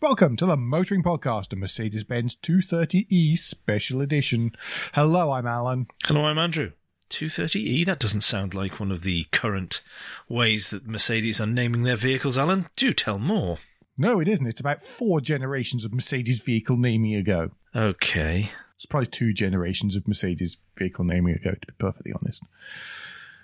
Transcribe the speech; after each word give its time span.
Welcome 0.00 0.36
to 0.36 0.46
the 0.46 0.56
Motoring 0.56 1.02
Podcast, 1.02 1.52
a 1.52 1.56
Mercedes 1.56 2.04
Benz 2.04 2.36
230e 2.36 3.36
Special 3.36 4.00
Edition. 4.00 4.52
Hello, 4.94 5.32
I'm 5.32 5.44
Alan. 5.44 5.88
Hello, 6.04 6.24
I'm 6.24 6.38
Andrew. 6.38 6.70
230e? 7.10 7.84
That 7.84 7.98
doesn't 7.98 8.20
sound 8.20 8.54
like 8.54 8.78
one 8.78 8.92
of 8.92 9.02
the 9.02 9.24
current 9.32 9.82
ways 10.28 10.70
that 10.70 10.86
Mercedes 10.86 11.40
are 11.40 11.48
naming 11.48 11.82
their 11.82 11.96
vehicles, 11.96 12.38
Alan. 12.38 12.68
Do 12.76 12.92
tell 12.92 13.18
more. 13.18 13.58
No, 13.96 14.20
it 14.20 14.28
isn't. 14.28 14.46
It's 14.46 14.60
about 14.60 14.84
four 14.84 15.20
generations 15.20 15.84
of 15.84 15.92
Mercedes 15.92 16.38
vehicle 16.38 16.76
naming 16.76 17.16
ago. 17.16 17.50
Okay. 17.74 18.52
It's 18.76 18.86
probably 18.86 19.08
two 19.08 19.32
generations 19.32 19.96
of 19.96 20.06
Mercedes 20.06 20.58
vehicle 20.76 21.06
naming 21.06 21.34
ago, 21.34 21.50
to 21.60 21.66
be 21.66 21.74
perfectly 21.76 22.12
honest. 22.12 22.44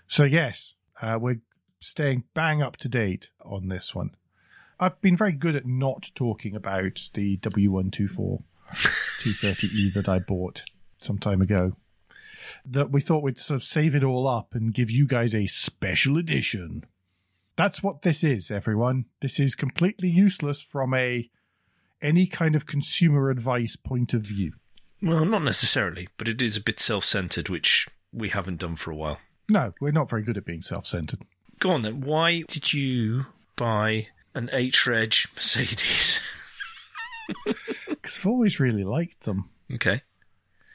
So, 0.07 0.23
yes, 0.23 0.75
uh, 1.03 1.19
we're 1.21 1.41
staying 1.81 2.23
bang 2.33 2.63
up 2.63 2.77
to 2.77 2.89
date 2.89 3.31
on 3.45 3.67
this 3.67 3.93
one. 3.93 4.11
I've 4.81 5.01
been 5.01 5.17
very 5.17 5.33
good 5.33 5.57
at 5.57 5.67
not 5.67 6.11
talking 6.15 6.57
about 6.57 7.09
the 7.15 7.39
W124 7.39 8.43
230E 9.21 9.95
that 9.95 10.09
I 10.09 10.19
bought 10.19 10.63
some 10.97 11.19
time 11.19 11.41
ago. 11.41 11.77
That 12.65 12.91
we 12.91 13.01
thought 13.01 13.23
we'd 13.23 13.41
sort 13.41 13.57
of 13.57 13.63
save 13.63 13.95
it 13.95 14.05
all 14.05 14.27
up 14.27 14.55
and 14.55 14.75
give 14.75 14.91
you 14.91 15.07
guys 15.07 15.35
a 15.35 15.47
special 15.47 16.19
edition. 16.19 16.85
That's 17.57 17.83
what 17.83 18.03
this 18.03 18.25
is, 18.25 18.51
everyone. 18.51 19.07
This 19.23 19.39
is 19.39 19.55
completely 19.55 20.09
useless 20.09 20.61
from 20.61 20.93
a 20.95 21.31
any 22.03 22.27
kind 22.27 22.55
of 22.55 22.67
consumer 22.67 23.31
advice 23.31 23.77
point 23.77 24.13
of 24.13 24.23
view. 24.23 24.55
Well, 25.01 25.25
not 25.25 25.43
necessarily, 25.43 26.09
but 26.17 26.29
it 26.29 26.43
is 26.43 26.57
a 26.57 26.61
bit 26.61 26.81
self 26.81 27.05
centered, 27.05 27.49
which 27.49 27.89
we 28.13 28.31
haven't 28.31 28.61
done 28.61 28.77
for 28.77 28.91
a 28.91 28.97
while. 28.97 29.19
No, 29.49 29.73
we're 29.81 29.93
not 29.93 30.11
very 30.11 30.23
good 30.23 30.37
at 30.37 30.45
being 30.45 30.63
self 30.63 30.87
centered. 30.87 31.21
Go 31.61 31.71
on 31.71 31.83
then. 31.83 32.01
Why 32.01 32.43
did 32.49 32.73
you 32.73 33.27
buy 33.57 34.09
an 34.35 34.51
H-Reg 34.53 35.15
Mercedes? 35.35 36.19
Because 37.89 38.19
I've 38.19 38.27
always 38.27 38.61
really 38.61 38.85
liked 38.85 39.23
them. 39.23 39.49
okay. 39.73 40.03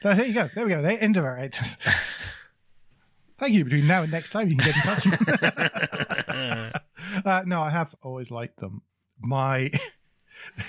So 0.02 0.14
there 0.14 0.26
you 0.26 0.34
go. 0.34 0.50
There 0.52 0.64
we 0.64 0.72
go. 0.72 0.82
They 0.82 0.98
end 0.98 1.16
of 1.16 1.24
it. 1.24 1.56
Thank 3.38 3.54
you. 3.54 3.64
Between 3.64 3.86
now 3.86 4.02
and 4.02 4.10
next 4.10 4.30
time, 4.30 4.48
you 4.48 4.56
can 4.56 4.72
get 4.72 4.76
in 4.76 4.82
touch. 4.82 5.06
uh, 7.24 7.42
no, 7.46 7.62
I 7.62 7.70
have 7.70 7.94
always 8.02 8.30
liked 8.32 8.58
them. 8.58 8.82
My, 9.20 9.70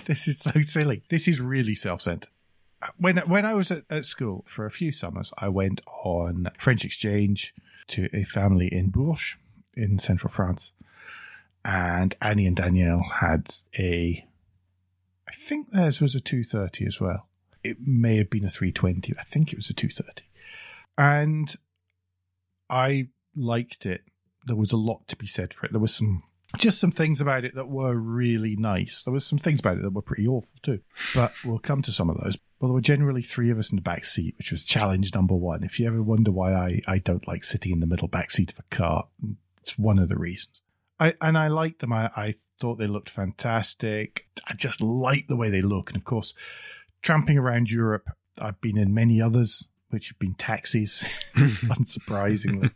this 0.05 0.27
is 0.27 0.37
so 0.39 0.61
silly. 0.61 1.03
This 1.09 1.27
is 1.27 1.41
really 1.41 1.73
self-centered. 1.75 2.29
When 2.97 3.17
when 3.19 3.45
I 3.45 3.53
was 3.53 3.71
at, 3.71 3.83
at 3.89 4.05
school 4.05 4.43
for 4.47 4.65
a 4.65 4.71
few 4.71 4.91
summers, 4.91 5.31
I 5.37 5.49
went 5.49 5.81
on 6.03 6.47
French 6.57 6.83
exchange 6.83 7.53
to 7.87 8.07
a 8.13 8.23
family 8.23 8.67
in 8.71 8.89
Bourges 8.89 9.35
in 9.75 9.99
central 9.99 10.31
France, 10.31 10.71
and 11.63 12.15
Annie 12.21 12.47
and 12.47 12.55
Danielle 12.55 13.05
had 13.19 13.53
a, 13.77 14.25
I 15.27 15.31
think 15.33 15.71
theirs 15.71 16.01
was 16.01 16.15
a 16.15 16.19
two 16.19 16.43
thirty 16.43 16.85
as 16.85 16.99
well 16.99 17.27
it 17.63 17.77
may 17.85 18.17
have 18.17 18.29
been 18.29 18.45
a 18.45 18.49
320. 18.49 19.13
I 19.19 19.23
think 19.23 19.51
it 19.51 19.57
was 19.57 19.69
a 19.69 19.73
230. 19.73 20.23
And 20.97 21.55
I 22.69 23.09
liked 23.35 23.85
it. 23.85 24.01
There 24.45 24.55
was 24.55 24.71
a 24.71 24.77
lot 24.77 25.07
to 25.09 25.15
be 25.15 25.27
said 25.27 25.53
for 25.53 25.65
it. 25.65 25.71
There 25.71 25.81
was 25.81 25.93
some 25.93 26.23
just 26.57 26.81
some 26.81 26.91
things 26.91 27.21
about 27.21 27.45
it 27.45 27.55
that 27.55 27.69
were 27.69 27.95
really 27.95 28.57
nice. 28.57 29.03
There 29.03 29.13
was 29.13 29.25
some 29.25 29.39
things 29.39 29.61
about 29.61 29.77
it 29.77 29.83
that 29.83 29.93
were 29.93 30.01
pretty 30.01 30.27
awful 30.27 30.57
too. 30.61 30.81
But 31.15 31.33
we'll 31.45 31.59
come 31.59 31.81
to 31.83 31.93
some 31.93 32.09
of 32.09 32.17
those. 32.17 32.37
Well, 32.59 32.69
there 32.69 32.73
were 32.73 32.81
generally 32.81 33.21
three 33.21 33.49
of 33.51 33.57
us 33.57 33.71
in 33.71 33.77
the 33.77 33.81
back 33.81 34.03
seat, 34.03 34.35
which 34.37 34.51
was 34.51 34.65
challenge 34.65 35.15
number 35.15 35.33
one. 35.33 35.63
If 35.63 35.79
you 35.79 35.87
ever 35.87 36.03
wonder 36.03 36.31
why 36.31 36.53
I, 36.53 36.81
I 36.87 36.97
don't 36.97 37.27
like 37.27 37.45
sitting 37.45 37.71
in 37.71 37.79
the 37.79 37.87
middle 37.87 38.09
back 38.09 38.31
seat 38.31 38.51
of 38.51 38.59
a 38.59 38.75
car, 38.75 39.07
it's 39.61 39.79
one 39.79 39.97
of 39.97 40.09
the 40.09 40.17
reasons. 40.17 40.61
I 41.01 41.15
and 41.19 41.37
I 41.37 41.47
liked 41.47 41.79
them. 41.79 41.91
I, 41.91 42.11
I 42.15 42.35
thought 42.59 42.75
they 42.77 42.87
looked 42.87 43.09
fantastic. 43.09 44.27
I 44.47 44.53
just 44.53 44.81
like 44.81 45.27
the 45.27 45.35
way 45.35 45.49
they 45.49 45.61
look. 45.61 45.89
And 45.89 45.97
of 45.97 46.05
course, 46.05 46.33
tramping 47.01 47.37
around 47.37 47.71
Europe, 47.71 48.07
I've 48.39 48.61
been 48.61 48.77
in 48.77 48.93
many 48.93 49.19
others, 49.19 49.67
which 49.89 50.09
have 50.09 50.19
been 50.19 50.35
taxis, 50.35 51.03
unsurprisingly. 51.35 52.71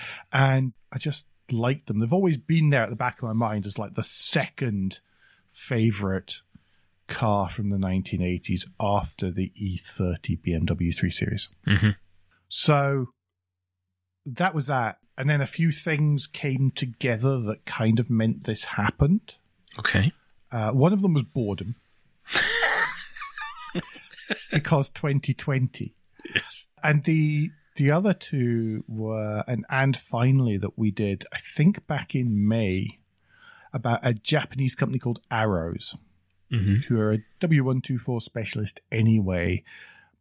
and 0.32 0.74
I 0.92 0.98
just 0.98 1.24
liked 1.50 1.86
them. 1.86 1.98
They've 2.00 2.12
always 2.12 2.36
been 2.36 2.68
there 2.68 2.82
at 2.82 2.90
the 2.90 2.96
back 2.96 3.18
of 3.18 3.24
my 3.24 3.32
mind 3.32 3.64
as 3.64 3.78
like 3.78 3.94
the 3.94 4.04
second 4.04 5.00
favorite 5.50 6.42
car 7.08 7.48
from 7.48 7.70
the 7.70 7.78
1980s 7.78 8.66
after 8.78 9.30
the 9.30 9.52
E30 9.60 10.38
BMW 10.46 10.96
3 10.96 11.10
Series. 11.10 11.48
Mhm. 11.66 11.96
So 12.48 13.06
that 14.36 14.54
was 14.54 14.66
that. 14.66 14.98
And 15.18 15.28
then 15.28 15.40
a 15.40 15.46
few 15.46 15.70
things 15.70 16.26
came 16.26 16.70
together 16.70 17.38
that 17.40 17.66
kind 17.66 18.00
of 18.00 18.08
meant 18.08 18.44
this 18.44 18.64
happened. 18.64 19.34
Okay. 19.78 20.12
Uh, 20.50 20.70
one 20.72 20.92
of 20.92 21.02
them 21.02 21.14
was 21.14 21.22
boredom. 21.22 21.74
because 24.50 24.88
2020. 24.90 25.94
Yes. 26.34 26.66
And 26.82 27.04
the 27.04 27.50
the 27.76 27.90
other 27.90 28.14
two 28.14 28.84
were 28.88 29.44
and 29.46 29.64
and 29.68 29.96
finally 29.96 30.56
that 30.58 30.78
we 30.78 30.90
did, 30.90 31.24
I 31.32 31.38
think 31.38 31.86
back 31.86 32.14
in 32.14 32.46
May, 32.46 32.98
about 33.72 34.00
a 34.02 34.14
Japanese 34.14 34.74
company 34.74 34.98
called 34.98 35.20
Arrows, 35.30 35.96
hmm 36.50 36.76
who 36.88 36.98
are 36.98 37.12
a 37.12 37.18
W124 37.40 38.22
specialist 38.22 38.80
anyway, 38.90 39.62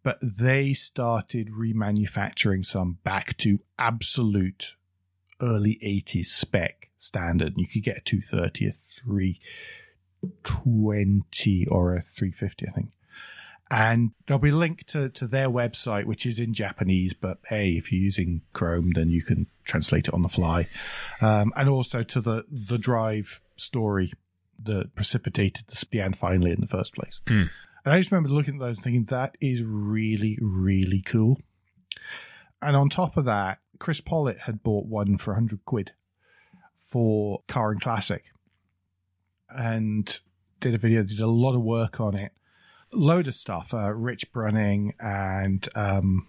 but 0.04 0.20
they 0.22 0.74
started 0.74 1.50
remanufacturing 1.50 2.64
some 2.66 3.00
back 3.04 3.36
to 3.38 3.60
absolute 3.78 4.76
early 5.42 5.80
80s 5.84 6.28
spec 6.28 6.90
standard. 6.98 7.56
You 7.58 7.68
could 7.68 7.84
get 7.84 7.98
a 7.98 8.02
230, 8.02 8.68
a 8.68 8.72
320, 8.72 11.68
or 11.68 11.96
a 11.96 12.02
350, 12.02 12.68
I 12.68 12.72
think. 12.72 12.92
And 13.72 14.14
there'll 14.26 14.40
be 14.40 14.50
a 14.50 14.56
link 14.56 14.88
to, 14.88 15.10
to 15.10 15.28
their 15.28 15.48
website, 15.48 16.06
which 16.06 16.26
is 16.26 16.40
in 16.40 16.56
Japanese, 16.56 17.14
but 17.14 17.38
hey, 17.50 17.74
if 17.74 17.92
you're 17.92 18.02
using 18.02 18.42
Chrome, 18.52 18.94
then 18.96 19.10
you 19.10 19.22
can 19.22 19.46
translate 19.64 20.08
it 20.08 20.14
on 20.14 20.24
the 20.24 20.30
fly. 20.30 20.66
Um, 21.22 21.54
and 21.56 21.70
also 21.70 22.02
to 22.02 22.20
the, 22.20 22.46
the 22.50 22.80
drive 22.80 23.40
story 23.58 24.12
that 24.64 24.96
precipitated 24.96 25.68
the 25.68 25.76
Spian 25.76 26.16
finally 26.16 26.50
in 26.52 26.62
the 26.62 26.68
first 26.68 26.96
place. 26.96 27.22
Mm. 27.28 27.52
And 27.86 27.94
I 27.94 28.00
just 28.00 28.12
remember 28.12 28.30
looking 28.30 28.56
at 28.56 28.60
those 28.60 28.78
and 28.78 28.84
thinking, 28.84 29.06
that 29.06 29.36
is 29.40 29.64
really, 29.64 30.38
really 30.42 31.02
cool. 31.02 31.40
And 32.62 32.76
on 32.76 32.90
top 32.90 33.18
of 33.18 33.26
that, 33.26 33.60
Chris 33.80 34.02
Pollitt 34.02 34.40
had 34.40 34.64
bought 34.64 34.86
one 34.86 35.18
for 35.18 35.32
100 35.32 35.64
quid 35.66 35.94
for 36.78 37.42
Car 37.48 37.72
and 37.72 37.80
Classic 37.82 38.26
and 39.50 40.20
did 40.60 40.74
a 40.74 40.78
video, 40.78 41.04
did 41.04 41.20
a 41.20 41.28
lot 41.28 41.56
of 41.56 41.62
work 41.62 42.00
on 42.00 42.16
it. 42.16 42.34
Load 42.92 43.28
of 43.28 43.36
stuff. 43.36 43.74
Uh, 43.74 43.94
Rich 43.94 44.32
Brunning 44.32 44.94
and 45.00 45.68
um, 45.76 46.28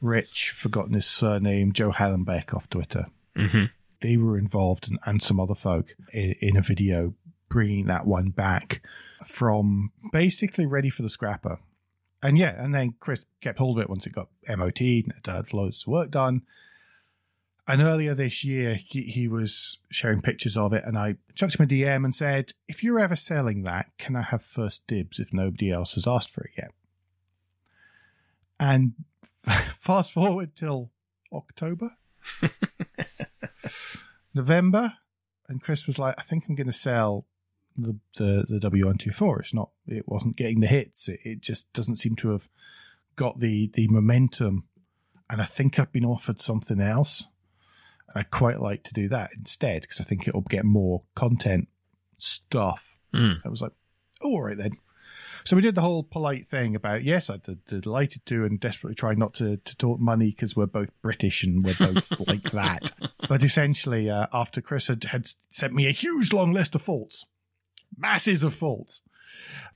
Rich, 0.00 0.50
forgotten 0.50 0.94
his 0.94 1.06
surname, 1.06 1.72
Joe 1.72 1.92
Hallenbeck 1.92 2.52
off 2.54 2.68
Twitter. 2.68 3.06
hmm 3.34 3.64
They 4.00 4.16
were 4.16 4.36
involved 4.36 4.88
and, 4.88 4.98
and 5.06 5.22
some 5.22 5.40
other 5.40 5.54
folk 5.54 5.94
in, 6.12 6.34
in 6.40 6.56
a 6.56 6.62
video 6.62 7.14
bringing 7.48 7.86
that 7.86 8.06
one 8.06 8.30
back 8.30 8.82
from 9.24 9.92
basically 10.12 10.66
ready 10.66 10.90
for 10.90 11.02
the 11.02 11.08
scrapper. 11.08 11.58
And 12.22 12.36
yeah, 12.36 12.62
and 12.62 12.74
then 12.74 12.94
Chris 13.00 13.24
kept 13.40 13.58
hold 13.58 13.78
of 13.78 13.82
it 13.82 13.90
once 13.90 14.06
it 14.06 14.12
got 14.12 14.28
MOT 14.48 14.80
and 14.80 15.14
it 15.16 15.26
had 15.26 15.52
loads 15.52 15.84
of 15.84 15.88
work 15.88 16.10
done. 16.10 16.42
And 17.68 17.82
earlier 17.82 18.14
this 18.14 18.44
year, 18.44 18.78
he, 18.82 19.02
he 19.02 19.28
was 19.28 19.78
sharing 19.90 20.22
pictures 20.22 20.56
of 20.56 20.72
it, 20.72 20.84
and 20.86 20.96
I 20.96 21.16
chucked 21.34 21.56
him 21.56 21.64
a 21.64 21.68
DM 21.68 22.02
and 22.02 22.14
said, 22.14 22.52
If 22.66 22.82
you're 22.82 22.98
ever 22.98 23.14
selling 23.14 23.64
that, 23.64 23.90
can 23.98 24.16
I 24.16 24.22
have 24.22 24.42
first 24.42 24.86
dibs 24.86 25.18
if 25.18 25.34
nobody 25.34 25.70
else 25.70 25.92
has 25.92 26.08
asked 26.08 26.30
for 26.30 26.44
it 26.44 26.52
yet? 26.56 26.70
And 28.58 28.94
fast 29.78 30.12
forward 30.12 30.56
till 30.56 30.90
October, 31.30 31.90
November, 34.34 34.94
and 35.46 35.62
Chris 35.62 35.86
was 35.86 35.98
like, 35.98 36.14
I 36.16 36.22
think 36.22 36.44
I'm 36.48 36.54
going 36.54 36.68
to 36.68 36.72
sell 36.72 37.26
the, 37.78 37.96
the, 38.16 38.58
the 38.58 38.70
W124. 38.70 39.40
It's 39.40 39.54
not, 39.54 39.70
it 39.86 40.08
wasn't 40.08 40.36
getting 40.36 40.60
the 40.60 40.66
hits. 40.66 41.08
It, 41.08 41.20
it 41.24 41.40
just 41.40 41.72
doesn't 41.72 41.96
seem 41.96 42.16
to 42.16 42.30
have 42.30 42.48
got 43.16 43.40
the, 43.40 43.70
the 43.74 43.88
momentum. 43.88 44.64
And 45.30 45.40
I 45.40 45.44
think 45.44 45.78
I've 45.78 45.92
been 45.92 46.04
offered 46.04 46.40
something 46.40 46.80
else. 46.80 47.26
And 48.08 48.20
I'd 48.20 48.30
quite 48.30 48.60
like 48.60 48.82
to 48.84 48.94
do 48.94 49.08
that 49.08 49.30
instead 49.36 49.82
because 49.82 50.00
I 50.00 50.04
think 50.04 50.26
it'll 50.26 50.40
get 50.42 50.64
more 50.64 51.02
content 51.14 51.68
stuff. 52.16 52.96
Mm. 53.14 53.40
I 53.44 53.48
was 53.48 53.62
like, 53.62 53.72
oh, 54.22 54.32
all 54.32 54.42
right 54.42 54.58
then. 54.58 54.72
So 55.44 55.56
we 55.56 55.62
did 55.62 55.74
the 55.74 55.80
whole 55.80 56.02
polite 56.02 56.46
thing 56.46 56.76
about 56.76 57.04
yes, 57.04 57.30
I'd 57.30 57.42
delighted 57.66 58.26
to, 58.26 58.44
and 58.44 58.60
desperately 58.60 58.94
try 58.94 59.14
not 59.14 59.34
to, 59.34 59.56
to 59.56 59.76
talk 59.76 59.98
money 59.98 60.30
because 60.30 60.56
we're 60.56 60.66
both 60.66 60.90
British 61.00 61.42
and 61.42 61.64
we're 61.64 61.74
both 61.74 62.12
like 62.26 62.50
that. 62.50 62.92
But 63.28 63.42
essentially, 63.42 64.10
uh, 64.10 64.26
after 64.32 64.60
Chris 64.60 64.88
had, 64.88 65.04
had 65.04 65.30
sent 65.50 65.72
me 65.72 65.86
a 65.86 65.92
huge 65.92 66.32
long 66.32 66.52
list 66.52 66.74
of 66.74 66.82
faults, 66.82 67.24
masses 67.98 68.42
of 68.42 68.54
faults, 68.54 69.00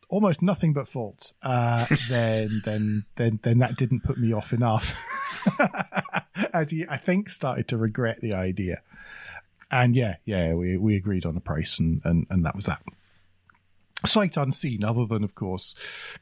almost 0.09 0.43
nothing 0.43 0.73
but 0.73 0.89
faults, 0.89 1.33
uh, 1.43 1.87
then 2.09 2.63
then 2.65 3.05
then 3.17 3.41
then 3.43 3.59
that 3.59 3.77
didn't 3.77 4.01
put 4.05 4.19
me 4.19 4.33
off 4.33 4.53
enough. 4.53 4.95
As 6.55 6.71
he, 6.71 6.87
I 6.89 6.99
think, 6.99 7.29
started 7.31 7.67
to 7.69 7.77
regret 7.77 8.21
the 8.21 8.35
idea. 8.35 8.83
And 9.71 9.97
yeah, 9.97 10.17
yeah, 10.25 10.53
we 10.55 10.77
we 10.77 10.97
agreed 10.97 11.25
on 11.25 11.37
a 11.37 11.41
price, 11.41 11.79
and 11.79 12.03
and 12.05 12.27
and 12.31 12.45
that 12.45 12.55
was 12.55 12.67
that. 12.67 12.83
sight 14.05 14.37
unseen, 14.37 14.85
other 14.85 15.07
than, 15.07 15.25
of 15.25 15.35
course, 15.35 15.75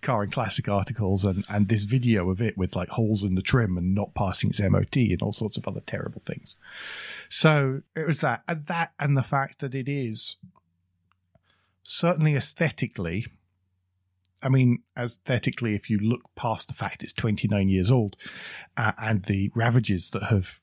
car 0.03 0.23
and 0.23 0.31
classic 0.33 0.69
articles 0.69 1.25
and, 1.25 1.45
and 1.49 1.69
this 1.69 1.85
video 1.85 2.31
of 2.31 2.41
it 2.43 2.57
with 2.57 2.77
like 2.77 2.91
holes 2.91 3.25
in 3.25 3.35
the 3.35 3.43
trim 3.43 3.77
and 3.77 3.95
not 3.95 4.15
passing 4.15 4.51
its 4.51 4.61
MOT 4.61 4.97
and 4.97 5.23
all 5.23 5.33
sorts 5.33 5.57
of 5.57 5.67
other 5.67 5.81
terrible 5.81 6.21
things. 6.21 6.57
So 7.29 7.83
it 7.97 8.07
was 8.07 8.21
that, 8.21 8.43
and 8.47 8.67
that, 8.67 8.93
and 9.01 9.17
the 9.17 9.23
fact 9.23 9.61
that 9.61 9.75
it 9.75 9.89
is 9.89 10.37
certainly 11.91 12.37
aesthetically. 12.37 13.27
I 14.43 14.49
mean, 14.49 14.85
aesthetically, 14.97 15.75
if 15.75 15.91
you 15.91 15.99
look 15.99 16.23
past 16.37 16.69
the 16.69 16.75
fact 16.75 17.03
it's 17.03 17.13
29 17.13 17.69
years 17.69 17.91
old 17.91 18.17
uh, 18.77 18.93
and 18.97 19.25
the 19.25 19.51
ravages 19.55 20.11
that 20.11 20.25
have 20.25 20.61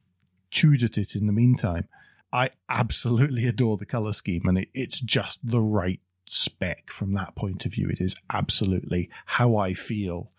chewed 0.49 0.83
at 0.83 0.97
it 0.97 1.15
in 1.15 1.27
the 1.27 1.33
meantime, 1.33 1.87
I 2.31 2.51
absolutely 2.69 3.45
adore 3.45 3.77
the 3.77 3.85
color 3.85 4.13
scheme 4.13 4.43
and 4.45 4.57
it, 4.57 4.69
it's 4.73 4.99
just 5.01 5.39
the 5.43 5.61
right 5.61 5.99
spec 6.27 6.89
from 6.89 7.13
that 7.13 7.35
point 7.35 7.65
of 7.65 7.73
view. 7.73 7.89
It 7.89 8.01
is 8.01 8.15
absolutely 8.29 9.09
how 9.25 9.57
I 9.57 9.73
feel 9.73 10.31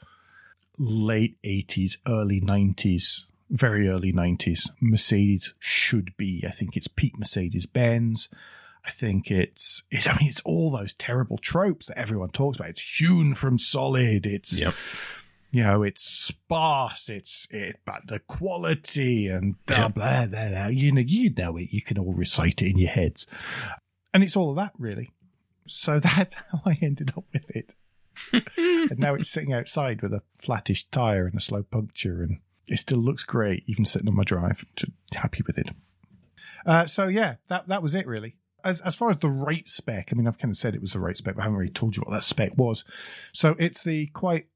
late 0.78 1.36
80s, 1.42 1.98
early 2.06 2.40
90s, 2.40 3.24
very 3.50 3.88
early 3.88 4.12
90s. 4.12 4.70
Mercedes 4.80 5.52
should 5.58 6.16
be. 6.16 6.44
I 6.46 6.50
think 6.50 6.76
it's 6.76 6.88
peak 6.88 7.18
Mercedes 7.18 7.66
Benz. 7.66 8.30
I 8.88 8.90
think 8.92 9.30
it's, 9.30 9.82
it's, 9.90 10.06
I 10.06 10.16
mean, 10.18 10.28
it's 10.30 10.40
all 10.40 10.70
those 10.70 10.94
terrible 10.94 11.36
tropes 11.38 11.86
that 11.86 11.98
everyone 11.98 12.30
talks 12.30 12.56
about. 12.56 12.70
It's 12.70 12.98
hewn 12.98 13.34
from 13.34 13.58
solid. 13.58 14.24
It's, 14.24 14.58
Yep. 14.60 14.74
you 15.50 15.62
know, 15.62 15.82
it's 15.82 16.02
sparse. 16.02 17.08
It's 17.10 17.46
it, 17.50 17.80
but 17.84 18.06
the 18.06 18.18
quality 18.20 19.28
and 19.28 19.54
blah, 19.66 19.76
Yeah. 19.76 19.88
blah, 19.88 20.26
blah, 20.26 20.48
blah. 20.48 20.66
You 20.68 20.92
know, 20.92 21.02
you 21.02 21.30
know 21.36 21.56
it. 21.58 21.68
You 21.70 21.82
can 21.82 21.98
all 21.98 22.14
recite 22.14 22.62
it 22.62 22.70
in 22.70 22.78
your 22.78 22.90
heads, 22.90 23.26
and 24.14 24.22
it's 24.24 24.36
all 24.36 24.50
of 24.50 24.56
that 24.56 24.72
really. 24.78 25.10
So 25.66 26.00
that's 26.00 26.34
how 26.34 26.62
I 26.64 26.78
ended 26.80 27.12
up 27.16 27.24
with 27.32 27.50
it. 27.50 27.74
and 28.90 28.98
now 28.98 29.14
it's 29.14 29.28
sitting 29.30 29.52
outside 29.52 30.02
with 30.02 30.12
a 30.14 30.22
flattish 30.36 30.88
tire 30.90 31.26
and 31.26 31.36
a 31.36 31.40
slow 31.40 31.62
puncture, 31.62 32.22
and 32.22 32.38
it 32.66 32.78
still 32.78 32.98
looks 32.98 33.24
great, 33.24 33.64
even 33.66 33.84
sitting 33.84 34.08
on 34.08 34.16
my 34.16 34.24
drive. 34.24 34.64
Happy 35.14 35.42
with 35.46 35.58
it. 35.58 35.70
Uh, 36.66 36.86
so 36.86 37.06
yeah, 37.08 37.36
that 37.48 37.68
that 37.68 37.82
was 37.82 37.94
it 37.94 38.06
really. 38.06 38.34
As 38.64 38.80
as 38.82 38.94
far 38.94 39.10
as 39.10 39.18
the 39.18 39.28
right 39.28 39.68
spec, 39.68 40.08
I 40.10 40.16
mean, 40.16 40.26
I've 40.26 40.38
kind 40.38 40.50
of 40.50 40.56
said 40.56 40.74
it 40.74 40.80
was 40.80 40.92
the 40.92 41.00
right 41.00 41.16
spec, 41.16 41.34
but 41.36 41.40
I 41.40 41.44
haven't 41.44 41.58
really 41.58 41.72
told 41.72 41.96
you 41.96 42.02
what 42.02 42.12
that 42.12 42.24
spec 42.24 42.56
was. 42.56 42.84
So 43.32 43.54
it's 43.58 43.82
the 43.82 44.06
quite 44.08 44.46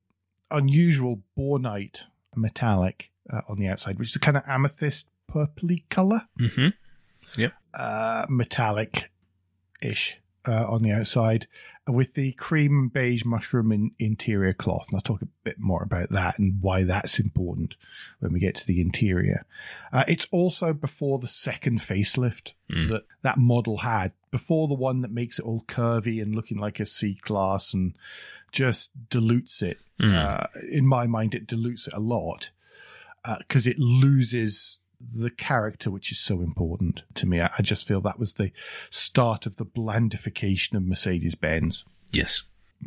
unusual 0.51 1.23
bornite 1.39 2.03
metallic 2.37 3.11
uh, 3.33 3.43
on 3.49 3.59
the 3.59 3.69
outside, 3.69 3.99
which 3.99 4.09
is 4.11 4.17
a 4.17 4.21
kind 4.21 4.37
of 4.37 4.43
amethyst 4.47 5.09
purpley 5.31 5.85
color, 5.89 6.23
Mm-hmm. 6.39 6.69
uh, 7.75 8.27
metallic 8.29 9.11
ish 9.83 10.21
uh, 10.47 10.67
on 10.69 10.83
the 10.83 10.91
outside, 10.93 11.47
with 11.89 12.15
the 12.15 12.33
cream 12.33 12.89
beige 12.89 13.25
mushroom 13.25 13.73
in, 13.73 13.91
interior 13.99 14.53
cloth. 14.53 14.87
And 14.89 14.97
I'll 14.97 15.01
talk 15.01 15.23
a 15.23 15.29
bit 15.43 15.59
more 15.59 15.83
about 15.83 16.11
that 16.11 16.39
and 16.39 16.61
why 16.61 16.85
that's 16.85 17.19
important 17.19 17.75
when 18.21 18.33
we 18.33 18.39
get 18.39 18.55
to 18.57 18.67
the 18.67 18.81
interior. 18.81 19.45
Uh, 19.93 20.05
it's 20.07 20.29
also 20.31 20.73
before 20.73 21.19
the 21.19 21.27
second 21.27 21.81
facelift 21.81 22.53
Mm. 22.71 22.89
that 22.89 23.03
that 23.23 23.37
model 23.37 23.79
had, 23.79 24.13
before 24.31 24.67
the 24.67 24.75
one 24.75 25.03
that 25.03 25.11
makes 25.11 25.39
it 25.39 25.45
all 25.45 25.65
curvy 25.69 26.23
and 26.23 26.35
looking 26.35 26.59
like 26.59 26.81
a 26.81 26.87
C 26.87 27.15
class 27.15 27.75
and 27.75 27.95
just 28.51 28.91
dilutes 29.11 29.61
it. 29.61 29.79
Mm. 30.01 30.15
Uh, 30.15 30.47
in 30.71 30.87
my 30.87 31.07
mind, 31.07 31.35
it 31.35 31.47
dilutes 31.47 31.87
it 31.87 31.93
a 31.93 32.01
lot 32.01 32.51
because 33.39 33.67
it 33.67 33.79
loses 33.79 34.79
the 35.15 35.31
character, 35.31 35.91
which 35.91 36.13
is 36.13 36.19
so 36.19 36.41
important 36.41 37.03
to 37.15 37.27
me. 37.27 37.41
I, 37.41 37.51
I 37.59 37.63
just 37.63 37.87
feel 37.87 38.01
that 38.03 38.19
was 38.19 38.35
the 38.35 38.53
start 38.91 39.47
of 39.47 39.57
the 39.57 39.67
blandification 39.67 40.75
of 40.75 40.85
Mercedes 40.85 41.35
Benz. 41.35 41.85
yes. 42.13 42.43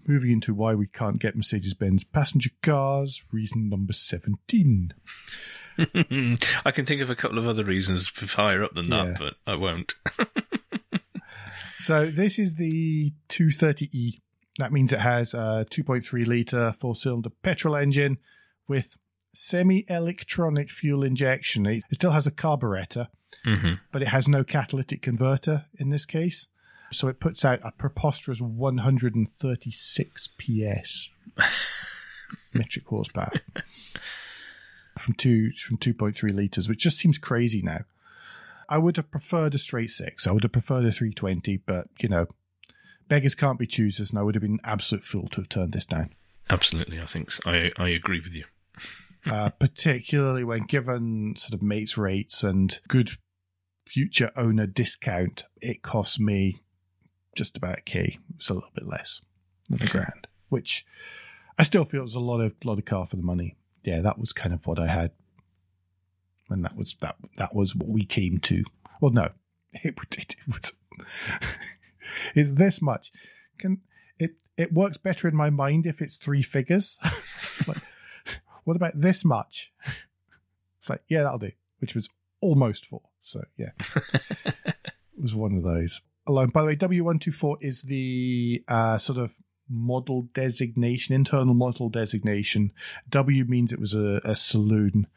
Moving 0.05 0.31
into 0.31 0.53
why 0.53 0.73
we 0.73 0.87
can't 0.87 1.19
get 1.19 1.37
Mercedes 1.37 1.73
Benz 1.73 2.03
passenger 2.03 2.49
cars, 2.61 3.23
reason 3.31 3.69
number 3.69 3.93
17. 3.93 4.93
I 5.77 6.71
can 6.71 6.85
think 6.85 7.01
of 7.01 7.09
a 7.09 7.15
couple 7.15 7.37
of 7.37 7.47
other 7.47 7.63
reasons 7.63 8.07
higher 8.33 8.61
up 8.61 8.73
than 8.75 8.89
that, 8.89 9.05
Yeah. 9.07 9.15
but 9.17 9.33
I 9.47 9.55
won't. 9.55 9.93
So 11.77 12.09
this 12.09 12.39
is 12.39 12.55
the 12.55 13.13
230E. 13.29 14.19
That 14.59 14.71
means 14.71 14.93
it 14.93 14.99
has 15.01 15.33
a 15.33 15.65
2.3 15.69 16.25
litre 16.25 16.73
four 16.79 16.95
cylinder 16.95 17.29
petrol 17.43 17.75
engine 17.75 18.17
with 18.67 18.97
semi 19.35 19.85
electronic 19.89 20.69
fuel 20.69 21.03
injection. 21.03 21.65
It 21.65 21.83
still 21.93 22.11
has 22.11 22.27
a 22.27 22.31
carburetor, 22.31 23.09
hmm 23.43 23.73
but 23.91 24.01
it 24.01 24.09
has 24.09 24.27
no 24.27 24.43
catalytic 24.43 25.01
converter 25.01 25.65
in 25.77 25.89
this 25.89 26.05
case. 26.05 26.47
So 26.91 27.07
it 27.07 27.19
puts 27.19 27.43
out 27.43 27.59
a 27.63 27.71
preposterous 27.71 28.39
136 28.41 30.29
PS 30.37 31.09
metric 32.53 32.85
horsepower 32.87 33.31
from 34.97 35.13
two 35.15 35.51
from 35.51 35.77
2.3 35.77 36.33
liters, 36.33 36.69
which 36.69 36.79
just 36.79 36.97
seems 36.97 37.17
crazy 37.17 37.61
now. 37.61 37.81
I 38.69 38.77
would 38.77 38.95
have 38.97 39.11
preferred 39.11 39.53
a 39.53 39.57
straight 39.59 39.91
six. 39.91 40.25
I 40.25 40.31
would 40.31 40.43
have 40.43 40.51
preferred 40.51 40.85
a 40.85 40.91
320, 40.91 41.57
but 41.57 41.87
you 41.99 42.09
know, 42.09 42.27
beggars 43.07 43.35
can't 43.35 43.59
be 43.59 43.67
choosers, 43.67 44.09
and 44.09 44.17
I 44.19 44.23
would 44.23 44.35
have 44.35 44.41
been 44.41 44.53
an 44.53 44.59
absolute 44.63 45.03
fool 45.03 45.27
to 45.29 45.41
have 45.41 45.49
turned 45.49 45.73
this 45.73 45.85
down. 45.85 46.11
Absolutely, 46.49 46.99
I 46.99 47.05
think 47.05 47.31
so. 47.31 47.41
I 47.45 47.71
I 47.77 47.89
agree 47.89 48.19
with 48.21 48.33
you. 48.33 48.45
Uh, 49.29 49.49
particularly 49.49 50.43
when 50.43 50.63
given 50.63 51.35
sort 51.37 51.53
of 51.53 51.61
mates 51.61 51.97
rates 51.97 52.43
and 52.43 52.79
good 52.87 53.11
future 53.87 54.31
owner 54.35 54.65
discount, 54.67 55.45
it 55.61 55.81
cost 55.81 56.19
me 56.19 56.61
just 57.35 57.57
about 57.57 57.79
a 57.79 57.81
k. 57.81 58.19
It 58.29 58.35
was 58.37 58.49
a 58.49 58.53
little 58.53 58.71
bit 58.73 58.87
less 58.87 59.21
than 59.69 59.81
a 59.81 59.87
grand, 59.87 60.27
which 60.49 60.85
I 61.57 61.63
still 61.63 61.85
feel 61.85 62.01
was 62.01 62.15
a 62.15 62.19
lot 62.19 62.41
of 62.41 62.53
lot 62.63 62.77
of 62.79 62.85
car 62.85 63.05
for 63.05 63.15
the 63.15 63.23
money. 63.23 63.57
Yeah, 63.83 64.01
that 64.01 64.17
was 64.17 64.33
kind 64.33 64.53
of 64.53 64.65
what 64.65 64.79
I 64.79 64.87
had, 64.87 65.11
and 66.49 66.63
that 66.65 66.75
was 66.75 66.95
that 67.01 67.15
that 67.37 67.53
was 67.53 67.75
what 67.75 67.89
we 67.89 68.05
came 68.05 68.39
to. 68.39 68.63
Well, 69.01 69.11
no, 69.11 69.29
it, 69.73 69.95
would- 69.99 70.17
it, 70.17 70.35
was 70.47 70.73
it's 72.35 72.57
this 72.57 72.81
much. 72.81 73.11
Can 73.59 73.81
it? 74.19 74.31
It 74.57 74.73
works 74.73 74.97
better 74.97 75.27
in 75.27 75.35
my 75.35 75.49
mind 75.49 75.85
if 75.85 76.01
it's 76.01 76.17
three 76.17 76.41
figures. 76.41 76.97
Like, 77.67 77.77
what 78.65 78.75
about 78.75 78.99
this 78.99 79.23
much? 79.23 79.71
It's 80.77 80.89
like, 80.91 81.01
yeah, 81.09 81.23
that'll 81.23 81.39
do, 81.39 81.51
which 81.79 81.95
was 81.95 82.09
almost 82.41 82.85
four. 82.85 83.01
So, 83.19 83.41
yeah, 83.57 83.71
it 84.13 84.75
was 85.19 85.33
one 85.33 85.57
of 85.57 85.63
those. 85.63 86.01
Alone. 86.27 86.49
By 86.49 86.61
the 86.61 86.67
way, 86.67 86.75
W124 86.75 87.57
is 87.61 87.81
the 87.81 88.63
uh, 88.67 88.99
sort 88.99 89.17
of 89.17 89.33
model 89.67 90.29
designation, 90.33 91.15
internal 91.15 91.55
model 91.55 91.89
designation. 91.89 92.71
W 93.09 93.45
means 93.45 93.73
it 93.73 93.79
was 93.79 93.95
a, 93.95 94.21
a 94.23 94.35
saloon. 94.35 95.07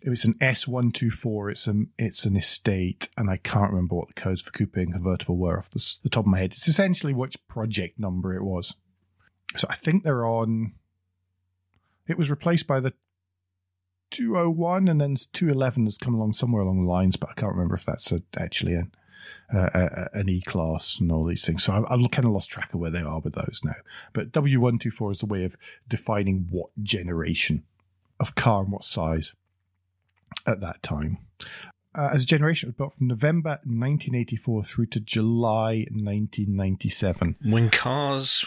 If 0.00 0.12
it's 0.12 0.24
an 0.24 0.34
S124, 0.34 1.50
it's 1.50 1.66
an 1.66 1.90
it's 1.98 2.24
an 2.24 2.34
estate, 2.34 3.08
and 3.16 3.28
I 3.28 3.36
can't 3.36 3.70
remember 3.70 3.96
what 3.96 4.08
the 4.08 4.14
codes 4.14 4.40
for 4.40 4.50
coupe 4.50 4.76
and 4.76 4.94
convertible 4.94 5.36
were 5.36 5.58
off 5.58 5.70
the, 5.70 5.84
the 6.02 6.08
top 6.08 6.24
of 6.24 6.30
my 6.30 6.38
head. 6.38 6.52
It's 6.52 6.68
essentially 6.68 7.12
which 7.12 7.36
project 7.48 7.98
number 7.98 8.34
it 8.34 8.44
was. 8.44 8.76
So 9.56 9.66
I 9.68 9.74
think 9.74 10.04
they're 10.04 10.24
on. 10.26 10.72
It 12.06 12.16
was 12.16 12.30
replaced 12.30 12.66
by 12.66 12.80
the 12.80 12.94
201, 14.10 14.88
and 14.88 15.00
then 15.00 15.16
211 15.32 15.84
has 15.84 15.98
come 15.98 16.14
along 16.14 16.32
somewhere 16.32 16.62
along 16.62 16.84
the 16.84 16.90
lines, 16.90 17.16
but 17.16 17.30
I 17.30 17.34
can't 17.34 17.52
remember 17.52 17.74
if 17.74 17.84
that's 17.84 18.12
a, 18.12 18.22
actually 18.36 18.74
an, 18.74 18.90
an 19.50 20.28
E 20.28 20.40
class 20.42 20.98
and 21.00 21.10
all 21.10 21.24
these 21.24 21.44
things. 21.44 21.64
So 21.64 21.72
I've, 21.72 21.84
I've 21.88 22.10
kind 22.10 22.26
of 22.26 22.32
lost 22.32 22.50
track 22.50 22.72
of 22.72 22.80
where 22.80 22.90
they 22.90 23.00
are 23.00 23.20
with 23.20 23.34
those 23.34 23.60
now. 23.64 23.76
But 24.12 24.32
W124 24.32 25.12
is 25.12 25.22
a 25.22 25.26
way 25.26 25.44
of 25.44 25.56
defining 25.88 26.48
what 26.50 26.70
generation 26.82 27.64
of 28.20 28.34
car 28.34 28.62
and 28.62 28.72
what 28.72 28.84
size 28.84 29.34
at 30.46 30.60
that 30.60 30.82
time. 30.82 31.18
Uh, 31.94 32.10
as 32.12 32.22
a 32.22 32.26
generation, 32.26 32.68
it 32.68 32.70
was 32.70 32.76
built 32.76 32.94
from 32.94 33.08
November 33.08 33.50
1984 33.64 34.64
through 34.64 34.86
to 34.86 35.00
July 35.00 35.86
1997. 35.90 37.36
When 37.42 37.70
cars 37.70 38.44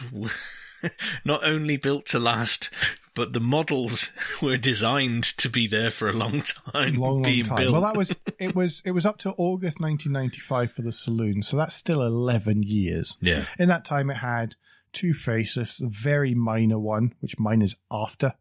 not 1.25 1.43
only 1.43 1.77
built 1.77 2.05
to 2.07 2.19
last, 2.19 2.69
but 3.13 3.33
the 3.33 3.39
models 3.39 4.09
were 4.41 4.57
designed 4.57 5.23
to 5.23 5.49
be 5.49 5.67
there 5.67 5.91
for 5.91 6.09
a 6.09 6.13
long 6.13 6.41
time, 6.41 6.95
long, 6.95 7.13
long 7.15 7.21
being 7.23 7.45
time. 7.45 7.57
built. 7.57 7.73
Well, 7.73 7.81
that 7.81 7.97
was 7.97 8.15
it. 8.39 8.55
Was 8.55 8.81
it 8.85 8.91
was 8.91 9.05
up 9.05 9.17
to 9.19 9.31
August 9.31 9.79
1995 9.79 10.71
for 10.71 10.81
the 10.81 10.91
saloon, 10.91 11.41
so 11.41 11.57
that's 11.57 11.75
still 11.75 12.01
11 12.01 12.63
years. 12.63 13.17
yeah, 13.21 13.45
In 13.59 13.67
that 13.69 13.85
time, 13.85 14.09
it 14.09 14.17
had 14.17 14.55
two 14.93 15.11
facelifts, 15.13 15.81
a 15.81 15.87
very 15.87 16.33
minor 16.35 16.77
one, 16.79 17.13
which 17.21 17.39
mine 17.39 17.61
is 17.61 17.75
after, 17.91 18.33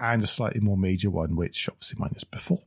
and 0.00 0.22
a 0.22 0.26
slightly 0.26 0.60
more 0.60 0.76
major 0.76 1.10
one, 1.10 1.36
which 1.36 1.68
obviously 1.68 1.98
mine 1.98 2.14
is 2.16 2.24
before. 2.24 2.62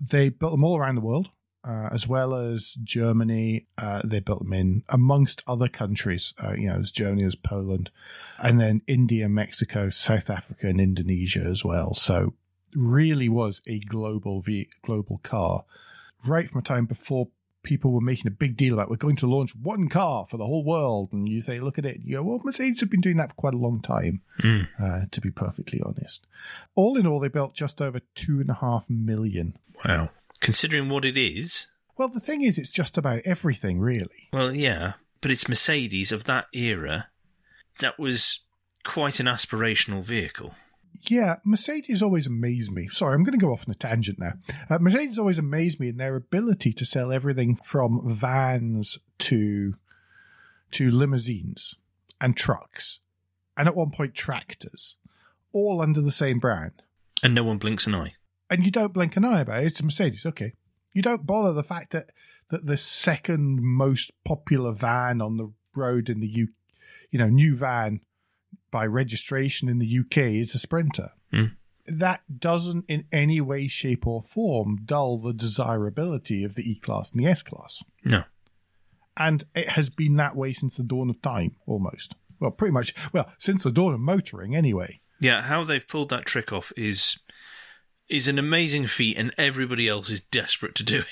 They 0.00 0.28
built 0.30 0.52
them 0.52 0.64
all 0.64 0.78
around 0.78 0.94
the 0.94 1.00
world, 1.02 1.28
uh, 1.64 1.88
as 1.92 2.06
well 2.08 2.34
as 2.34 2.76
Germany. 2.82 3.66
Uh, 3.78 4.02
they 4.04 4.20
built 4.20 4.40
them 4.40 4.52
in 4.52 4.82
amongst 4.88 5.42
other 5.46 5.68
countries. 5.68 6.34
Uh, 6.42 6.52
you 6.54 6.68
know, 6.68 6.78
as 6.80 6.90
Germany, 6.90 7.24
as 7.24 7.34
Poland, 7.34 7.90
and 8.38 8.60
then 8.60 8.82
India, 8.86 9.28
Mexico, 9.28 9.88
South 9.90 10.30
Africa, 10.30 10.68
and 10.68 10.80
Indonesia 10.80 11.40
as 11.44 11.64
well. 11.64 11.94
So, 11.94 12.34
really 12.74 13.28
was 13.28 13.62
a 13.66 13.80
global 13.80 14.44
global 14.82 15.18
car, 15.22 15.64
right 16.26 16.48
from 16.48 16.60
a 16.60 16.64
time 16.64 16.86
before 16.86 17.28
people 17.62 17.92
were 17.92 18.00
making 18.00 18.26
a 18.26 18.30
big 18.30 18.56
deal 18.56 18.72
about 18.72 18.88
we're 18.88 18.96
going 18.96 19.16
to 19.16 19.26
launch 19.26 19.54
one 19.54 19.86
car 19.86 20.24
for 20.26 20.38
the 20.38 20.46
whole 20.46 20.64
world, 20.64 21.10
and 21.12 21.28
you 21.28 21.40
say, 21.42 21.60
look 21.60 21.78
at 21.78 21.84
it, 21.84 22.00
you 22.02 22.16
go, 22.16 22.22
well, 22.22 22.40
Mercedes 22.42 22.80
have 22.80 22.88
been 22.90 23.02
doing 23.02 23.18
that 23.18 23.28
for 23.28 23.34
quite 23.34 23.52
a 23.52 23.58
long 23.58 23.82
time, 23.82 24.22
Mm. 24.42 24.66
uh, 24.82 25.04
to 25.10 25.20
be 25.20 25.30
perfectly 25.30 25.78
honest. 25.84 26.26
All 26.74 26.96
in 26.96 27.06
all, 27.06 27.20
they 27.20 27.28
built 27.28 27.52
just 27.52 27.82
over 27.82 28.00
two 28.14 28.40
and 28.40 28.48
a 28.48 28.54
half 28.54 28.88
million. 28.88 29.58
Wow. 29.84 30.08
Considering 30.40 30.88
what 30.88 31.04
it 31.04 31.16
is, 31.16 31.66
Well, 31.96 32.08
the 32.08 32.20
thing 32.20 32.42
is, 32.42 32.56
it's 32.58 32.70
just 32.70 32.96
about 32.96 33.20
everything, 33.24 33.78
really. 33.80 34.28
well, 34.32 34.54
yeah, 34.54 34.94
but 35.20 35.30
it's 35.30 35.48
Mercedes 35.48 36.12
of 36.12 36.24
that 36.24 36.46
era. 36.54 37.08
That 37.80 37.98
was 37.98 38.40
quite 38.84 39.20
an 39.20 39.26
aspirational 39.26 40.02
vehicle. 40.02 40.54
Yeah, 41.08 41.36
Mercedes 41.44 42.02
always 42.02 42.26
amazed 42.26 42.72
me. 42.72 42.88
Sorry, 42.88 43.14
I'm 43.14 43.22
going 43.22 43.38
to 43.38 43.44
go 43.44 43.52
off 43.52 43.64
on 43.68 43.72
a 43.72 43.76
tangent 43.76 44.18
now. 44.18 44.32
Uh, 44.68 44.78
Mercedes 44.80 45.18
always 45.18 45.38
amazed 45.38 45.78
me 45.78 45.88
in 45.90 45.96
their 45.98 46.16
ability 46.16 46.72
to 46.72 46.84
sell 46.84 47.12
everything 47.12 47.54
from 47.54 48.00
vans 48.04 48.98
to 49.20 49.74
to 50.72 50.90
limousines 50.90 51.74
and 52.20 52.36
trucks, 52.36 53.00
and 53.56 53.66
at 53.68 53.74
one 53.76 53.90
point 53.90 54.14
tractors, 54.14 54.96
all 55.52 55.80
under 55.82 56.00
the 56.00 56.10
same 56.12 56.38
brand. 56.38 56.82
And 57.22 57.34
no 57.34 57.44
one 57.44 57.58
blinks 57.58 57.86
an 57.86 57.94
eye. 57.94 58.14
And 58.50 58.64
you 58.64 58.72
don't 58.72 58.92
blink 58.92 59.16
an 59.16 59.24
eye 59.24 59.40
about 59.40 59.62
it. 59.62 59.66
It's 59.66 59.80
a 59.80 59.84
Mercedes, 59.84 60.26
okay. 60.26 60.54
You 60.92 61.02
don't 61.02 61.26
bother 61.26 61.52
the 61.52 61.62
fact 61.62 61.92
that 61.92 62.10
that 62.50 62.66
the 62.66 62.76
second 62.76 63.62
most 63.62 64.10
popular 64.24 64.72
van 64.72 65.22
on 65.22 65.36
the 65.36 65.52
road 65.74 66.10
in 66.10 66.20
the 66.20 66.26
U, 66.26 66.48
you 67.10 67.18
know, 67.18 67.28
new 67.28 67.56
van 67.56 68.00
by 68.70 68.86
registration 68.86 69.68
in 69.68 69.78
the 69.78 69.98
UK 70.00 70.18
is 70.34 70.54
a 70.54 70.58
Sprinter. 70.58 71.10
Hmm. 71.32 71.44
That 71.86 72.20
doesn't 72.38 72.84
in 72.88 73.04
any 73.12 73.40
way, 73.40 73.66
shape, 73.66 74.06
or 74.06 74.22
form 74.22 74.80
dull 74.84 75.18
the 75.18 75.32
desirability 75.32 76.44
of 76.44 76.54
the 76.54 76.68
E 76.68 76.78
Class 76.78 77.12
and 77.12 77.20
the 77.20 77.28
S 77.28 77.42
Class. 77.42 77.82
No. 78.04 78.24
And 79.16 79.44
it 79.54 79.70
has 79.70 79.90
been 79.90 80.16
that 80.16 80.36
way 80.36 80.52
since 80.52 80.76
the 80.76 80.82
dawn 80.82 81.10
of 81.10 81.20
time, 81.22 81.56
almost. 81.66 82.14
Well, 82.38 82.50
pretty 82.50 82.72
much. 82.72 82.94
Well, 83.12 83.30
since 83.38 83.62
the 83.62 83.72
dawn 83.72 83.94
of 83.94 84.00
motoring, 84.00 84.54
anyway. 84.54 85.00
Yeah, 85.20 85.42
how 85.42 85.64
they've 85.64 85.86
pulled 85.86 86.08
that 86.10 86.26
trick 86.26 86.52
off 86.52 86.72
is 86.76 87.18
is 88.10 88.28
an 88.28 88.38
amazing 88.38 88.86
feat, 88.86 89.16
and 89.16 89.32
everybody 89.38 89.88
else 89.88 90.10
is 90.10 90.20
desperate 90.20 90.74
to 90.74 90.82
do 90.82 90.98
it 90.98 91.06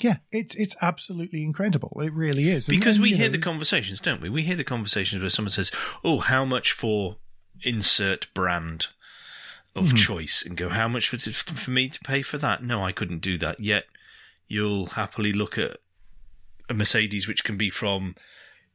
Yeah, 0.00 0.16
it's 0.30 0.54
it's 0.56 0.74
absolutely 0.80 1.42
incredible. 1.42 2.00
It 2.00 2.12
really 2.12 2.48
is. 2.48 2.66
Because 2.66 2.96
then, 2.96 3.02
we 3.02 3.10
hear 3.16 3.26
know, 3.26 3.32
the 3.32 3.38
conversations, 3.38 4.00
don't 4.00 4.20
we? 4.22 4.28
We 4.30 4.42
hear 4.44 4.56
the 4.56 4.64
conversations 4.64 5.20
where 5.22 5.30
someone 5.30 5.50
says, 5.50 5.70
"Oh, 6.02 6.18
how 6.20 6.44
much 6.44 6.72
for 6.72 7.16
insert 7.62 8.32
brand 8.34 8.88
of 9.76 9.90
Mhm. 9.90 9.96
choice?" 9.98 10.42
and 10.44 10.56
go, 10.56 10.68
"How 10.70 10.88
much 10.88 11.08
for 11.08 11.18
for 11.18 11.70
me 11.70 11.88
to 11.88 12.00
pay 12.00 12.22
for 12.22 12.38
that?" 12.38 12.62
No, 12.64 12.84
I 12.84 12.92
couldn't 12.92 13.20
do 13.20 13.38
that. 13.38 13.60
Yet 13.60 13.86
you'll 14.48 14.86
happily 14.86 15.32
look 15.32 15.56
at 15.58 15.78
a 16.68 16.74
Mercedes, 16.74 17.28
which 17.28 17.44
can 17.44 17.56
be 17.56 17.70
from, 17.70 18.16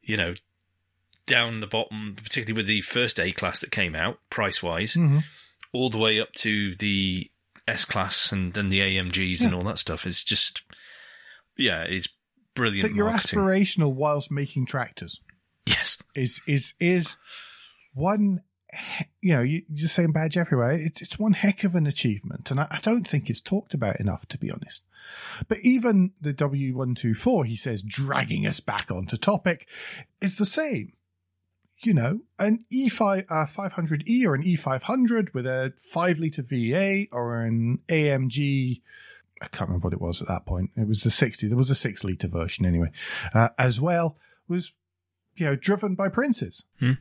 you 0.02 0.16
know, 0.16 0.34
down 1.26 1.60
the 1.60 1.66
bottom, 1.66 2.14
particularly 2.16 2.56
with 2.56 2.66
the 2.66 2.80
first 2.80 3.20
A 3.20 3.32
class 3.32 3.58
that 3.60 3.70
came 3.70 3.94
out, 3.94 4.18
price 4.30 4.62
wise, 4.62 4.94
Mhm. 4.94 5.24
all 5.72 5.90
the 5.90 5.98
way 5.98 6.18
up 6.18 6.32
to 6.36 6.74
the 6.76 7.30
S 7.68 7.84
class 7.84 8.32
and 8.32 8.52
then 8.54 8.68
the 8.68 8.80
AMGs 8.80 9.42
and 9.42 9.54
all 9.54 9.62
that 9.62 9.78
stuff. 9.78 10.06
It's 10.06 10.24
just, 10.24 10.62
yeah, 11.56 11.82
it's 11.82 12.08
brilliant 12.54 12.88
that 12.88 12.94
you're 12.94 13.10
marketing. 13.10 13.38
aspirational 13.38 13.94
whilst 13.94 14.30
making 14.30 14.66
tractors 14.66 15.20
yes, 15.68 15.98
is 16.14 16.40
is 16.46 16.74
is 16.80 17.16
one. 17.94 18.42
You 19.22 19.34
know, 19.34 19.40
you, 19.40 19.62
you're 19.72 19.88
saying 19.88 20.12
badge 20.12 20.36
everywhere. 20.36 20.72
It's 20.72 21.00
it's 21.00 21.18
one 21.18 21.32
heck 21.32 21.64
of 21.64 21.74
an 21.74 21.86
achievement, 21.86 22.50
and 22.50 22.60
I, 22.60 22.66
I 22.70 22.80
don't 22.82 23.08
think 23.08 23.30
it's 23.30 23.40
talked 23.40 23.74
about 23.74 24.00
enough, 24.00 24.26
to 24.26 24.38
be 24.38 24.50
honest. 24.50 24.82
But 25.48 25.60
even 25.60 26.12
the 26.20 26.34
W124, 26.34 27.46
he 27.46 27.56
says, 27.56 27.80
dragging 27.80 28.46
us 28.46 28.60
back 28.60 28.90
onto 28.90 29.16
topic, 29.16 29.66
is 30.20 30.36
the 30.36 30.44
same. 30.44 30.92
You 31.80 31.94
know, 31.94 32.20
an 32.40 32.64
E5 32.72 33.26
uh, 33.30 33.46
500E 33.46 34.24
or 34.26 34.34
an 34.34 34.42
E500 34.42 35.32
with 35.32 35.46
a 35.46 35.72
five 35.78 36.18
liter 36.18 36.42
V8 36.42 37.08
or 37.12 37.42
an 37.42 37.78
AMG. 37.88 38.80
I 39.40 39.46
can't 39.46 39.68
remember 39.68 39.86
what 39.86 39.92
it 39.92 40.00
was 40.00 40.20
at 40.20 40.26
that 40.28 40.44
point. 40.44 40.70
It 40.76 40.88
was 40.88 41.04
the 41.04 41.10
60. 41.12 41.46
There 41.46 41.56
was 41.56 41.70
a 41.70 41.76
six 41.76 42.02
liter 42.02 42.26
version 42.26 42.66
anyway, 42.66 42.90
uh, 43.32 43.50
as 43.58 43.80
well. 43.80 44.16
Was 44.48 44.72
you 45.36 45.46
know 45.46 45.54
driven 45.54 45.94
by 45.94 46.08
princes, 46.08 46.64
Hmm. 46.80 46.92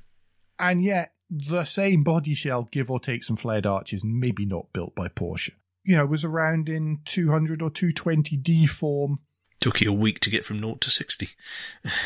and 0.59 0.83
yet 0.83 1.13
the 1.29 1.65
same 1.65 2.03
body 2.03 2.35
shell, 2.35 2.69
give 2.71 2.91
or 2.91 2.99
take 2.99 3.23
some 3.23 3.35
flared 3.35 3.65
arches, 3.65 4.03
maybe 4.03 4.45
not 4.45 4.71
built 4.73 4.93
by 4.95 5.07
Porsche. 5.07 5.51
You 5.83 5.97
know, 5.97 6.05
was 6.05 6.23
around 6.23 6.69
in 6.69 6.99
200 7.05 7.61
or 7.63 7.71
220 7.71 8.37
D 8.37 8.67
form. 8.67 9.19
Took 9.59 9.81
you 9.81 9.89
a 9.89 9.93
week 9.93 10.19
to 10.21 10.29
get 10.29 10.45
from 10.45 10.59
0 10.59 10.75
to 10.75 10.89
60. 10.89 11.29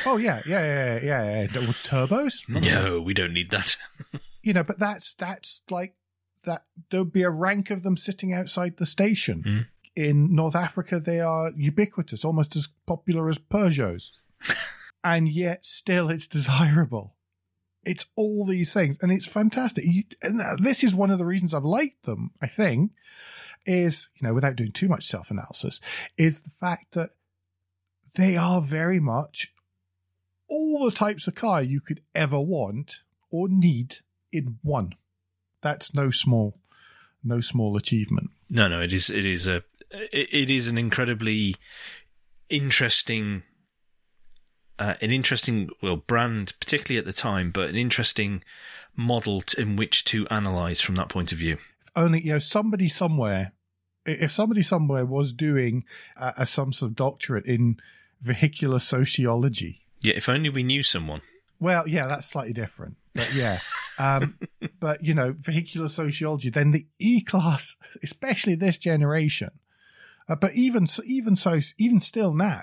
Oh 0.05 0.17
yeah, 0.17 0.41
yeah, 0.45 0.61
yeah, 0.61 0.99
yeah, 1.03 1.47
yeah. 1.53 1.67
With 1.67 1.77
turbos. 1.83 2.47
No, 2.47 3.01
we 3.01 3.13
don't 3.13 3.33
need 3.33 3.51
that. 3.51 3.77
you 4.43 4.53
know, 4.53 4.63
but 4.63 4.79
that's 4.79 5.13
that's 5.13 5.61
like 5.69 5.95
that. 6.45 6.65
There'll 6.89 7.05
be 7.05 7.23
a 7.23 7.29
rank 7.29 7.69
of 7.69 7.83
them 7.83 7.97
sitting 7.97 8.33
outside 8.33 8.77
the 8.77 8.85
station. 8.85 9.43
Mm. 9.45 9.65
In 9.93 10.33
North 10.33 10.55
Africa, 10.55 11.01
they 11.01 11.19
are 11.19 11.51
ubiquitous, 11.55 12.23
almost 12.23 12.55
as 12.55 12.69
popular 12.87 13.29
as 13.29 13.37
Peugeots, 13.37 14.11
and 15.03 15.27
yet 15.27 15.65
still 15.65 16.09
it's 16.09 16.27
desirable. 16.27 17.15
It's 17.83 18.05
all 18.15 18.45
these 18.45 18.73
things, 18.73 18.97
and 19.01 19.11
it's 19.11 19.25
fantastic. 19.25 19.83
You, 19.85 20.03
and 20.21 20.39
this 20.63 20.83
is 20.83 20.95
one 20.95 21.09
of 21.09 21.17
the 21.17 21.25
reasons 21.25 21.53
I've 21.53 21.65
liked 21.65 22.05
them. 22.05 22.31
I 22.41 22.47
think 22.47 22.91
is 23.65 24.09
you 24.15 24.27
know, 24.27 24.33
without 24.33 24.55
doing 24.55 24.71
too 24.71 24.87
much 24.87 25.05
self 25.05 25.29
analysis, 25.29 25.81
is 26.17 26.43
the 26.43 26.51
fact 26.51 26.93
that 26.93 27.11
they 28.15 28.35
are 28.37 28.61
very 28.61 28.99
much 28.99 29.53
all 30.49 30.85
the 30.85 30.91
types 30.91 31.27
of 31.27 31.35
car 31.35 31.63
you 31.63 31.79
could 31.79 32.01
ever 32.13 32.39
want 32.39 32.97
or 33.29 33.47
need 33.49 33.97
in 34.31 34.57
one. 34.61 34.93
That's 35.61 35.93
no 35.93 36.09
small, 36.09 36.59
no 37.23 37.39
small 37.39 37.77
achievement. 37.77 38.31
No, 38.49 38.67
no, 38.67 38.81
it 38.81 38.91
is 38.91 39.09
it 39.09 39.25
is 39.25 39.47
a 39.47 39.63
it, 39.91 40.49
is 40.49 40.67
an 40.67 40.77
incredibly 40.77 41.55
interesting 42.49 43.43
uh, 44.77 44.95
an 44.99 45.11
interesting 45.11 45.69
well 45.81 45.95
brand 45.95 46.53
particularly 46.59 46.99
at 46.99 47.05
the 47.05 47.13
time, 47.13 47.51
but 47.51 47.69
an 47.69 47.75
interesting 47.75 48.43
model 48.95 49.41
t- 49.41 49.61
in 49.61 49.77
which 49.77 50.03
to 50.05 50.27
analyze 50.27 50.81
from 50.81 50.95
that 50.95 51.07
point 51.07 51.31
of 51.31 51.37
view. 51.37 51.53
If 51.53 51.91
only 51.95 52.21
you 52.21 52.33
know 52.33 52.39
somebody 52.39 52.89
somewhere, 52.89 53.53
if 54.05 54.31
somebody 54.31 54.63
somewhere 54.63 55.05
was 55.05 55.31
doing 55.31 55.85
a 56.17 56.45
some 56.45 56.73
sort 56.73 56.91
of 56.91 56.95
doctorate 56.95 57.45
in 57.45 57.77
vehicular 58.21 58.79
sociology. 58.79 59.81
Yeah, 59.99 60.13
if 60.15 60.29
only 60.29 60.49
we 60.49 60.63
knew 60.63 60.83
someone. 60.83 61.21
Well, 61.59 61.87
yeah, 61.87 62.07
that's 62.07 62.27
slightly 62.27 62.53
different, 62.53 62.97
but 63.13 63.33
yeah. 63.33 63.59
Um, 63.99 64.37
but 64.79 65.03
you 65.03 65.13
know, 65.13 65.35
vehicular 65.37 65.89
sociology. 65.89 66.49
Then 66.49 66.71
the 66.71 66.87
E 66.99 67.21
class, 67.21 67.75
especially 68.03 68.55
this 68.55 68.77
generation, 68.77 69.51
uh, 70.27 70.35
but 70.35 70.53
even 70.53 70.87
so, 70.87 71.03
even 71.05 71.35
so, 71.35 71.59
even 71.77 71.99
still 71.99 72.33
now, 72.33 72.61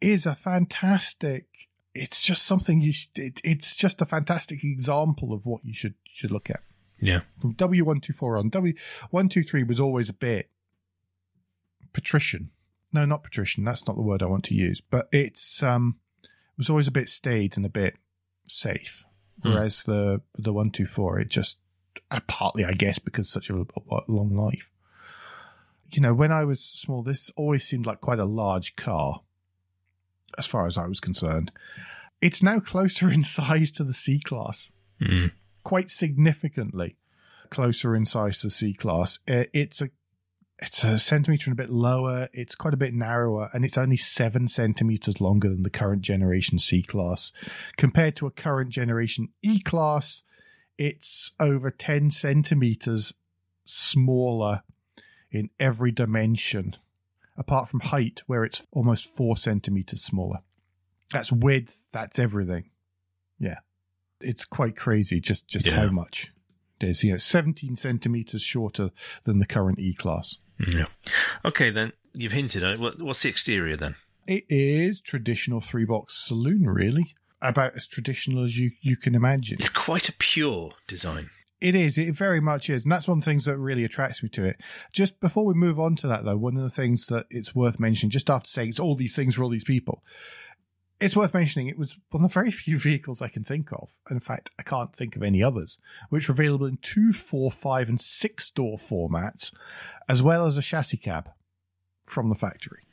is 0.00 0.26
a 0.26 0.34
fantastic. 0.34 1.46
It's 1.94 2.22
just 2.22 2.44
something 2.44 2.80
you. 2.80 2.92
Should, 2.92 3.18
it, 3.18 3.40
it's 3.44 3.76
just 3.76 4.00
a 4.00 4.06
fantastic 4.06 4.64
example 4.64 5.32
of 5.32 5.44
what 5.44 5.64
you 5.64 5.74
should 5.74 5.94
should 6.04 6.30
look 6.30 6.48
at. 6.48 6.60
Yeah. 7.00 7.22
From 7.40 7.54
W 7.54 7.84
one 7.84 8.00
two 8.00 8.12
four 8.12 8.36
on 8.36 8.48
W 8.50 8.74
one 9.10 9.28
two 9.28 9.42
three 9.42 9.64
was 9.64 9.80
always 9.80 10.08
a 10.08 10.14
bit 10.14 10.48
patrician. 11.92 12.50
No, 12.92 13.04
not 13.04 13.22
patrician. 13.22 13.64
That's 13.64 13.86
not 13.86 13.96
the 13.96 14.02
word 14.02 14.22
I 14.22 14.26
want 14.26 14.44
to 14.44 14.54
use. 14.54 14.80
But 14.80 15.08
it's 15.12 15.62
um, 15.62 15.96
it 16.22 16.28
was 16.58 16.68
always 16.70 16.86
a 16.88 16.92
bit 16.92 17.08
staid 17.08 17.56
and 17.56 17.64
a 17.64 17.70
bit 17.70 17.96
safe. 18.46 19.04
Hmm. 19.42 19.52
Whereas 19.54 19.82
the 19.84 20.20
the 20.36 20.52
one 20.52 20.70
two 20.70 20.86
four, 20.86 21.18
it 21.18 21.28
just 21.28 21.58
uh, 22.10 22.20
partly, 22.26 22.64
I 22.64 22.72
guess, 22.72 22.98
because 22.98 23.28
such 23.30 23.50
a, 23.50 23.54
a 23.56 24.00
long 24.08 24.36
life. 24.36 24.68
You 25.90 26.00
know, 26.00 26.14
when 26.14 26.32
I 26.32 26.44
was 26.44 26.60
small, 26.60 27.02
this 27.02 27.30
always 27.36 27.64
seemed 27.64 27.84
like 27.86 28.00
quite 28.00 28.18
a 28.18 28.24
large 28.24 28.76
car, 28.76 29.20
as 30.38 30.46
far 30.46 30.66
as 30.66 30.78
I 30.78 30.86
was 30.86 31.00
concerned. 31.00 31.52
It's 32.22 32.42
now 32.42 32.60
closer 32.60 33.10
in 33.10 33.24
size 33.24 33.70
to 33.72 33.84
the 33.84 33.92
C 33.92 34.20
class 34.20 34.70
Mm. 35.00 35.32
quite 35.64 35.90
significantly 35.90 36.96
closer 37.50 37.96
in 37.96 38.04
size 38.04 38.40
to 38.42 38.50
C 38.50 38.72
class. 38.72 39.18
Uh, 39.28 39.44
It's 39.52 39.82
a 39.82 39.90
it's 40.62 40.84
a 40.84 40.98
centimeter 40.98 41.50
and 41.50 41.58
a 41.58 41.62
bit 41.62 41.70
lower. 41.70 42.28
It's 42.32 42.54
quite 42.54 42.74
a 42.74 42.78
bit 42.78 42.94
narrower, 42.94 43.50
and 43.52 43.64
it's 43.64 43.76
only 43.76 43.96
seven 43.96 44.48
centimeters 44.48 45.20
longer 45.20 45.48
than 45.48 45.62
the 45.62 45.70
current 45.70 46.02
generation 46.02 46.58
C 46.58 46.82
class. 46.82 47.32
Compared 47.76 48.16
to 48.16 48.26
a 48.26 48.30
current 48.30 48.70
generation 48.70 49.28
E 49.42 49.60
class, 49.60 50.22
it's 50.78 51.32
over 51.38 51.70
ten 51.70 52.10
centimeters 52.10 53.14
smaller 53.64 54.62
in 55.30 55.50
every 55.60 55.90
dimension, 55.90 56.76
apart 57.36 57.68
from 57.68 57.80
height, 57.80 58.22
where 58.26 58.44
it's 58.44 58.66
almost 58.72 59.06
four 59.08 59.36
centimeters 59.36 60.02
smaller. 60.02 60.38
That's 61.10 61.30
width. 61.32 61.88
That's 61.92 62.18
everything. 62.18 62.70
Yeah 63.38 63.58
it's 64.24 64.44
quite 64.44 64.76
crazy 64.76 65.18
just 65.18 65.48
just 65.48 65.66
Yeah. 65.66 65.74
how 65.74 65.90
much 65.90 66.32
it 66.80 66.88
is. 66.88 67.02
You 67.02 67.10
know, 67.12 67.16
17 67.16 67.74
centimeters 67.76 68.40
shorter 68.40 68.90
than 69.24 69.40
the 69.40 69.46
current 69.46 69.80
E 69.80 69.92
class. 69.92 70.38
Yeah. 70.58 70.86
Okay, 71.44 71.70
then 71.70 71.92
you've 72.12 72.32
hinted 72.32 72.62
at 72.62 72.80
it. 72.80 73.00
What's 73.00 73.22
the 73.22 73.28
exterior 73.28 73.76
then? 73.76 73.96
It 74.26 74.44
is 74.48 75.00
traditional 75.00 75.60
three 75.60 75.84
box 75.84 76.16
saloon, 76.16 76.64
really. 76.64 77.14
About 77.40 77.74
as 77.74 77.86
traditional 77.86 78.44
as 78.44 78.56
you, 78.56 78.70
you 78.80 78.96
can 78.96 79.14
imagine. 79.14 79.58
It's 79.58 79.68
quite 79.68 80.08
a 80.08 80.12
pure 80.12 80.72
design. 80.86 81.30
It 81.60 81.74
is. 81.74 81.98
It 81.98 82.14
very 82.14 82.40
much 82.40 82.70
is. 82.70 82.84
And 82.84 82.92
that's 82.92 83.08
one 83.08 83.18
of 83.18 83.24
the 83.24 83.30
things 83.30 83.44
that 83.44 83.58
really 83.58 83.84
attracts 83.84 84.22
me 84.22 84.28
to 84.30 84.44
it. 84.44 84.56
Just 84.92 85.20
before 85.20 85.44
we 85.44 85.54
move 85.54 85.78
on 85.78 85.96
to 85.96 86.06
that, 86.08 86.24
though, 86.24 86.36
one 86.36 86.56
of 86.56 86.62
the 86.62 86.70
things 86.70 87.06
that 87.06 87.26
it's 87.30 87.54
worth 87.54 87.80
mentioning, 87.80 88.10
just 88.10 88.30
after 88.30 88.48
saying 88.48 88.70
it's 88.70 88.80
all 88.80 88.94
these 88.94 89.16
things 89.16 89.34
for 89.34 89.42
all 89.42 89.50
these 89.50 89.64
people, 89.64 90.02
it's 91.02 91.16
worth 91.16 91.34
mentioning 91.34 91.68
it 91.68 91.78
was 91.78 91.98
one 92.10 92.24
of 92.24 92.30
the 92.30 92.34
very 92.34 92.50
few 92.50 92.78
vehicles 92.78 93.20
I 93.20 93.28
can 93.28 93.44
think 93.44 93.72
of. 93.72 93.90
In 94.10 94.20
fact, 94.20 94.50
I 94.58 94.62
can't 94.62 94.94
think 94.94 95.16
of 95.16 95.22
any 95.22 95.42
others, 95.42 95.78
which 96.08 96.28
were 96.28 96.32
available 96.32 96.66
in 96.66 96.78
two, 96.78 97.12
four, 97.12 97.50
five, 97.50 97.88
and 97.88 98.00
six 98.00 98.50
door 98.50 98.78
formats, 98.78 99.52
as 100.08 100.22
well 100.22 100.46
as 100.46 100.56
a 100.56 100.62
chassis 100.62 100.96
cab 100.96 101.30
from 102.06 102.28
the 102.28 102.34
factory. 102.34 102.86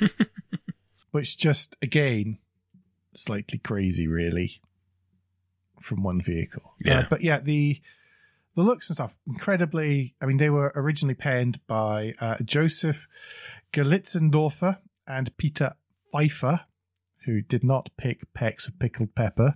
which 1.10 1.36
just, 1.36 1.76
again, 1.80 2.38
slightly 3.14 3.58
crazy, 3.58 4.08
really, 4.08 4.60
from 5.80 6.02
one 6.02 6.20
vehicle. 6.20 6.74
Yeah. 6.84 7.00
Uh, 7.00 7.06
but 7.08 7.22
yeah, 7.22 7.40
the 7.40 7.80
the 8.56 8.62
looks 8.62 8.88
and 8.88 8.96
stuff, 8.96 9.16
incredibly. 9.26 10.14
I 10.20 10.26
mean, 10.26 10.36
they 10.36 10.50
were 10.50 10.72
originally 10.76 11.14
penned 11.14 11.60
by 11.66 12.14
uh, 12.20 12.36
Joseph 12.44 13.08
Gallitzendörfer 13.72 14.78
and 15.06 15.36
Peter 15.36 15.74
Pfeiffer, 16.12 16.60
who 17.26 17.40
did 17.40 17.64
not 17.64 17.90
pick 17.96 18.32
pecks 18.34 18.68
of 18.68 18.78
pickled 18.78 19.14
pepper. 19.14 19.54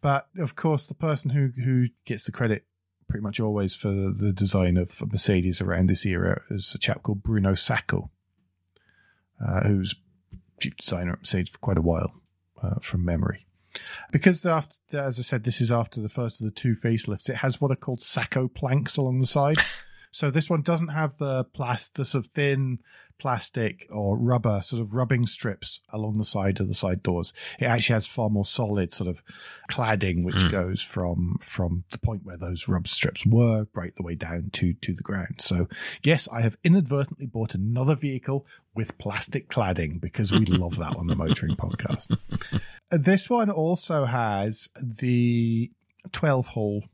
But 0.00 0.28
of 0.38 0.56
course, 0.56 0.86
the 0.86 0.94
person 0.94 1.30
who 1.30 1.52
who 1.62 1.88
gets 2.04 2.24
the 2.24 2.32
credit 2.32 2.64
pretty 3.08 3.22
much 3.22 3.40
always 3.40 3.74
for 3.74 3.88
the 3.88 4.32
design 4.32 4.76
of 4.76 5.02
Mercedes 5.10 5.60
around 5.60 5.88
this 5.88 6.06
era 6.06 6.40
is 6.50 6.74
a 6.74 6.78
chap 6.78 7.02
called 7.02 7.22
Bruno 7.22 7.54
Sacco, 7.54 8.10
uh, 9.44 9.62
who's 9.64 9.94
chief 10.60 10.76
designer 10.76 11.12
at 11.12 11.18
Mercedes 11.18 11.50
for 11.50 11.58
quite 11.58 11.76
a 11.76 11.82
while, 11.82 12.12
uh, 12.62 12.76
from 12.80 13.04
memory. 13.04 13.46
Because 14.10 14.44
after, 14.44 14.76
as 14.92 15.18
I 15.18 15.22
said, 15.22 15.44
this 15.44 15.60
is 15.60 15.72
after 15.72 16.00
the 16.00 16.08
first 16.08 16.40
of 16.40 16.44
the 16.44 16.50
two 16.50 16.74
facelifts. 16.74 17.28
It 17.28 17.36
has 17.36 17.60
what 17.60 17.70
are 17.70 17.76
called 17.76 18.02
Sacco 18.02 18.48
planks 18.48 18.96
along 18.96 19.20
the 19.20 19.26
side. 19.26 19.58
so 20.12 20.30
this 20.30 20.48
one 20.48 20.62
doesn't 20.62 20.88
have 20.88 21.16
the 21.18 21.42
plastic, 21.44 21.94
the 21.94 22.04
sort 22.04 22.24
of 22.26 22.30
thin 22.32 22.78
plastic 23.18 23.86
or 23.90 24.16
rubber 24.18 24.60
sort 24.62 24.82
of 24.82 24.94
rubbing 24.94 25.26
strips 25.26 25.78
along 25.92 26.14
the 26.14 26.24
side 26.24 26.58
of 26.60 26.66
the 26.66 26.74
side 26.74 27.02
doors. 27.04 27.32
It 27.60 27.66
actually 27.66 27.94
has 27.94 28.06
far 28.06 28.28
more 28.28 28.44
solid 28.44 28.92
sort 28.92 29.08
of 29.08 29.22
cladding, 29.70 30.24
which 30.24 30.42
Mm. 30.42 30.50
goes 30.50 30.82
from 30.82 31.38
from 31.40 31.84
the 31.90 31.98
point 31.98 32.24
where 32.24 32.36
those 32.36 32.66
rub 32.68 32.88
strips 32.88 33.24
were 33.24 33.66
right 33.74 33.94
the 33.96 34.02
way 34.02 34.14
down 34.16 34.50
to 34.54 34.72
to 34.72 34.92
the 34.92 35.02
ground. 35.02 35.36
So 35.40 35.68
yes, 36.02 36.26
I 36.32 36.40
have 36.40 36.56
inadvertently 36.64 37.26
bought 37.26 37.54
another 37.54 37.94
vehicle 37.94 38.44
with 38.74 38.98
plastic 38.98 39.48
cladding 39.48 40.00
because 40.00 40.32
we 40.32 40.44
love 40.46 40.76
that 40.78 40.96
on 40.96 41.06
the 41.06 41.14
motoring 41.14 41.54
podcast. 41.56 42.16
This 42.90 43.30
one 43.30 43.50
also 43.50 44.04
has 44.04 44.68
the 44.82 45.70
12 46.10 46.48
hole 46.48 46.84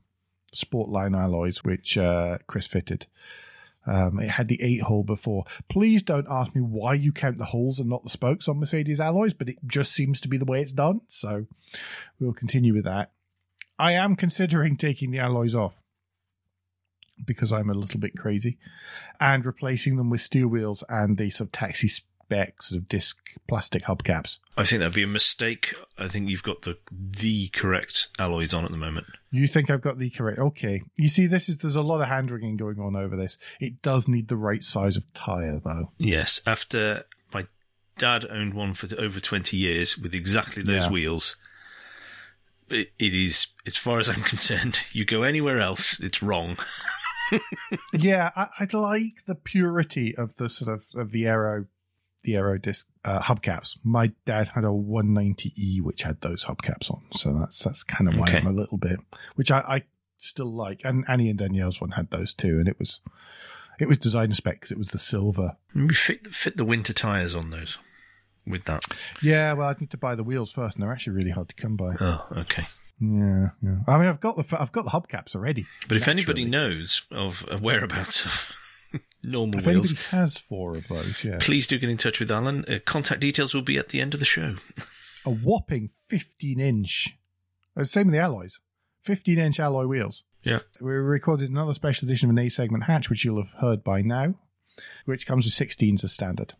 Sportline 0.53 1.17
alloys, 1.17 1.63
which 1.63 1.97
uh, 1.97 2.37
Chris 2.47 2.67
fitted. 2.67 3.07
Um, 3.87 4.19
it 4.19 4.29
had 4.29 4.49
the 4.49 4.61
eight 4.61 4.81
hole 4.81 5.03
before. 5.03 5.45
Please 5.67 6.03
don't 6.03 6.27
ask 6.29 6.53
me 6.53 6.61
why 6.61 6.93
you 6.93 7.11
count 7.11 7.37
the 7.37 7.45
holes 7.45 7.79
and 7.79 7.89
not 7.89 8.03
the 8.03 8.09
spokes 8.09 8.47
on 8.47 8.59
Mercedes 8.59 8.99
alloys, 8.99 9.33
but 9.33 9.49
it 9.49 9.57
just 9.65 9.93
seems 9.93 10.19
to 10.21 10.27
be 10.27 10.37
the 10.37 10.45
way 10.45 10.61
it's 10.61 10.73
done. 10.73 11.01
So 11.07 11.47
we'll 12.19 12.33
continue 12.33 12.73
with 12.73 12.83
that. 12.83 13.11
I 13.79 13.93
am 13.93 14.15
considering 14.15 14.75
taking 14.75 15.11
the 15.11 15.19
alloys 15.19 15.55
off 15.55 15.75
because 17.25 17.51
I'm 17.51 17.69
a 17.69 17.73
little 17.73 17.99
bit 17.99 18.17
crazy 18.17 18.57
and 19.19 19.45
replacing 19.45 19.97
them 19.97 20.09
with 20.09 20.21
steel 20.21 20.47
wheels 20.47 20.83
and 20.89 21.17
the 21.17 21.29
sort 21.29 21.47
of 21.47 21.51
taxi 21.51 21.89
spec 22.29 22.61
sort 22.61 22.77
of 22.79 22.87
disc 22.87 23.17
plastic 23.47 23.83
hubcaps. 23.83 24.37
I 24.55 24.63
think 24.63 24.79
that'd 24.79 24.93
be 24.93 25.03
a 25.03 25.07
mistake. 25.07 25.73
I 25.97 26.07
think 26.07 26.29
you've 26.29 26.43
got 26.43 26.61
the 26.61 26.77
the 26.91 27.47
correct 27.49 28.09
alloys 28.19 28.53
on 28.53 28.65
at 28.65 28.71
the 28.71 28.77
moment. 28.77 29.07
You 29.31 29.47
think 29.47 29.69
I've 29.69 29.81
got 29.81 29.97
the 29.97 30.09
correct? 30.11 30.37
Okay. 30.39 30.83
You 30.95 31.09
see, 31.09 31.25
this 31.25 31.49
is 31.49 31.57
there's 31.57 31.75
a 31.75 31.81
lot 31.81 32.01
of 32.01 32.07
hand 32.07 32.29
wringing 32.29 32.55
going 32.57 32.79
on 32.79 32.95
over 32.95 33.15
this. 33.15 33.37
It 33.59 33.81
does 33.81 34.07
need 34.07 34.27
the 34.27 34.37
right 34.37 34.63
size 34.63 34.95
of 34.95 35.11
tire, 35.13 35.59
though. 35.63 35.91
Yes, 35.97 36.41
after 36.45 37.05
my 37.33 37.47
dad 37.97 38.25
owned 38.29 38.53
one 38.53 38.73
for 38.75 38.87
over 38.99 39.19
20 39.19 39.57
years 39.57 39.97
with 39.97 40.13
exactly 40.13 40.61
those 40.63 40.83
Yeah. 40.85 40.91
wheels. 40.91 41.35
It, 42.69 42.91
it 42.99 43.15
is, 43.15 43.47
as 43.65 43.75
far 43.75 43.99
as 43.99 44.07
I'm 44.09 44.21
concerned, 44.33 44.81
you 44.91 45.03
go 45.03 45.23
anywhere 45.23 45.59
else, 45.59 45.99
it's 45.99 46.21
wrong. 46.21 46.57
yeah, 47.93 48.29
I, 48.35 48.47
I 48.59 48.67
like 48.77 49.25
the 49.25 49.35
purity 49.35 50.15
of 50.15 50.35
the 50.35 50.49
sort 50.49 50.71
of 50.71 50.85
of 50.95 51.11
the 51.11 51.25
aero, 51.25 51.65
the 52.23 52.35
aero 52.35 52.57
disc 52.57 52.85
uh, 53.05 53.21
hubcaps. 53.21 53.77
My 53.83 54.11
dad 54.25 54.49
had 54.49 54.63
a 54.63 54.67
190e 54.67 55.81
which 55.81 56.03
had 56.03 56.21
those 56.21 56.45
hubcaps 56.45 56.91
on, 56.91 57.01
so 57.11 57.33
that's 57.39 57.63
that's 57.63 57.83
kind 57.83 58.07
of 58.07 58.15
why 58.15 58.27
Okay. 58.29 58.37
I'm 58.39 58.47
a 58.47 58.51
little 58.51 58.77
bit, 58.77 58.99
which 59.35 59.51
I, 59.51 59.59
I 59.59 59.83
still 60.17 60.53
like. 60.53 60.81
And 60.83 61.05
Annie 61.07 61.29
and 61.29 61.39
Danielle's 61.39 61.79
one 61.81 61.91
had 61.91 62.09
those 62.11 62.33
too, 62.33 62.59
and 62.59 62.67
it 62.67 62.77
was 62.79 62.99
it 63.79 63.87
was 63.87 63.97
design 63.97 64.31
spec 64.33 64.55
because 64.55 64.71
it 64.71 64.77
was 64.77 64.89
the 64.89 64.99
silver. 64.99 65.55
Maybe 65.73 65.93
fit 65.93 66.27
fit 66.33 66.57
the 66.57 66.65
winter 66.65 66.93
tires 66.93 67.35
on 67.35 67.49
those 67.51 67.77
with 68.45 68.65
that. 68.65 68.83
Yeah, 69.21 69.53
well, 69.53 69.69
I'd 69.69 69.79
need 69.79 69.91
to 69.91 69.97
buy 69.97 70.15
the 70.15 70.23
wheels 70.23 70.51
first, 70.51 70.75
and 70.75 70.83
they're 70.83 70.91
actually 70.91 71.13
really 71.13 71.31
hard 71.31 71.49
to 71.49 71.55
come 71.55 71.75
by. 71.75 71.95
Oh, 72.01 72.27
okay. 72.37 72.65
Yeah, 73.01 73.51
yeah. 73.61 73.77
I 73.87 73.97
mean, 73.97 74.09
I've 74.09 74.19
got 74.19 74.35
the 74.35 74.61
I've 74.61 74.73
got 74.73 74.83
the 74.83 74.91
hubcaps 74.91 75.33
already. 75.35 75.65
But 75.87 75.95
if 75.95 76.09
anybody 76.09 76.43
knows 76.43 77.03
of 77.11 77.45
whereabouts 77.61 78.25
of 78.25 78.51
normal 79.23 79.59
If 79.59 79.65
wheels, 79.65 79.91
has 80.11 80.37
four 80.37 80.75
of 80.77 80.87
those, 80.87 81.23
yeah, 81.23 81.37
please 81.39 81.67
do 81.67 81.77
get 81.79 81.89
in 81.89 81.97
touch 81.97 82.19
with 82.19 82.31
Alan. 82.31 82.65
Uh, 82.65 82.79
contact 82.85 83.21
details 83.21 83.53
will 83.53 83.61
be 83.61 83.77
at 83.77 83.89
the 83.89 84.01
end 84.01 84.13
of 84.13 84.19
the 84.19 84.25
show. 84.25 84.55
a 85.25 85.29
whopping 85.29 85.89
15 86.07 86.59
inch. 86.59 87.17
uh, 87.77 87.83
Same 87.83 88.07
with 88.07 88.13
the 88.13 88.19
alloys, 88.19 88.59
15 89.03 89.37
inch 89.37 89.59
alloy 89.59 89.85
wheels. 89.85 90.23
Yeah. 90.43 90.59
We 90.79 90.91
recorded 90.93 91.49
another 91.49 91.73
special 91.73 92.07
edition 92.07 92.29
of 92.29 92.37
an 92.37 92.45
A 92.45 92.49
segment 92.49 92.85
hatch, 92.85 93.09
which 93.09 93.25
you'll 93.25 93.41
have 93.43 93.51
heard 93.59 93.83
by 93.83 94.01
now, 94.01 94.35
which 95.05 95.27
comes 95.27 95.43
with 95.45 95.53
16s 95.53 96.03
as 96.03 96.13
standard. 96.13 96.53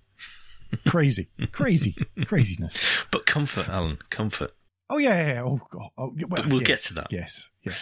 Crazy, 0.85 1.29
crazy, 1.51 1.95
craziness. 2.25 2.77
But 3.09 3.25
comfort, 3.25 3.67
Alan, 3.69 3.97
comfort. 4.09 4.53
Oh 4.89 4.97
yeah, 4.97 5.15
yeah, 5.27 5.33
yeah. 5.35 5.43
oh 5.43 5.61
god. 5.71 5.89
Oh, 5.97 6.13
well, 6.15 6.27
But 6.27 6.45
we'll 6.47 6.59
yes, 6.59 6.67
get 6.67 6.79
to 6.81 6.93
that. 6.95 7.07
Yes, 7.11 7.49
yes. 7.63 7.77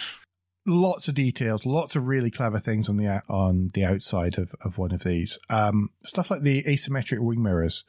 Lots 0.69 1.07
of 1.07 1.15
details, 1.15 1.65
lots 1.65 1.95
of 1.95 2.09
really 2.09 2.29
clever 2.29 2.59
things 2.59 2.89
on 2.89 2.97
the 2.97 3.23
on 3.29 3.71
the 3.73 3.85
outside 3.85 4.37
of, 4.37 4.53
of 4.65 4.77
one 4.77 4.91
of 4.91 5.03
these. 5.03 5.39
Um, 5.49 5.91
stuff 6.03 6.29
like 6.29 6.41
the 6.41 6.61
asymmetric 6.63 7.19
wing 7.19 7.41
mirrors. 7.41 7.85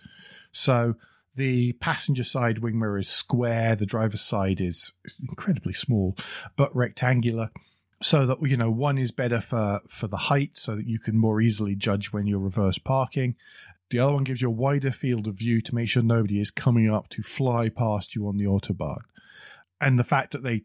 So 0.52 0.94
the 1.34 1.72
passenger 1.74 2.22
side 2.22 2.58
wing 2.58 2.78
mirror 2.78 2.98
is 2.98 3.08
square, 3.08 3.74
the 3.74 3.84
driver's 3.84 4.20
side 4.20 4.60
is 4.60 4.92
incredibly 5.20 5.72
small, 5.72 6.16
but 6.56 6.74
rectangular. 6.74 7.50
So 8.00 8.26
that 8.26 8.38
you 8.42 8.56
know, 8.56 8.70
one 8.70 8.96
is 8.96 9.10
better 9.10 9.40
for 9.40 9.80
for 9.88 10.06
the 10.06 10.16
height, 10.16 10.52
so 10.54 10.76
that 10.76 10.86
you 10.86 11.00
can 11.00 11.18
more 11.18 11.40
easily 11.40 11.74
judge 11.74 12.12
when 12.12 12.28
you're 12.28 12.38
reverse 12.38 12.78
parking. 12.78 13.34
The 13.90 13.98
other 13.98 14.14
one 14.14 14.24
gives 14.24 14.40
you 14.40 14.48
a 14.48 14.52
wider 14.52 14.92
field 14.92 15.26
of 15.26 15.34
view 15.34 15.60
to 15.62 15.74
make 15.74 15.88
sure 15.88 16.02
nobody 16.02 16.40
is 16.40 16.52
coming 16.52 16.88
up 16.88 17.08
to 17.08 17.22
fly 17.22 17.70
past 17.70 18.14
you 18.14 18.28
on 18.28 18.36
the 18.36 18.44
autobahn. 18.44 19.00
And 19.80 19.98
the 19.98 20.04
fact 20.04 20.32
that 20.32 20.42
they 20.42 20.62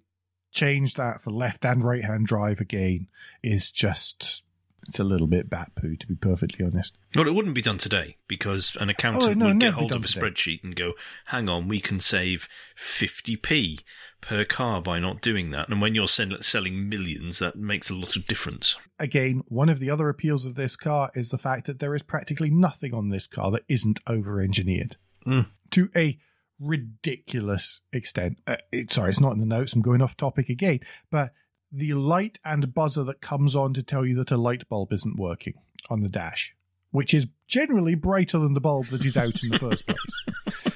changed 0.53 0.97
that 0.97 1.21
for 1.21 1.31
left 1.31 1.65
and 1.65 1.83
right 1.83 2.05
hand 2.05 2.25
drive 2.27 2.61
again 2.61 3.07
is 3.43 3.71
just 3.71 4.43
it's 4.87 4.99
a 4.99 5.03
little 5.05 5.27
bit 5.27 5.49
bat 5.49 5.71
poo 5.75 5.95
to 5.95 6.07
be 6.07 6.15
perfectly 6.15 6.65
honest. 6.65 6.97
Well, 7.15 7.25
it 7.25 7.33
wouldn't 7.33 7.55
be 7.55 7.61
done 7.61 7.77
today 7.77 8.17
because 8.27 8.75
an 8.81 8.89
accountant 8.89 9.23
Oh, 9.23 9.33
no, 9.33 9.45
would 9.47 9.59
get 9.61 9.73
hold 9.75 9.93
of 9.93 10.03
a 10.03 10.07
today. 10.07 10.19
spreadsheet 10.27 10.61
and 10.63 10.75
go, 10.75 10.91
hang 11.27 11.47
on, 11.47 11.69
we 11.69 11.79
can 11.79 12.01
save 12.01 12.49
50p 12.77 13.79
per 14.21 14.43
car 14.43 14.81
by 14.81 14.99
not 14.99 15.21
doing 15.21 15.51
that. 15.51 15.69
And 15.69 15.81
when 15.81 15.95
you're 15.95 16.07
selling 16.07 16.89
millions, 16.89 17.39
that 17.39 17.55
makes 17.55 17.89
a 17.89 17.93
lot 17.95 18.15
of 18.17 18.27
difference. 18.27 18.75
Again, 18.99 19.43
one 19.47 19.69
of 19.69 19.79
the 19.79 19.89
other 19.89 20.09
appeals 20.09 20.45
of 20.45 20.55
this 20.55 20.75
car 20.75 21.11
is 21.15 21.29
the 21.29 21.37
fact 21.37 21.65
that 21.67 21.79
there 21.79 21.95
is 21.95 22.03
practically 22.03 22.49
nothing 22.49 22.93
on 22.93 23.07
this 23.09 23.25
car 23.27 23.51
that 23.51 23.63
isn't 23.69 23.99
over 24.07 24.41
engineered 24.41 24.97
Mm. 25.25 25.47
to 25.71 25.89
a 25.95 26.19
ridiculous 26.59 27.81
extent. 27.91 28.37
Uh, 28.47 28.57
it, 28.71 28.91
sorry, 28.91 29.11
it's 29.11 29.19
not 29.19 29.33
in 29.33 29.39
the 29.39 29.45
notes. 29.45 29.73
I'm 29.73 29.81
going 29.81 30.01
off 30.01 30.17
topic 30.17 30.49
again, 30.49 30.79
but 31.11 31.33
the 31.71 31.93
light 31.93 32.39
and 32.45 32.73
buzzer 32.73 33.03
that 33.03 33.21
comes 33.21 33.55
on 33.55 33.73
to 33.73 33.83
tell 33.83 34.05
you 34.05 34.15
that 34.15 34.31
a 34.31 34.37
light 34.37 34.67
bulb 34.69 34.93
isn't 34.93 35.17
working 35.17 35.55
on 35.89 36.01
the 36.01 36.09
dash, 36.09 36.55
which 36.91 37.13
is 37.13 37.27
generally 37.47 37.95
brighter 37.95 38.37
than 38.37 38.53
the 38.53 38.61
bulb 38.61 38.87
that 38.87 39.05
is 39.05 39.17
out 39.17 39.43
in 39.43 39.49
the 39.49 39.59
first 39.59 39.85
place. 39.85 40.65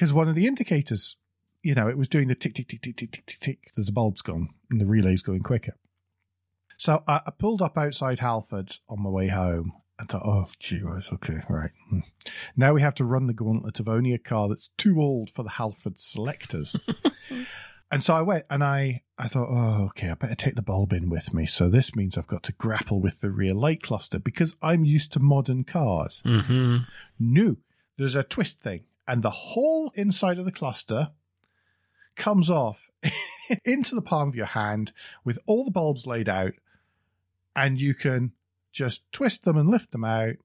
Because 0.00 0.14
one 0.14 0.30
of 0.30 0.34
the 0.34 0.46
indicators, 0.46 1.16
you 1.62 1.74
know, 1.74 1.86
it 1.86 1.98
was 1.98 2.08
doing 2.08 2.28
the 2.28 2.34
tick, 2.34 2.54
tick, 2.54 2.68
tick, 2.68 2.80
tick, 2.80 2.96
tick, 2.96 3.12
tick, 3.12 3.26
tick, 3.26 3.38
tick. 3.38 3.58
There's 3.76 3.90
a 3.90 3.92
bulb's 3.92 4.22
gone 4.22 4.48
and 4.70 4.80
the 4.80 4.86
relay's 4.86 5.20
going 5.20 5.42
quicker. 5.42 5.76
So 6.78 7.02
I, 7.06 7.20
I 7.26 7.32
pulled 7.38 7.60
up 7.60 7.76
outside 7.76 8.20
Halford 8.20 8.78
on 8.88 9.02
my 9.02 9.10
way 9.10 9.28
home 9.28 9.74
and 10.00 10.08
thought, 10.08 10.22
oh, 10.24 10.46
gee 10.58 10.78
whiz, 10.78 11.10
okay, 11.12 11.40
right. 11.50 11.70
Hmm. 11.90 11.98
Now 12.56 12.72
we 12.72 12.80
have 12.80 12.94
to 12.94 13.04
run 13.04 13.26
the 13.26 13.34
gauntlet 13.34 13.78
of 13.80 13.88
owning 13.88 14.14
a 14.14 14.18
car 14.18 14.48
that's 14.48 14.68
too 14.78 14.98
old 15.00 15.28
for 15.28 15.42
the 15.42 15.50
Halford 15.50 15.98
selectors. 15.98 16.74
and 17.92 18.02
so 18.02 18.14
I 18.14 18.22
went 18.22 18.46
and 18.48 18.64
I, 18.64 19.02
I 19.18 19.28
thought, 19.28 19.48
oh, 19.50 19.84
okay, 19.88 20.08
I 20.08 20.14
better 20.14 20.34
take 20.34 20.54
the 20.54 20.62
bulb 20.62 20.94
in 20.94 21.10
with 21.10 21.34
me. 21.34 21.44
So 21.44 21.68
this 21.68 21.94
means 21.94 22.16
I've 22.16 22.26
got 22.26 22.42
to 22.44 22.52
grapple 22.52 22.98
with 22.98 23.20
the 23.20 23.30
rear 23.30 23.52
light 23.52 23.82
cluster 23.82 24.18
because 24.18 24.56
I'm 24.62 24.86
used 24.86 25.12
to 25.12 25.20
modern 25.20 25.64
cars. 25.64 26.22
Mm-hmm. 26.24 26.78
No, 27.18 27.56
there's 27.98 28.16
a 28.16 28.22
twist 28.22 28.62
thing, 28.62 28.84
and 29.06 29.22
the 29.22 29.30
whole 29.30 29.92
inside 29.94 30.38
of 30.38 30.46
the 30.46 30.52
cluster 30.52 31.10
comes 32.16 32.48
off 32.48 32.88
into 33.66 33.94
the 33.94 34.02
palm 34.02 34.28
of 34.28 34.34
your 34.34 34.46
hand 34.46 34.92
with 35.24 35.38
all 35.44 35.66
the 35.66 35.70
bulbs 35.70 36.06
laid 36.06 36.30
out, 36.30 36.54
and 37.54 37.78
you 37.78 37.92
can 37.92 38.32
just 38.72 39.02
twist 39.12 39.44
them 39.44 39.56
and 39.56 39.68
lift 39.68 39.92
them 39.92 40.04
out 40.04 40.36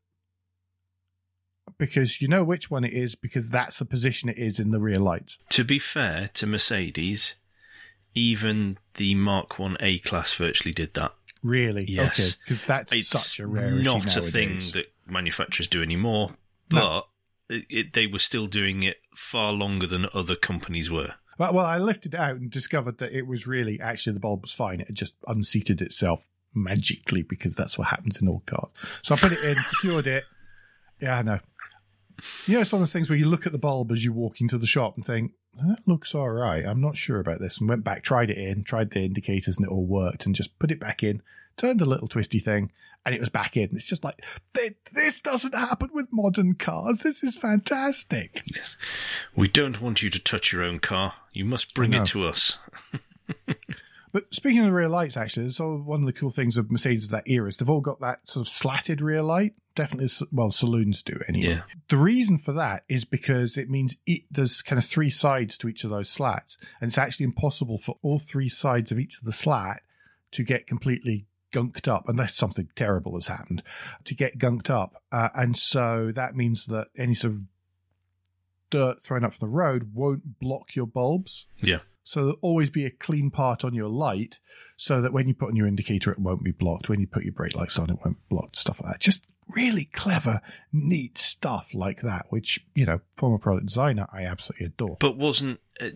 because 1.78 2.22
you 2.22 2.28
know 2.28 2.44
which 2.44 2.70
one 2.72 2.84
it 2.84 2.94
is 2.94 3.16
because 3.16 3.50
that's 3.50 3.80
the 3.80 3.86
position 3.86 4.30
it 4.30 4.38
is 4.38 4.60
in 4.60 4.72
the 4.72 4.80
rear 4.80 5.00
light. 5.00 5.38
To 5.50 5.64
be 5.64 5.80
fair 5.80 6.30
to 6.36 6.48
Mercedes, 6.48 7.36
even 8.14 8.78
the 8.96 9.16
Mark 9.16 9.60
One 9.60 9.78
A 9.80 10.00
class 10.00 10.34
virtually 10.34 10.74
did 10.74 10.94
that. 10.94 11.14
Really? 11.44 11.86
Yes. 11.88 12.20
Okay, 12.20 12.30
because 12.44 12.66
that's 12.66 12.94
It's 12.94 13.08
such 13.08 13.40
a 13.40 13.48
rarity 13.48 13.84
not 13.84 14.16
a 14.16 14.22
thing 14.22 14.60
that 14.74 14.86
manufacturers 15.06 15.68
do 15.68 15.84
anymore, 15.84 16.32
No. 16.72 16.80
but 17.48 17.56
it, 17.56 17.66
it, 17.70 17.94
they 17.94 18.08
were 18.08 18.20
still 18.20 18.48
doing 18.48 18.84
it 18.84 18.98
far 19.16 19.52
longer 19.52 19.86
than 19.86 20.08
other 20.14 20.36
companies 20.36 20.90
were. 20.90 21.16
Well, 21.38 21.54
well, 21.54 21.66
I 21.66 21.78
lifted 21.78 22.14
it 22.14 22.20
out 22.20 22.38
and 22.38 22.50
discovered 22.50 22.98
that 23.00 23.12
it 23.12 23.28
was 23.28 23.46
really 23.46 23.80
actually 23.80 24.14
the 24.14 24.20
bulb 24.22 24.42
was 24.44 24.54
fine. 24.54 24.80
It 24.80 24.88
had 24.88 24.96
just 24.96 25.14
unseated 25.28 25.82
itself 25.82 26.26
magically 26.56 27.22
because 27.24 27.56
that's 27.56 27.78
what 27.78 27.88
happens 27.90 28.22
in 28.22 28.28
all 28.28 28.42
cars. 28.46 28.70
So 29.02 29.16
I 29.16 29.18
put 29.18 29.32
it 29.34 29.44
in, 29.44 29.62
secured 29.64 30.08
it. 30.08 30.24
Yeah, 31.02 31.18
I 31.18 31.22
know. 31.22 31.40
You 32.48 32.56
know, 32.56 32.62
it's 32.62 32.72
one 32.72 32.82
of 32.82 32.88
those 32.88 32.94
things 32.94 33.10
where 33.10 33.20
you 33.20 33.28
look 33.28 33.46
at 33.46 33.52
the 33.52 33.58
bulb 33.58 33.92
as 33.92 34.06
you 34.06 34.14
walk 34.14 34.40
into 34.40 34.58
the 34.58 34.68
shop 34.68 34.96
and 34.96 35.06
think, 35.06 35.34
that 35.68 35.80
looks 35.86 36.16
all 36.16 36.30
right. 36.30 36.66
I'm 36.66 36.82
not 36.82 36.98
sure 36.98 37.20
about 37.20 37.40
this. 37.40 37.60
And 37.60 37.68
went 37.70 37.84
back, 37.84 38.04
tried 38.04 38.30
it 38.30 38.38
in, 38.38 38.64
tried 38.64 38.92
the 38.92 39.02
indicators, 39.02 39.58
and 39.58 39.66
it 39.66 39.72
all 39.72 39.86
worked. 39.86 40.26
And 40.26 40.34
just 40.36 40.58
put 40.60 40.72
it 40.72 40.80
back 40.80 41.04
in, 41.04 41.22
turned 41.58 41.80
the 41.80 41.86
little 41.86 42.08
twisty 42.08 42.40
thing, 42.40 42.72
and 43.06 43.14
it 43.14 43.20
was 43.22 43.30
back 43.30 43.56
in. 43.56 43.70
It's 43.74 43.86
just 43.86 44.04
like, 44.04 44.22
this 44.94 45.22
doesn't 45.22 45.54
happen 45.56 45.90
with 45.94 46.08
modern 46.12 46.56
cars. 46.56 47.00
This 47.02 47.24
is 47.24 47.36
fantastic. 47.38 48.42
Yes. 48.54 48.78
We 49.36 49.48
don't 49.48 49.82
want 49.82 50.02
you 50.02 50.10
to 50.10 50.20
touch 50.20 50.52
your 50.52 50.64
own 50.64 50.80
car. 50.80 51.14
You 51.34 51.46
must 51.46 51.74
bring 51.74 51.92
No. 51.92 52.00
it 52.02 52.06
to 52.08 52.26
us. 52.26 52.58
But 54.16 54.34
speaking 54.34 54.60
of 54.60 54.68
the 54.68 54.72
rear 54.72 54.88
lights, 54.88 55.18
actually, 55.18 55.52
all 55.60 55.78
one 55.78 56.00
of 56.00 56.06
the 56.06 56.14
cool 56.14 56.30
things 56.30 56.56
of 56.56 56.72
Mercedes 56.72 57.04
of 57.04 57.10
that 57.10 57.28
era 57.28 57.50
is 57.50 57.58
they've 57.58 57.70
all 57.70 57.82
got 57.82 58.00
that 58.00 58.20
sort 58.24 58.48
of 58.48 58.50
slatted 58.50 59.02
rear 59.02 59.22
light. 59.22 59.56
Definitely, 59.76 60.08
well, 60.32 60.52
saloons 60.52 61.02
do 61.02 61.20
anyway. 61.28 61.56
Yeah. 61.56 61.62
The 61.90 61.98
reason 61.98 62.38
for 62.38 62.54
that 62.54 62.86
is 62.88 63.04
because 63.04 63.58
it 63.58 63.70
means 63.70 63.98
it, 64.06 64.22
there's 64.32 64.62
kind 64.62 64.80
of 64.80 64.86
three 64.86 65.10
sides 65.10 65.58
to 65.58 65.68
each 65.68 65.84
of 65.84 65.90
those 65.90 66.10
slats, 66.10 66.58
and 66.80 66.88
it's 66.88 66.98
actually 66.98 67.26
impossible 67.26 67.78
for 67.78 67.98
all 68.04 68.18
three 68.18 68.48
sides 68.48 68.90
of 68.90 69.00
each 69.00 69.18
of 69.18 69.26
the 69.26 69.34
slat 69.34 69.82
to 70.32 70.44
get 70.44 70.66
completely 70.66 71.26
gunked 71.52 71.90
up 71.90 72.08
unless 72.08 72.36
something 72.36 72.70
terrible 72.74 73.16
has 73.16 73.28
happened 73.28 73.64
to 74.06 74.16
get 74.16 74.40
gunked 74.40 74.70
up, 74.70 75.04
uh, 75.12 75.28
and 75.34 75.58
so 75.58 76.14
that 76.16 76.38
means 76.38 76.68
that 76.68 76.88
any 76.98 77.16
sort 77.16 77.34
of 77.34 77.42
dirt 78.70 79.04
thrown 79.04 79.26
up 79.26 79.34
from 79.34 79.50
the 79.50 79.54
road 79.54 79.92
won't 79.94 80.40
block 80.40 80.74
your 80.74 80.88
bulbs. 80.88 81.48
Yeah. 81.62 81.80
So 82.08 82.20
there'll 82.22 82.40
always 82.42 82.70
be 82.70 82.86
a 82.86 82.92
clean 82.92 83.32
part 83.32 83.66
on 83.66 83.74
your 83.74 83.90
light 83.90 84.40
so 84.78 85.02
that 85.02 85.12
when 85.12 85.28
you 85.28 85.34
put 85.34 85.50
on 85.50 85.56
your 85.56 85.68
indicator, 85.68 86.12
it 86.12 86.20
won't 86.20 86.44
be 86.44 86.52
blocked. 86.52 86.88
When 86.88 87.00
you 87.02 87.08
put 87.08 87.24
your 87.24 87.34
brake 87.34 87.56
lights 87.56 87.78
on, 87.80 87.90
it 87.90 87.98
won't 88.06 88.18
be 88.18 88.26
blocked. 88.36 88.58
Stuff 88.58 88.80
like 88.82 88.94
that. 88.94 89.00
Just 89.02 89.28
really 89.48 89.86
clever, 89.86 90.40
neat 90.72 91.18
stuff 91.18 91.74
like 91.74 92.02
that, 92.02 92.28
which, 92.30 92.66
you 92.76 92.86
know, 92.86 93.02
former 93.18 93.40
product 93.40 93.66
designer, 93.68 94.06
I 94.14 94.24
absolutely 94.24 94.68
adore. 94.68 94.98
But 95.00 95.18
wasn't, 95.18 95.60
uh, 95.82 95.90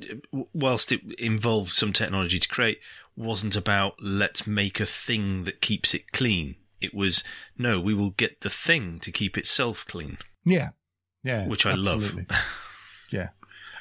whilst 0.54 0.92
it 0.92 1.02
involved 1.20 1.74
some 1.74 1.94
technology 1.94 2.40
to 2.40 2.48
create, 2.48 2.80
wasn't 3.16 3.56
about 3.56 3.94
let's 4.02 4.48
make 4.48 4.80
a 4.80 4.86
thing 4.88 5.44
that 5.44 5.62
keeps 5.62 5.94
it 5.94 6.12
clean. 6.12 6.56
It 6.82 6.94
was, 6.96 7.24
no, 7.58 7.80
we 7.80 7.94
will 7.94 8.12
get 8.12 8.42
the 8.42 8.50
thing 8.50 9.00
to 9.02 9.12
keep 9.12 9.38
itself 9.38 9.86
clean, 9.88 10.18
Yeah. 10.44 10.70
Yeah. 11.24 11.46
which 11.48 11.66
I 11.68 11.72
absolutely. 11.74 12.26
love. 12.30 12.40
Yeah. 13.12 13.30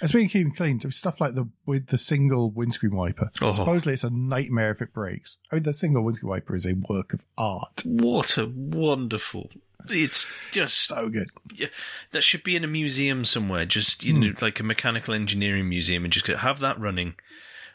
Speaking 0.06 0.26
of 0.26 0.32
keeping 0.32 0.54
clean, 0.54 0.90
stuff 0.92 1.20
like 1.20 1.34
the 1.34 1.48
with 1.66 1.88
the 1.88 1.98
single 1.98 2.50
windscreen 2.50 2.94
wiper. 2.94 3.30
Oh. 3.40 3.52
Supposedly 3.52 3.94
it's 3.94 4.04
a 4.04 4.10
nightmare 4.10 4.70
if 4.70 4.80
it 4.80 4.92
breaks. 4.92 5.38
I 5.50 5.56
mean, 5.56 5.64
the 5.64 5.74
single 5.74 6.02
windscreen 6.04 6.30
wiper 6.30 6.54
is 6.54 6.66
a 6.66 6.74
work 6.74 7.12
of 7.12 7.24
art. 7.36 7.82
What 7.84 8.36
a 8.38 8.46
wonderful. 8.46 9.50
It's 9.88 10.26
just 10.52 10.76
So 10.86 11.08
good. 11.08 11.30
yeah, 11.54 11.68
that 12.12 12.22
should 12.22 12.42
be 12.44 12.56
in 12.56 12.64
a 12.64 12.68
museum 12.68 13.24
somewhere, 13.24 13.64
just 13.64 14.04
you 14.04 14.12
Hmm. 14.14 14.20
know, 14.20 14.32
like 14.40 14.60
a 14.60 14.62
mechanical 14.64 15.14
engineering 15.14 15.68
museum, 15.68 16.04
and 16.04 16.12
just 16.12 16.26
have 16.26 16.60
that 16.60 16.78
running, 16.78 17.14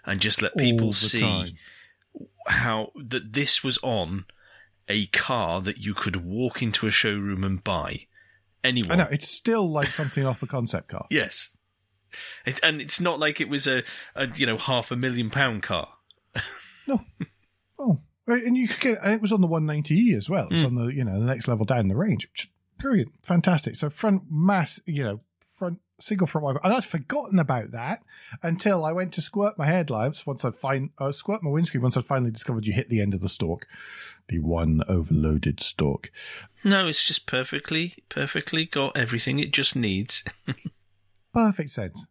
and 0.06 0.20
just 0.22 0.42
let 0.42 0.56
people 0.58 0.94
see 0.94 1.22
time. 1.22 1.48
how 2.48 2.92
that 2.96 3.34
this 3.34 3.64
was 3.64 3.78
on 3.82 4.26
a 4.88 5.08
car 5.08 5.62
that 5.62 5.78
you 5.80 5.94
could 5.94 6.18
walk 6.18 6.62
into 6.62 6.86
a 6.88 6.92
showroom 6.92 7.44
and 7.44 7.64
buy. 7.64 8.06
Anyone, 8.64 8.92
I 8.92 8.96
know. 9.04 9.10
It's 9.12 9.28
still 9.30 9.70
like 9.70 9.92
something 9.92 10.26
off 10.26 10.44
a 10.44 10.48
concept 10.48 10.90
car. 10.90 11.08
yes, 11.10 11.50
it, 12.46 12.60
and 12.64 12.82
it's 12.82 13.00
not 13.02 13.20
like 13.20 13.40
it 13.42 13.50
was 13.50 13.68
a, 13.68 13.84
a 14.16 14.28
you 14.36 14.46
know 14.46 14.58
half 14.58 14.92
a 14.92 14.96
million 14.96 15.30
pound 15.30 15.64
car. 15.64 15.90
No. 16.88 17.00
Oh, 17.80 18.02
and 18.28 18.58
you 18.58 18.68
could 18.68 18.82
get, 18.82 19.00
and 19.04 19.14
it 19.14 19.22
was 19.22 19.32
on 19.32 19.40
the 19.40 19.48
190e 19.48 20.18
as 20.18 20.30
well. 20.30 20.50
It's 20.52 20.62
Mm. 20.62 20.66
on 20.66 20.76
the, 20.76 20.86
you 20.88 21.04
know, 21.06 21.18
the 21.18 21.26
next 21.26 21.48
level 21.48 21.66
down 21.66 21.88
the 21.88 21.96
range. 21.96 22.28
Is 22.38 22.48
brilliant, 22.78 23.14
fantastic. 23.24 23.78
So 23.78 23.90
front 23.90 24.24
mass, 24.30 24.82
you 24.86 25.02
know, 25.04 25.22
front 25.58 25.80
single 26.02 26.28
front 26.28 26.44
wiper. 26.44 26.60
And 26.62 26.74
I'd 26.74 26.84
forgotten 26.84 27.40
about 27.40 27.72
that 27.72 28.04
until 28.42 28.84
I 28.84 28.92
went 28.92 29.14
to 29.14 29.22
squirt 29.22 29.58
my 29.58 29.66
headlights 29.66 30.26
once 30.28 30.44
I'd 30.44 30.58
find, 30.58 30.90
uh, 30.98 31.14
squirt 31.14 31.42
my 31.42 31.50
windscreen 31.52 31.82
once 31.84 31.96
I'd 31.96 32.06
finally 32.06 32.32
discovered 32.32 32.66
you 32.68 32.74
hit 32.74 32.90
the 32.90 33.00
end 33.02 33.14
of 33.14 33.22
the 33.22 33.30
stalk, 33.30 33.66
the 34.28 34.40
one 34.40 34.82
overloaded 34.90 35.62
stalk. 35.62 36.12
No, 36.66 36.88
it's 36.88 37.06
just 37.08 37.26
perfectly, 37.26 37.96
perfectly 38.10 38.66
got 38.66 38.98
everything 38.98 39.40
it 39.40 39.54
just 39.54 39.74
needs. 39.78 40.22
Perfect 41.34 41.72
sense. 41.72 42.06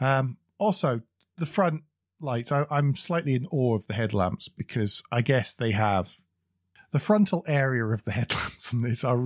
Um, 0.00 0.36
also, 0.58 1.02
the 1.36 1.46
front 1.46 1.82
lights, 2.20 2.52
I, 2.52 2.66
I'm 2.70 2.94
slightly 2.94 3.34
in 3.34 3.46
awe 3.50 3.74
of 3.74 3.86
the 3.86 3.94
headlamps 3.94 4.48
because 4.48 5.02
I 5.10 5.22
guess 5.22 5.52
they 5.52 5.72
have 5.72 6.08
the 6.92 6.98
frontal 6.98 7.44
area 7.46 7.84
of 7.84 8.04
the 8.04 8.12
headlamps 8.18 8.72
on 8.72 8.82
this 8.82 9.04
are 9.04 9.16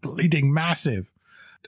bleeding 0.00 0.52
massive. 0.52 1.10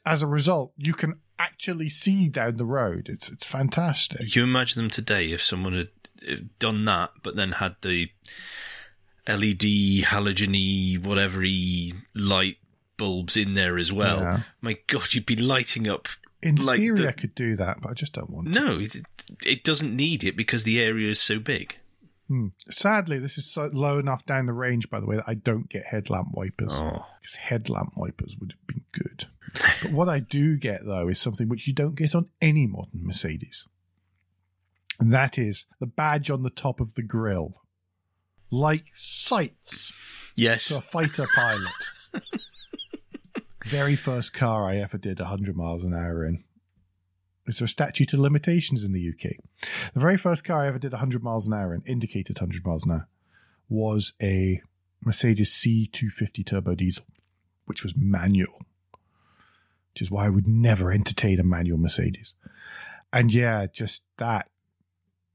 As 0.05 0.23
a 0.23 0.27
result, 0.27 0.73
you 0.77 0.92
can 0.92 1.21
actually 1.38 1.88
see 1.88 2.29
down 2.29 2.57
the 2.57 2.64
road. 2.64 3.09
It's 3.11 3.29
it's 3.29 3.47
fantastic. 3.47 4.35
You 4.35 4.45
imagine 4.45 4.83
them 4.83 4.90
today 4.90 5.33
if 5.33 5.42
someone 5.42 5.75
had 5.75 5.88
uh, 6.29 6.37
done 6.59 6.85
that, 6.87 7.11
but 7.23 7.37
then 7.37 7.53
had 7.53 7.77
the 7.83 8.11
LED 9.27 10.05
halogeny 10.05 11.03
whatever 11.03 11.45
light 12.14 12.57
bulbs 12.97 13.37
in 13.37 13.55
there 13.55 13.79
as 13.79 13.92
well. 13.92 14.21
Yeah. 14.21 14.40
My 14.61 14.79
God, 14.87 15.12
you'd 15.12 15.27
be 15.27 15.37
lighting 15.37 15.88
up. 15.88 16.09
In 16.42 16.57
like 16.57 16.79
theory, 16.79 17.03
the- 17.03 17.09
I 17.09 17.12
could 17.12 17.35
do 17.35 17.57
that, 17.57 17.81
but 17.81 17.90
I 17.90 17.94
just 17.94 18.12
don't 18.12 18.31
want. 18.31 18.49
No, 18.49 18.79
it, 18.79 18.96
it 19.44 19.64
doesn't 19.64 19.94
need 19.94 20.22
it 20.22 20.37
because 20.37 20.64
the 20.64 20.81
area 20.81 21.11
is 21.11 21.20
so 21.20 21.38
big. 21.38 21.79
Hmm. 22.29 22.49
Sadly, 22.70 23.18
this 23.18 23.38
is 23.38 23.51
so 23.51 23.70
low 23.72 23.99
enough 23.99 24.27
down 24.27 24.46
the 24.46 24.53
range, 24.53 24.90
by 24.90 24.99
the 24.99 25.07
way, 25.07 25.16
that 25.16 25.29
I 25.29 25.35
don't 25.35 25.68
get 25.68 25.85
headlamp 25.85 26.29
wipers. 26.33 26.72
Oh, 26.72 27.07
because 27.20 27.37
headlamp 27.37 27.96
wipers 27.96 28.37
would 28.40 28.53
have 28.53 28.66
been 28.66 28.85
good. 28.92 29.27
but 29.83 29.92
what 29.92 30.09
I 30.09 30.18
do 30.18 30.57
get 30.57 30.85
though 30.85 31.09
is 31.09 31.20
something 31.20 31.49
which 31.49 31.68
you 31.68 31.72
don't 31.72 31.94
get 31.94 32.14
on 32.14 32.29
any 32.40 32.66
modern 32.66 33.07
Mercedes. 33.07 33.66
And 34.99 35.12
that 35.12 35.38
is 35.38 35.66
the 35.79 35.87
badge 35.87 36.31
on 36.31 36.42
the 36.42 36.51
top 36.51 36.81
of 36.81 36.94
the 36.94 37.03
grille. 37.03 37.55
Like 38.51 38.87
sights 38.92 39.92
yes. 40.37 40.68
to 40.68 40.79
a 40.79 40.81
fighter 40.81 41.27
pilot. 41.35 41.72
Very 43.66 43.96
first 43.96 44.33
car 44.33 44.70
I 44.70 44.76
ever 44.76 44.96
did 44.96 45.18
100 45.18 45.57
miles 45.57 45.83
an 45.83 45.92
hour 45.92 46.24
in. 46.24 46.44
Is 47.48 47.59
there 47.59 47.66
a 47.66 47.68
statute 47.68 48.12
of 48.12 48.20
limitations 48.20 48.85
in 48.85 48.92
the 48.92 49.09
UK? 49.09 49.38
The 49.92 49.98
very 49.98 50.16
first 50.16 50.44
car 50.44 50.62
I 50.62 50.68
ever 50.68 50.79
did 50.79 50.92
100 50.92 51.20
miles 51.20 51.48
an 51.48 51.52
hour 51.52 51.74
in, 51.74 51.83
indicated 51.85 52.38
100 52.38 52.64
miles 52.64 52.85
an 52.85 52.92
hour, 52.92 53.09
was 53.68 54.12
a 54.22 54.62
Mercedes 55.05 55.50
C250 55.50 56.46
turbo 56.46 56.76
diesel, 56.76 57.07
which 57.64 57.83
was 57.83 57.96
manual, 57.96 58.62
which 59.92 60.02
is 60.02 60.12
why 60.12 60.26
I 60.26 60.31
would 60.31 60.46
never 60.46 60.92
entertain 60.92 61.40
a 61.40 61.44
manual 61.44 61.79
Mercedes. 61.79 62.35
And 63.12 63.33
yeah, 63.33 63.66
just 63.66 64.05
that 64.18 64.48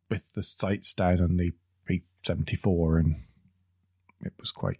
with 0.09 0.31
the 0.35 0.43
sights 0.43 0.93
down 0.93 1.19
on 1.19 1.35
the 1.35 1.51
874, 1.89 2.97
and 2.97 3.15
it 4.23 4.33
was 4.39 4.51
quite 4.51 4.79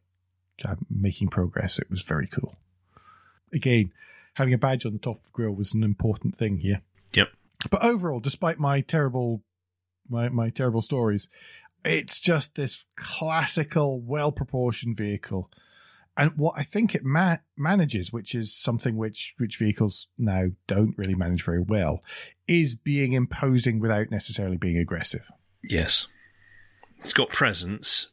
uh, 0.64 0.76
making 0.90 1.28
progress. 1.28 1.80
It 1.80 1.90
was 1.90 2.02
very 2.02 2.28
cool. 2.28 2.56
Again, 3.54 3.92
having 4.36 4.54
a 4.54 4.58
badge 4.58 4.86
on 4.86 4.94
the 4.94 5.00
top 5.00 5.18
of 5.18 5.24
the 5.26 5.30
grill 5.32 5.52
was 5.52 5.74
an 5.74 5.84
important 5.84 6.38
thing 6.38 6.58
here. 6.58 6.82
Yep. 7.14 7.30
But 7.70 7.84
overall, 7.84 8.20
despite 8.20 8.60
my 8.60 8.82
terrible, 8.82 9.44
my 10.10 10.30
my 10.30 10.50
terrible 10.50 10.82
stories, 10.82 11.30
it's 11.86 12.20
just 12.20 12.56
this 12.56 12.86
classical, 12.96 14.02
well 14.02 14.32
proportioned 14.32 14.98
vehicle. 14.98 15.50
And 16.18 16.32
what 16.36 16.56
I 16.58 16.64
think 16.64 16.94
it 16.94 17.06
ma- 17.06 17.38
manages, 17.58 18.12
which 18.12 18.36
is 18.36 18.54
something 18.54 18.98
which 18.98 19.34
which 19.38 19.58
vehicles 19.58 20.08
now 20.18 20.48
don't 20.68 20.98
really 20.98 21.16
manage 21.16 21.44
very 21.44 21.62
well, 21.62 22.04
is 22.48 22.76
being 22.76 23.14
imposing 23.14 23.80
without 23.80 24.12
necessarily 24.12 24.58
being 24.58 24.78
aggressive. 24.78 25.26
Yes. 25.64 26.08
It's 27.00 27.14
got 27.14 27.30
presence, 27.30 28.08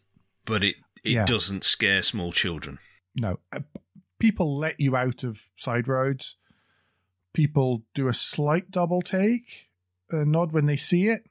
but 0.44 0.62
it, 0.62 0.76
it 1.04 1.10
Yeah. 1.12 1.24
doesn't 1.26 1.64
scare 1.64 2.02
small 2.02 2.32
children. 2.32 2.78
No, 3.16 3.40
people 4.18 4.58
let 4.58 4.80
you 4.80 4.96
out 4.96 5.24
of 5.24 5.42
side 5.56 5.88
roads, 5.88 6.36
people 7.32 7.82
do 7.94 8.08
a 8.08 8.14
slight 8.14 8.70
double 8.70 9.02
take, 9.02 9.68
a 10.10 10.24
nod 10.24 10.52
when 10.52 10.66
they 10.66 10.76
see 10.76 11.08
it. 11.08 11.28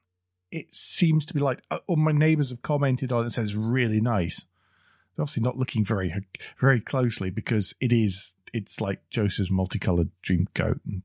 It 0.52 0.74
seems 0.74 1.26
to 1.26 1.34
be 1.34 1.40
like, 1.40 1.62
uh, 1.70 1.80
oh, 1.90 1.98
my 1.98 2.14
neighbors 2.14 2.50
have 2.52 2.62
commented 2.62 3.12
on 3.12 3.20
it 3.20 3.24
and 3.24 3.34
says 3.34 3.56
really 3.56 4.00
nice. 4.00 4.46
They're 5.16 5.24
obviously 5.24 5.44
not 5.44 5.58
looking 5.58 5.84
very, 5.84 6.14
very 6.60 6.80
closely 6.80 7.30
because 7.30 7.74
it 7.82 7.92
is, 7.92 8.36
it's 8.54 8.80
like 8.80 9.02
Joseph's 9.10 9.52
multicolored 9.52 10.12
dream 10.22 10.48
coat. 10.56 10.80
And 10.86 11.02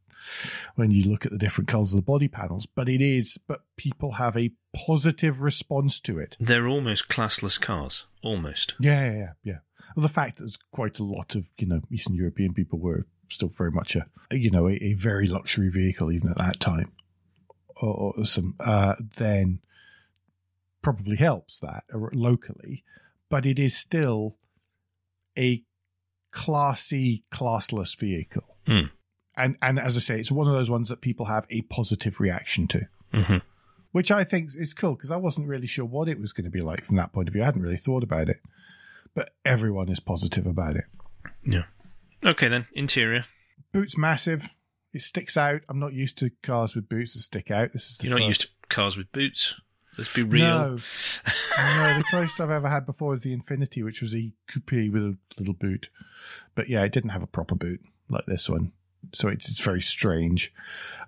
when 0.74 0.90
you 0.90 1.10
look 1.10 1.24
at 1.24 1.32
the 1.32 1.38
different 1.38 1.68
colors 1.68 1.92
of 1.92 1.96
the 1.96 2.02
body 2.02 2.28
panels, 2.28 2.66
but 2.66 2.88
it 2.88 3.00
is, 3.00 3.38
but 3.46 3.62
people 3.76 4.12
have 4.12 4.36
a 4.36 4.52
positive 4.74 5.42
response 5.42 6.00
to 6.00 6.18
it. 6.18 6.36
They're 6.40 6.68
almost 6.68 7.08
classless 7.08 7.60
cars. 7.60 8.04
Almost. 8.22 8.74
Yeah, 8.80 9.04
yeah, 9.04 9.18
yeah. 9.18 9.32
yeah. 9.42 9.58
Well, 9.96 10.02
the 10.02 10.08
fact 10.08 10.36
that 10.36 10.44
there's 10.44 10.58
quite 10.72 10.98
a 10.98 11.04
lot 11.04 11.34
of, 11.34 11.50
you 11.58 11.66
know, 11.66 11.82
Eastern 11.90 12.14
European 12.14 12.54
people 12.54 12.78
were 12.78 13.06
still 13.28 13.48
very 13.48 13.70
much 13.70 13.96
a, 13.96 14.06
you 14.30 14.50
know, 14.50 14.68
a, 14.68 14.72
a 14.74 14.94
very 14.94 15.26
luxury 15.26 15.68
vehicle 15.68 16.10
even 16.12 16.30
at 16.30 16.38
that 16.38 16.60
time, 16.60 16.92
or, 17.76 18.14
or 18.16 18.24
some, 18.24 18.54
uh, 18.60 18.94
then 19.16 19.58
probably 20.82 21.16
helps 21.16 21.60
that 21.60 21.84
locally, 22.12 22.84
but 23.28 23.46
it 23.46 23.58
is 23.58 23.76
still 23.76 24.36
a 25.38 25.62
classy, 26.30 27.24
classless 27.32 27.96
vehicle. 27.96 28.56
Mm. 28.66 28.90
And 29.36 29.56
and 29.62 29.78
as 29.78 29.96
I 29.96 30.00
say, 30.00 30.20
it's 30.20 30.30
one 30.30 30.46
of 30.46 30.54
those 30.54 30.70
ones 30.70 30.88
that 30.88 31.00
people 31.00 31.26
have 31.26 31.46
a 31.50 31.62
positive 31.62 32.20
reaction 32.20 32.66
to. 32.68 32.88
Mm-hmm. 33.12 33.36
Which 33.92 34.10
I 34.10 34.24
think 34.24 34.50
is 34.54 34.72
cool 34.72 34.94
because 34.94 35.10
I 35.10 35.16
wasn't 35.16 35.48
really 35.48 35.66
sure 35.66 35.84
what 35.84 36.08
it 36.08 36.18
was 36.18 36.32
going 36.32 36.44
to 36.44 36.50
be 36.50 36.62
like 36.62 36.84
from 36.84 36.96
that 36.96 37.12
point 37.12 37.28
of 37.28 37.34
view. 37.34 37.42
I 37.42 37.46
hadn't 37.46 37.62
really 37.62 37.76
thought 37.76 38.02
about 38.02 38.30
it, 38.30 38.40
but 39.14 39.34
everyone 39.44 39.90
is 39.90 40.00
positive 40.00 40.46
about 40.46 40.76
it. 40.76 40.84
Yeah. 41.44 41.64
Okay 42.24 42.48
then. 42.48 42.66
Interior. 42.72 43.26
Boot's 43.72 43.98
massive. 43.98 44.48
It 44.94 45.02
sticks 45.02 45.36
out. 45.36 45.62
I'm 45.68 45.78
not 45.78 45.92
used 45.92 46.18
to 46.18 46.30
cars 46.42 46.74
with 46.74 46.88
boots 46.88 47.14
that 47.14 47.20
stick 47.20 47.50
out. 47.50 47.72
This 47.72 47.90
is 47.90 48.02
You're 48.02 48.18
not 48.18 48.28
used 48.28 48.42
to 48.42 48.48
cars 48.68 48.96
with 48.96 49.12
boots. 49.12 49.54
Let's 49.98 50.12
be 50.12 50.22
real. 50.22 50.46
No. 50.46 50.68
no, 51.58 51.98
the 51.98 52.04
closest 52.08 52.40
I've 52.40 52.50
ever 52.50 52.68
had 52.68 52.86
before 52.86 53.10
was 53.10 53.22
the 53.22 53.36
Infiniti, 53.36 53.84
which 53.84 54.00
was 54.00 54.14
a 54.14 54.32
coupe 54.48 54.92
with 54.92 55.02
a 55.02 55.18
little 55.38 55.54
boot. 55.54 55.90
But 56.54 56.68
yeah, 56.68 56.82
it 56.82 56.92
didn't 56.92 57.10
have 57.10 57.22
a 57.22 57.26
proper 57.26 57.54
boot 57.54 57.80
like 58.08 58.24
this 58.26 58.48
one. 58.48 58.72
So 59.12 59.28
it's, 59.28 59.48
it's 59.48 59.60
very 59.60 59.82
strange. 59.82 60.52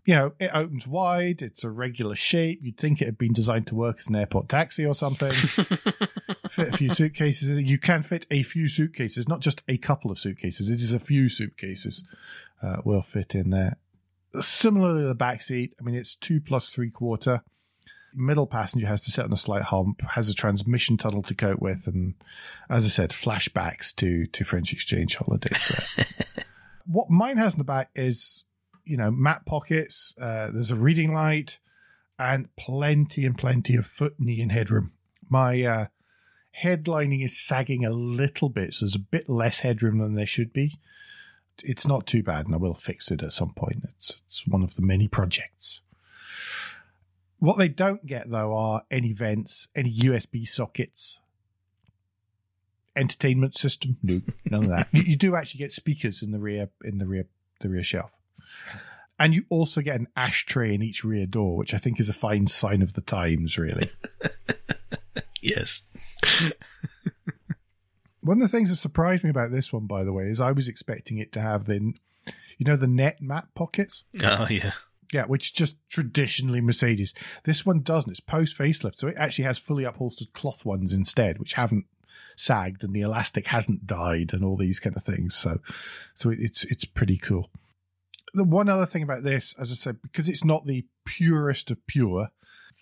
You 0.05 0.15
know, 0.15 0.33
it 0.39 0.51
opens 0.53 0.87
wide. 0.87 1.41
It's 1.41 1.65
a 1.65 1.71
regular 1.71 2.15
shape. 2.15 2.61
You'd 2.63 2.77
think 2.77 3.01
it 3.01 3.07
had 3.07 3.17
been 3.17 3.33
designed 3.33 3.67
to 3.69 3.75
work 3.75 4.01
as 4.01 4.09
an 4.09 4.17
airport 4.17 4.51
taxi 4.51 4.85
or 4.85 4.95
something. 4.95 5.33
fit 6.51 6.75
a 6.75 6.77
few 6.77 6.91
suitcases. 6.91 7.49
You 7.49 7.79
can 7.79 8.03
fit 8.03 8.27
a 8.31 8.43
few 8.43 8.69
suitcases, 8.69 9.29
not 9.29 9.41
just 9.41 9.63
a 9.67 9.79
couple 9.79 10.11
of 10.11 10.19
suitcases. 10.19 10.69
It 10.69 10.81
is 10.81 10.93
a 10.93 10.99
few 10.99 11.31
suitcases 11.31 12.05
uh, 12.63 12.77
will 12.85 13.03
fit 13.03 13.35
in 13.35 13.51
there. 13.51 13.77
Similarly, 14.41 15.05
the 15.07 15.15
back 15.15 15.43
seat. 15.43 15.75
I 15.81 15.85
mean, 15.85 15.95
it's 15.95 16.17
two 16.17 16.41
plus 16.41 16.71
three 16.71 16.91
quarter. 16.91 17.43
Middle 18.15 18.47
passenger 18.47 18.87
has 18.87 19.03
to 19.03 19.11
sit 19.11 19.25
on 19.25 19.33
a 19.33 19.37
slight 19.37 19.63
hump, 19.63 20.01
has 20.03 20.29
a 20.29 20.35
transmission 20.35 20.97
tunnel 20.97 21.23
to 21.23 21.35
cope 21.35 21.61
with, 21.61 21.87
and 21.87 22.15
as 22.71 22.85
I 22.85 22.89
said, 22.89 23.11
flashbacks 23.11 23.95
to 23.97 24.27
to 24.27 24.45
French 24.45 24.73
exchange 24.73 25.17
holidays. 25.17 25.73
what 26.87 27.11
mine 27.11 27.37
has 27.37 27.55
in 27.55 27.59
the 27.59 27.65
back 27.65 27.91
is, 27.95 28.45
you 28.85 28.97
know, 28.97 29.11
map 29.11 29.47
pockets. 29.47 30.15
Uh, 30.21 30.51
there's 30.53 30.71
a 30.71 30.77
reading 30.77 31.13
light, 31.13 31.59
and 32.19 32.55
plenty 32.57 33.25
and 33.27 33.37
plenty 33.37 33.77
of 33.77 33.87
foot, 33.87 34.15
knee, 34.19 34.41
and 34.41 34.53
headroom. 34.53 34.93
My 35.29 35.63
uh, 35.63 35.87
headlining 36.63 37.25
is 37.25 37.39
sagging 37.41 37.85
a 37.85 37.91
little 37.91 38.49
bit, 38.49 38.75
so 38.75 38.85
there's 38.85 38.95
a 38.95 39.01
bit 39.01 39.29
less 39.29 39.61
headroom 39.61 39.99
than 39.99 40.13
there 40.13 40.27
should 40.27 40.53
be. 40.53 40.79
It's 41.63 41.87
not 41.87 42.07
too 42.07 42.23
bad, 42.23 42.47
and 42.47 42.55
I 42.55 42.59
will 42.59 42.75
fix 42.75 43.11
it 43.11 43.23
at 43.23 43.33
some 43.33 43.55
point. 43.55 43.85
It's 43.97 44.23
it's 44.27 44.47
one 44.47 44.63
of 44.63 44.75
the 44.75 44.83
many 44.83 45.09
projects. 45.09 45.81
What 47.39 47.59
they 47.59 47.69
don't 47.69 48.07
get 48.07 48.31
though 48.31 48.55
are 48.57 48.83
any 48.91 49.13
vents, 49.13 49.69
any 49.75 49.95
USB 49.99 50.47
sockets, 50.49 51.21
entertainment 52.97 53.57
system. 53.57 53.97
No, 54.03 54.21
none 54.51 54.65
of 54.65 54.71
that. 54.71 54.89
you, 54.93 55.03
you, 55.03 55.17
do 55.17 55.37
actually 55.37 55.59
get 55.59 55.73
speakers 55.73 56.23
in 56.23 56.31
the 56.31 56.39
rear 56.39 56.71
in 56.85 56.99
the 56.99 57.07
rear 57.07 57.27
the 57.61 57.69
rear 57.69 57.83
shelf, 57.83 58.11
and 59.19 59.35
you 59.35 59.45
also 59.49 59.81
get 59.81 59.99
an 59.99 60.09
ashtray 60.17 60.75
in 60.75 60.83
each 60.83 61.05
rear 61.05 61.27
door, 61.27 61.57
which 61.57 61.75
I 61.75 61.79
think 61.79 62.01
is 62.01 62.09
a 62.09 62.15
fine 62.15 62.47
sign 62.47 62.83
of 62.83 62.95
the 62.95 63.01
times. 63.01 63.59
Really. 63.59 63.91
yes. 65.43 65.83
One 68.21 68.39
of 68.39 68.43
the 68.43 68.49
things 68.49 68.71
that 68.71 68.77
surprised 68.77 69.23
me 69.23 69.29
about 69.29 69.53
this 69.53 69.71
one, 69.71 69.87
by 69.87 70.03
the 70.03 70.13
way, 70.13 70.25
is 70.29 70.41
I 70.41 70.53
was 70.53 70.67
expecting 70.67 71.19
it 71.19 71.31
to 71.33 71.43
have 71.43 71.67
the, 71.67 71.93
you 72.57 72.65
know, 72.67 72.77
the 72.77 72.87
net 72.87 73.21
map 73.21 73.49
pockets. 73.55 74.05
Oh 74.23 74.47
yeah. 74.49 74.73
Yeah, 75.13 75.27
which 75.27 75.49
is 75.49 75.53
just 75.53 75.77
traditionally 75.91 76.63
Mercedes. 76.63 77.13
This 77.45 77.67
one 77.67 77.83
doesn't. 77.83 78.11
It's 78.11 78.21
post 78.21 78.57
facelift, 78.57 78.97
so 78.97 79.09
it 79.09 79.17
actually 79.19 79.45
has 79.45 79.59
fully 79.59 79.85
upholstered 79.85 80.33
cloth 80.33 80.65
ones 80.65 80.95
instead, 80.95 81.39
which 81.39 81.53
haven't 81.53 81.85
sagged 82.37 82.85
and 82.85 82.95
the 82.95 83.01
elastic 83.01 83.47
hasn't 83.47 83.87
died 83.87 84.33
and 84.33 84.45
all 84.45 84.57
these 84.57 84.81
kind 84.81 84.97
of 84.97 85.03
things. 85.03 85.35
So, 85.35 85.61
so 86.15 86.31
it's 86.31 86.65
it's 86.65 86.85
pretty 86.85 87.19
cool. 87.19 87.51
The 88.33 88.45
one 88.45 88.69
other 88.69 88.87
thing 88.87 89.03
about 89.03 89.23
this, 89.23 89.55
as 89.59 89.71
I 89.71 89.75
said, 89.75 90.03
because 90.03 90.29
it's 90.29 90.45
not 90.45 90.67
the 90.67 90.85
purest 91.05 91.71
of 91.71 91.87
pure, 91.87 92.31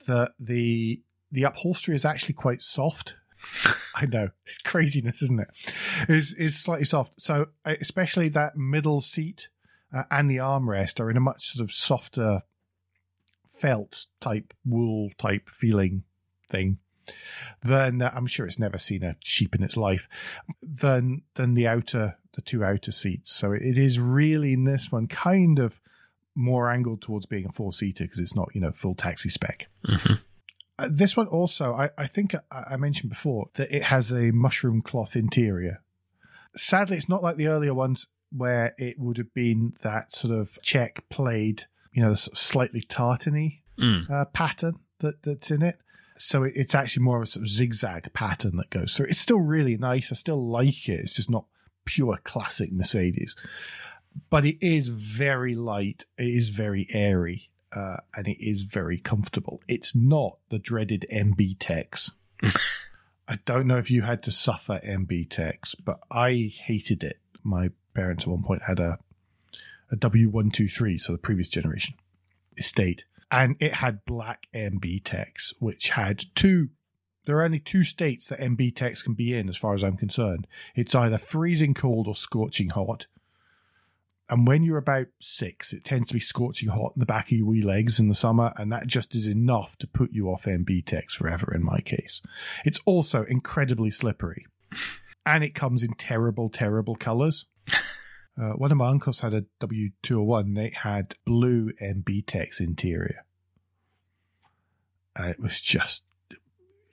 that 0.07 0.33
the 0.38 1.03
the 1.31 1.45
upholstery 1.45 1.95
is 1.95 2.05
actually 2.05 2.35
quite 2.35 2.62
soft. 2.62 3.17
I 3.95 4.07
know 4.07 4.31
it's 4.47 4.59
craziness, 4.59 5.23
isn't 5.23 5.41
it? 5.41 5.49
Is 6.09 6.35
is 6.35 6.59
slightly 6.59 6.85
soft. 6.85 7.21
So 7.21 7.49
especially 7.65 8.29
that 8.31 8.57
middle 8.57 9.01
seat 9.01 9.49
uh, 9.95 10.05
and 10.11 10.31
the 10.31 10.37
armrest 10.37 11.01
are 11.01 11.11
in 11.11 11.17
a 11.17 11.21
much 11.21 11.53
sort 11.53 11.62
of 11.62 11.73
softer 11.73 12.43
felt 13.59 14.07
type 14.21 14.55
wool 14.65 15.11
type 15.19 15.49
feeling 15.49 16.03
thing 16.51 16.79
then 17.62 18.03
uh, 18.03 18.11
I'm 18.15 18.27
sure 18.27 18.47
it's 18.47 18.59
never 18.59 18.79
seen 18.79 19.03
a 19.03 19.17
sheep 19.21 19.55
in 19.55 19.62
its 19.62 19.77
life 19.77 20.09
than 20.62 21.23
than 21.35 21.55
the 21.55 21.67
outer 21.67 22.17
the 22.35 22.43
two 22.43 22.65
outer 22.65 22.93
seats. 22.93 23.33
So 23.33 23.53
it 23.53 23.79
is 23.79 24.01
really 24.01 24.53
in 24.53 24.65
this 24.65 24.91
one 24.91 25.07
kind 25.07 25.59
of 25.59 25.81
more 26.35 26.71
angled 26.71 27.03
towards 27.03 27.27
being 27.27 27.47
a 27.47 27.53
four 27.53 27.73
seater 27.73 28.05
because 28.05 28.19
it's 28.19 28.37
not 28.37 28.55
you 28.55 28.61
know 28.61 28.73
full 28.73 28.95
taxi 28.95 29.29
spec. 29.29 29.69
Mm-hmm. 29.87 30.15
Uh, 30.79 30.88
this 30.91 31.17
one 31.17 31.27
also, 31.29 31.73
I, 31.75 31.91
I 31.99 32.07
think 32.07 32.35
I, 32.35 32.65
I 32.73 32.77
mentioned 32.77 33.11
before 33.11 33.51
that 33.55 33.71
it 33.75 33.85
has 33.85 34.11
a 34.12 34.31
mushroom 34.31 34.83
cloth 34.83 35.15
interior. 35.15 35.83
Sadly, 36.57 36.97
it's 36.97 37.09
not 37.09 37.23
like 37.23 37.37
the 37.37 37.49
earlier 37.49 37.75
ones 37.75 38.07
where 38.31 38.75
it 38.79 38.99
would 38.99 39.19
have 39.19 39.33
been 39.35 39.75
that 39.83 40.12
sort 40.12 40.35
of 40.35 40.59
check 40.62 41.05
played, 41.11 41.65
you 41.93 42.03
know, 42.03 42.15
sort 42.15 42.33
of 42.33 42.38
slightly 42.38 42.81
tartany 42.81 43.61
mm. 43.79 44.11
uh, 44.11 44.25
pattern 44.27 44.79
that, 45.01 45.23
that's 45.23 45.51
in 45.51 45.62
it. 45.62 45.79
So 46.23 46.45
it, 46.45 46.53
it's 46.57 46.75
actually 46.75 47.05
more 47.05 47.19
of 47.19 47.25
a 47.25 47.27
sort 47.27 47.43
of 47.43 47.49
zigzag 47.49 48.13
pattern 48.13 48.57
that 48.57 48.71
goes 48.71 48.97
through. 48.97 49.07
It's 49.07 49.21
still 49.21 49.41
really 49.41 49.77
nice. 49.77 50.11
I 50.13 50.15
still 50.15 50.45
like 50.45 50.89
it. 50.89 51.01
It's 51.01 51.17
just 51.17 51.31
not 51.31 51.47
pure 51.85 52.19
classic 52.25 52.73
Mercedes, 52.73 53.37
but 54.31 54.45
it 54.45 54.65
is 54.65 54.89
very 54.89 55.55
light. 55.55 56.05
It 56.19 56.29
is 56.29 56.51
very 56.51 56.87
airy. 56.93 57.51
Uh, 57.75 57.97
and 58.15 58.29
it 58.29 58.37
is 58.39 58.63
very 58.63 58.99
comfortable. 58.99 59.63
It's 59.67 59.97
not 59.97 60.37
the 60.51 60.59
dreaded 60.59 61.07
MB 61.11 61.57
Tex. 61.59 62.11
I 63.29 63.39
don't 63.47 63.67
know 63.67 63.79
if 63.79 63.91
you 63.91 64.03
had 64.03 64.23
to 64.25 64.31
suffer 64.31 64.79
MB 64.85 65.31
Tex, 65.31 65.75
but 65.75 66.01
I 66.11 66.53
hated 66.55 67.03
it. 67.03 67.19
My 67.43 67.71
parents 67.95 68.25
at 68.25 68.29
one 68.29 68.43
point 68.43 68.65
had 68.65 68.79
a 68.79 68.99
a 69.93 69.97
W123, 69.97 70.99
so 70.99 71.13
the 71.13 71.19
previous 71.19 71.49
generation 71.49 71.95
estate, 72.57 73.05
and 73.33 73.57
it 73.59 73.75
had 73.75 74.05
black 74.05 74.47
MB 74.55 75.03
Tex, 75.05 75.55
which 75.59 75.90
had 75.90 76.25
two. 76.35 76.68
There 77.25 77.38
are 77.38 77.45
only 77.45 77.61
two 77.61 77.83
states 77.83 78.29
that 78.29 78.40
MB 78.40 78.77
Tex 78.77 79.03
can 79.03 79.14
be 79.14 79.35
in, 79.35 79.49
as 79.49 79.57
far 79.57 79.75
as 79.75 79.83
I'm 79.83 79.97
concerned. 79.97 80.47
It's 80.75 80.95
either 80.95 81.18
freezing 81.18 81.73
cold 81.73 82.07
or 82.07 82.14
scorching 82.14 82.68
hot. 82.71 83.07
And 84.29 84.47
when 84.47 84.62
you're 84.62 84.79
about 84.79 85.07
six, 85.21 85.73
it 85.73 85.85
tends 85.85 86.09
to 86.09 86.14
be 86.14 86.21
scorching 86.21 86.68
hot 86.68 86.92
in 86.95 87.01
the 87.01 87.07
back 87.07 87.27
of 87.27 87.38
your 87.38 87.47
wee 87.47 87.62
legs 87.62 87.99
in 87.99 88.09
the 88.09 88.14
summer, 88.14 88.53
and 88.57 88.71
that 88.73 88.87
just 88.87 89.14
is 89.14 89.29
enough 89.29 89.77
to 89.79 89.87
put 89.87 90.12
you 90.12 90.29
off 90.29 90.45
MB 90.45 90.85
Tex 90.85 91.14
forever, 91.14 91.53
in 91.55 91.64
my 91.64 91.81
case. 91.81 92.21
It's 92.64 92.81
also 92.85 93.25
incredibly 93.25 93.90
slippery, 93.90 94.47
and 95.25 95.42
it 95.42 95.55
comes 95.55 95.83
in 95.83 95.95
terrible, 95.95 96.51
terrible 96.51 96.97
colors. 96.97 97.47
Uh, 98.40 98.53
one 98.53 98.73
of 98.73 98.79
my 98.79 98.88
uncles 98.88 99.21
had 99.21 99.35
a 99.35 99.45
W201, 99.61 100.55
they 100.55 100.73
had 100.75 101.14
blue 101.27 101.73
MB 101.83 102.25
Tex 102.27 102.61
interior. 102.61 103.25
And 105.14 105.29
it 105.29 105.38
was 105.40 105.61
just 105.61 106.03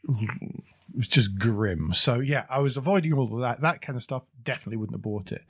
it 0.08 0.64
was 0.94 1.08
just 1.08 1.38
grim. 1.38 1.94
So 1.94 2.20
yeah, 2.20 2.46
I 2.50 2.60
was 2.60 2.76
avoiding 2.76 3.14
all 3.14 3.34
of 3.34 3.42
that. 3.42 3.62
That 3.62 3.82
kind 3.82 3.96
of 3.96 4.04
stuff 4.04 4.24
definitely 4.44 4.78
wouldn't 4.78 4.96
have 4.96 5.02
bought 5.02 5.32
it. 5.32 5.44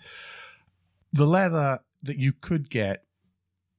The 1.11 1.25
leather 1.25 1.79
that 2.03 2.17
you 2.17 2.33
could 2.33 2.69
get 2.69 3.03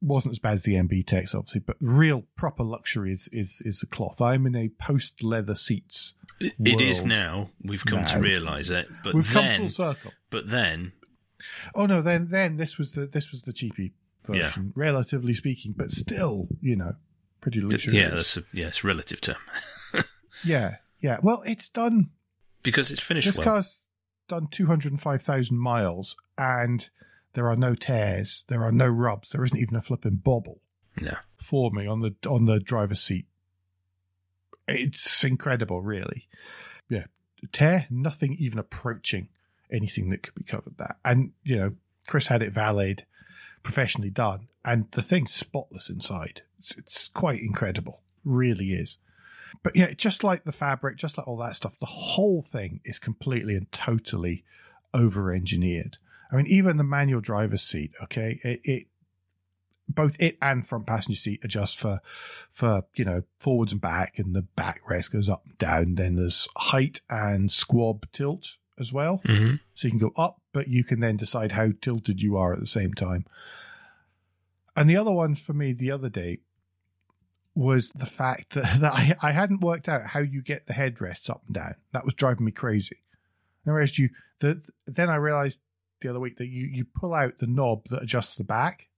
wasn't 0.03 0.33
as 0.33 0.39
bad 0.39 0.55
as 0.55 0.63
the 0.65 0.75
MB 0.75 1.07
Tex, 1.07 1.35
obviously, 1.35 1.61
but 1.61 1.77
real 1.81 2.25
proper 2.37 2.65
luxury 2.65 3.13
is 3.13 3.29
is, 3.33 3.63
is 3.65 3.81
the 3.81 3.87
cloth. 3.87 4.21
I'm 4.21 4.47
in 4.47 4.57
a 4.57 4.71
post 4.81 5.23
leather 5.23 5.55
seats. 5.55 6.15
It, 6.41 6.55
it 6.59 6.81
is 6.81 7.05
now. 7.05 7.51
We've 7.63 7.85
come 7.85 8.01
now. 8.01 8.15
to 8.15 8.19
realise 8.19 8.71
it, 8.71 8.89
but 9.05 9.15
We've 9.15 9.31
then, 9.33 9.61
come 9.61 9.69
full 9.69 9.95
circle. 9.95 10.13
but 10.31 10.49
then, 10.49 10.93
Oh 11.75 11.87
no, 11.87 12.03
then 12.03 12.29
then 12.31 12.57
this 12.57 12.79
was 12.79 12.93
the 12.93 13.07
this 13.07 13.31
was 13.31 13.43
the 13.43 13.53
cheapy 13.53 13.93
version, 14.27 14.73
relatively 14.77 15.35
speaking, 15.35 15.75
but 15.77 15.91
still, 15.91 16.49
you 16.61 16.77
know, 16.77 16.95
pretty 17.41 17.61
luxurious. 17.61 17.93
Yeah, 17.95 18.15
that's 18.15 18.37
a 18.37 18.45
yeah, 18.53 18.67
it's 18.69 18.85
a 18.85 18.87
relative 18.87 19.21
term 19.21 19.37
yeah, 20.45 20.77
yeah. 21.01 21.19
Well, 21.23 21.43
it's 21.47 21.69
done. 21.69 22.11
because 22.63 22.91
it's 22.91 23.01
finished 23.03 23.27
This 23.27 23.39
well. 23.39 23.45
car's 23.45 23.81
done 24.29 24.47
205,000 24.51 25.59
miles 25.59 26.15
and 26.39 26.89
there 27.33 27.49
are 27.51 27.57
no 27.57 27.75
tears, 27.75 28.45
there 28.49 28.63
are 28.63 28.73
no 28.73 28.87
rubs, 28.89 29.31
there 29.31 29.43
isn't 29.43 29.59
even 29.59 29.75
a 29.77 29.81
flipping 29.83 30.17
bobble 30.17 30.61
No, 31.01 31.17
forming 31.37 31.89
on 31.89 32.01
the 32.01 32.15
on 32.29 32.45
the 32.45 32.61
driver's 32.61 33.01
seat. 33.01 33.27
It's 34.69 35.25
incredible, 35.25 35.83
really. 35.83 36.29
Yeah, 36.89 37.05
tear, 37.53 37.87
nothing 37.91 38.37
even 38.39 38.59
approaching 38.59 39.29
anything 39.73 40.11
that 40.11 40.23
could 40.23 40.35
be 40.35 40.45
covered 40.45 40.77
that. 40.79 40.97
And 41.05 41.33
you 41.43 41.57
know, 41.57 41.73
Chris 42.07 42.27
had 42.27 42.43
it 42.43 42.53
valeted, 42.53 43.05
professionally 43.63 44.11
done, 44.11 44.49
and 44.65 44.91
the 44.93 45.03
thing's 45.03 45.33
spotless 45.33 45.89
inside. 45.89 46.43
It's, 46.59 46.77
it's 46.77 47.09
quite 47.09 47.41
incredible, 47.41 48.03
really 48.25 48.73
is. 48.73 48.99
But 49.63 49.77
yeah, 49.77 49.93
just 49.93 50.25
like 50.25 50.45
the 50.45 50.53
fabric, 50.53 50.97
just 50.97 51.19
like 51.19 51.27
all 51.27 51.37
that 51.39 51.57
stuff, 51.57 51.79
the 51.79 51.87
whole 51.87 52.43
thing 52.43 52.81
is 52.85 52.99
completely 52.99 53.55
and 53.57 53.71
totally 53.73 54.45
over 54.95 55.33
engineered. 55.33 55.99
I 56.33 56.37
mean, 56.37 56.47
even 56.47 56.77
the 56.77 56.85
manual 56.85 57.21
driver's 57.21 57.63
seat, 57.63 57.93
okay, 58.03 58.41
it, 58.45 58.61
it 58.65 58.87
both 59.89 60.17
it 60.21 60.39
and 60.41 60.67
front 60.67 60.87
passenger 60.87 61.19
seat 61.19 61.41
adjust 61.43 61.77
for 61.77 62.01
for 62.53 62.85
you 62.95 63.05
know 63.05 63.23
forwards 63.39 63.73
and 63.73 63.81
back, 63.81 64.19
and 64.19 64.35
the 64.35 64.47
backrest 64.57 65.13
goes 65.13 65.29
up 65.29 65.43
and 65.45 65.59
down. 65.59 65.95
Then 65.97 66.17
there's 66.17 66.49
height 66.57 67.01
and 67.11 67.51
squab 67.51 68.11
tilt 68.13 68.57
as 68.81 68.93
well, 68.93 69.21
hmm 69.25 69.55
so 69.75 69.89
you 69.89 69.91
can 69.91 69.99
go 70.01 70.13
up, 70.17 70.41
but 70.53 70.69
you 70.69 70.85
can 70.85 71.01
then 71.01 71.17
decide 71.17 71.53
how 71.53 71.69
tilted 71.81 72.21
you 72.21 72.37
are 72.37 72.53
at 72.53 72.61
the 72.61 72.67
same 72.67 72.93
time. 72.95 73.25
And 74.77 74.89
the 74.89 74.97
other 74.97 75.13
one 75.13 75.35
for 75.35 75.53
me 75.53 75.73
the 75.73 75.91
other 75.91 76.09
day 76.09 76.41
was 77.55 77.91
the 77.91 78.07
fact 78.07 78.55
that, 78.55 78.65
that 78.81 78.93
I, 78.93 79.17
I 79.23 79.33
hadn't 79.33 79.61
worked 79.61 79.89
out 79.89 80.07
how 80.07 80.21
you 80.21 80.43
get 80.43 80.67
the 80.67 80.75
headrests 80.75 81.31
up 81.31 81.43
and 81.47 81.55
down. 81.55 81.75
That 81.93 82.05
was 82.05 82.15
driving 82.15 82.45
me 82.45 82.53
crazy. 82.53 82.99
And 83.65 83.75
whereas 83.75 83.99
you, 83.99 84.11
the, 84.41 84.63
then 84.87 85.09
I 85.09 85.17
realized 85.17 85.59
the 86.01 86.09
other 86.09 86.21
week 86.21 86.39
that 86.39 86.49
you, 86.49 86.67
you 86.67 86.85
pull 86.85 87.15
out 87.15 87.39
the 87.39 87.47
knob 87.47 87.85
that 87.91 88.03
adjusts 88.03 88.37
the 88.37 88.45
back, 88.45 88.89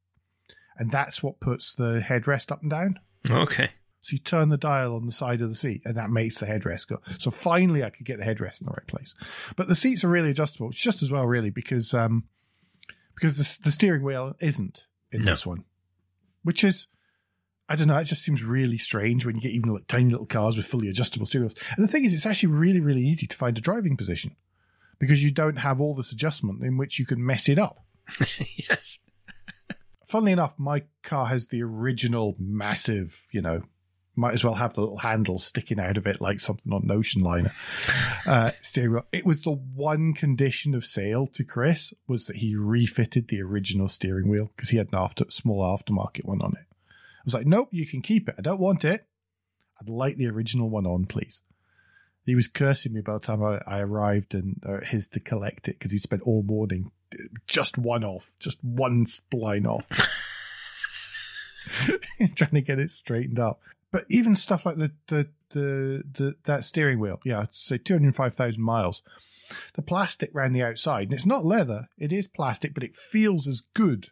and 0.77 0.91
that's 0.91 1.23
what 1.23 1.41
puts 1.41 1.75
the 1.75 2.03
headrest 2.07 2.53
up 2.53 2.63
and 2.63 2.71
down. 2.71 3.01
okay. 3.31 3.71
So 4.03 4.13
you 4.15 4.19
turn 4.19 4.49
the 4.49 4.57
dial 4.57 4.97
on 4.97 5.07
the 5.07 5.13
side 5.13 5.41
of 5.41 5.49
the 5.49 5.55
seat, 5.55 5.83
and 5.85 5.97
that 5.97 6.11
makes 6.11 6.39
the 6.39 6.47
headrest 6.47 6.89
go. 6.89 7.01
So 7.19 7.31
finally, 7.31 7.85
I 7.85 7.91
could 7.91 8.05
get 8.05 8.19
the 8.19 8.25
headrest 8.25 8.61
in 8.61 8.67
the 8.67 8.73
right 8.73 8.87
place. 8.87 9.15
But 9.57 9.69
the 9.69 9.77
seats 9.77 10.03
are 10.03 10.09
really 10.09 10.31
adjustable. 10.31 10.69
It's 10.69 10.77
just 10.79 11.03
as 11.03 11.11
well, 11.11 11.25
really, 11.25 11.51
because 11.51 11.95
um, 11.95 12.25
because 13.15 13.39
the, 13.39 13.65
the 13.65 13.71
steering 13.71 14.03
wheel 14.03 14.35
isn't 14.41 14.87
in 15.13 15.21
No. 15.23 15.33
this 15.33 15.47
one, 15.47 15.65
which 16.43 16.65
is 16.65 16.89
I 17.69 17.77
don't 17.77 17.87
know. 17.89 17.97
It 17.97 18.05
just 18.05 18.25
seems 18.25 18.43
really 18.43 18.77
strange 18.77 19.25
when 19.25 19.37
you 19.37 19.41
get 19.41 19.53
even 19.53 19.73
like 19.73 19.87
tiny 19.87 20.11
little 20.11 20.27
cars 20.27 20.57
with 20.57 20.67
fully 20.67 20.89
adjustable 20.89 21.25
steering 21.27 21.47
wheels. 21.47 21.55
And 21.77 21.87
the 21.87 21.91
thing 21.91 22.05
is, 22.05 22.13
it's 22.13 22.27
actually 22.27 22.53
really, 22.53 22.81
really 22.81 23.07
easy 23.07 23.27
to 23.29 23.37
find 23.37 23.57
a 23.57 23.61
driving 23.61 23.97
position 23.97 24.35
because 24.99 25.23
you 25.23 25.31
don't 25.31 25.57
have 25.57 25.81
all 25.81 25.95
this 25.95 26.11
adjustment 26.13 26.63
in 26.65 26.77
which 26.77 26.99
you 26.99 27.07
can 27.07 27.25
mess 27.25 27.49
it 27.49 27.59
up. 27.59 27.85
yes. 28.57 28.99
funnily 30.05 30.33
enough, 30.33 30.59
my 30.59 30.83
car 31.05 31.27
has 31.27 31.47
the 31.47 31.63
original 31.63 32.35
massive, 32.39 33.27
you 33.31 33.41
know, 33.41 33.63
might 34.15 34.35
as 34.35 34.45
well 34.45 34.55
have 34.55 34.75
the 34.75 34.81
little 34.81 34.99
handle 34.99 35.39
sticking 35.39 35.81
out 35.81 35.97
of 35.97 36.07
it 36.07 36.21
like 36.21 36.39
something 36.39 36.73
on 36.73 36.83
an 36.83 36.91
ocean 36.91 37.23
liner 37.23 37.53
uh, 38.27 38.53
steering 38.61 38.93
wheel. 38.93 39.07
It 39.13 39.25
was 39.25 39.43
the 39.43 39.53
one 39.53 40.13
condition 40.13 40.75
of 40.75 40.85
sale 40.85 41.27
to 41.29 41.45
Chris 41.45 41.95
was 42.07 42.27
that 42.27 42.37
he 42.37 42.55
refitted 42.55 43.29
the 43.29 43.41
original 43.41 43.89
steering 43.89 44.29
wheel 44.29 44.51
because 44.55 44.71
he 44.71 44.77
had 44.77 44.89
an 44.93 44.99
after 44.99 45.25
small 45.31 45.63
aftermarket 45.63 46.25
one 46.25 46.43
on 46.43 46.53
it. 46.53 46.67
I 46.69 47.25
was 47.25 47.35
like, 47.35 47.47
nope, 47.47 47.69
you 47.71 47.87
can 47.87 48.03
keep 48.03 48.29
it. 48.29 48.35
I 48.37 48.43
don't 48.43 48.61
want 48.61 48.85
it. 48.85 49.07
I'd 49.81 49.89
like 49.89 50.17
the 50.17 50.29
original 50.29 50.69
one 50.69 50.87
on, 50.87 51.07
please. 51.07 51.41
He 52.25 52.35
was 52.35 52.47
cursing 52.47 52.93
me 52.93 53.01
by 53.01 53.15
the 53.15 53.21
time 53.21 53.43
I, 53.43 53.61
I 53.67 53.81
arrived 53.81 54.35
and 54.35 54.63
uh, 54.67 54.85
his 54.85 55.09
to 55.09 55.21
collect 55.21 55.69
it 55.69 55.79
because 55.79 55.91
he 55.91 55.99
spent 55.99 56.23
all 56.23 56.43
morning 56.43 56.93
uh, 57.13 57.25
just 57.47 57.79
one 57.79 58.05
off, 58.05 58.31
just 58.39 58.63
one 58.63 59.07
spline 59.07 59.67
off, 59.67 59.87
trying 62.37 62.53
to 62.53 62.61
get 62.61 62.79
it 62.79 62.91
straightened 62.91 63.41
up. 63.41 63.61
But 63.93 64.07
even 64.09 64.35
stuff 64.35 64.67
like 64.67 64.79
the 64.79 64.91
the 65.07 65.29
the, 65.51 66.03
the 66.13 66.35
that 66.45 66.65
steering 66.65 66.99
wheel, 66.99 67.21
yeah, 67.25 67.47
say 67.53 67.79
two 67.79 67.95
hundred 67.95 68.17
five 68.17 68.35
thousand 68.35 68.63
miles. 68.63 69.03
The 69.75 69.83
plastic 69.83 70.35
around 70.35 70.55
the 70.55 70.63
outside, 70.63 71.05
and 71.05 71.13
it's 71.13 71.27
not 71.27 71.45
leather; 71.45 71.89
it 71.99 72.11
is 72.13 72.27
plastic, 72.27 72.73
but 72.75 72.83
it 72.83 72.97
feels 72.97 73.47
as 73.47 73.63
good. 73.75 74.09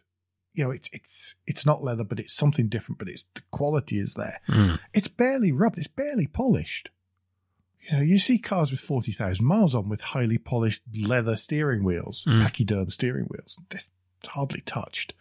You 0.53 0.65
know, 0.65 0.71
it's 0.71 0.89
it's 0.93 1.35
it's 1.47 1.65
not 1.65 1.83
leather, 1.83 2.03
but 2.03 2.19
it's 2.19 2.33
something 2.33 2.67
different. 2.67 2.99
But 2.99 3.09
it's 3.09 3.25
the 3.33 3.41
quality 3.49 3.97
is 3.99 4.13
there. 4.13 4.39
Mm. 4.47 4.79
It's 4.93 5.07
barely 5.07 5.51
rubbed. 5.51 5.79
It's 5.79 5.87
barely 5.87 6.27
polished. 6.27 6.89
You 7.89 7.97
know, 7.97 8.03
you 8.03 8.19
see 8.19 8.37
cars 8.37 8.69
with 8.69 8.79
40,000 8.79 9.43
miles 9.43 9.73
on 9.73 9.89
with 9.89 10.01
highly 10.01 10.37
polished 10.37 10.83
leather 10.95 11.35
steering 11.35 11.83
wheels, 11.83 12.23
Mm. 12.27 12.43
pachyderm 12.43 12.91
steering 12.91 13.25
wheels. 13.25 13.57
They're 13.69 13.81
hardly 14.27 14.61
touched. 14.61 15.15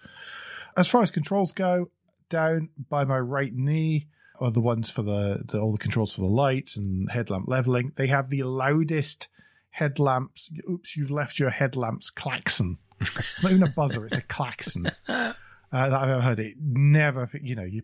As 0.76 0.86
far 0.86 1.02
as 1.02 1.10
controls 1.10 1.52
go, 1.52 1.90
down 2.28 2.68
by 2.90 3.04
my 3.04 3.18
right 3.18 3.54
knee 3.54 4.08
are 4.40 4.50
the 4.50 4.61
ones 4.61 4.90
for 4.90 5.03
the, 5.03 5.42
the 5.44 5.61
all 5.61 5.72
the 5.72 5.79
controls 5.79 6.14
for 6.14 6.22
the 6.22 6.26
lights 6.26 6.76
and 6.76 7.11
headlamp 7.11 7.46
leveling. 7.46 7.92
They 7.96 8.07
have 8.07 8.31
the 8.31 8.42
loudest 8.42 9.29
headlamps. 9.70 10.50
Oops, 10.68 10.96
you've 10.96 11.11
left 11.11 11.38
your 11.38 11.50
headlamps 11.50 12.11
klaxon. 12.11 12.79
It's 13.00 13.42
not 13.42 13.53
even 13.53 13.62
a 13.62 13.68
buzzer, 13.70 14.05
it's 14.05 14.16
a 14.16 14.22
klaxon 14.22 14.87
uh, 15.09 15.33
that 15.72 15.92
I've 15.92 16.11
ever 16.11 16.20
heard. 16.20 16.38
It 16.38 16.57
never, 16.61 17.31
you 17.40 17.55
know, 17.55 17.64
you 17.64 17.83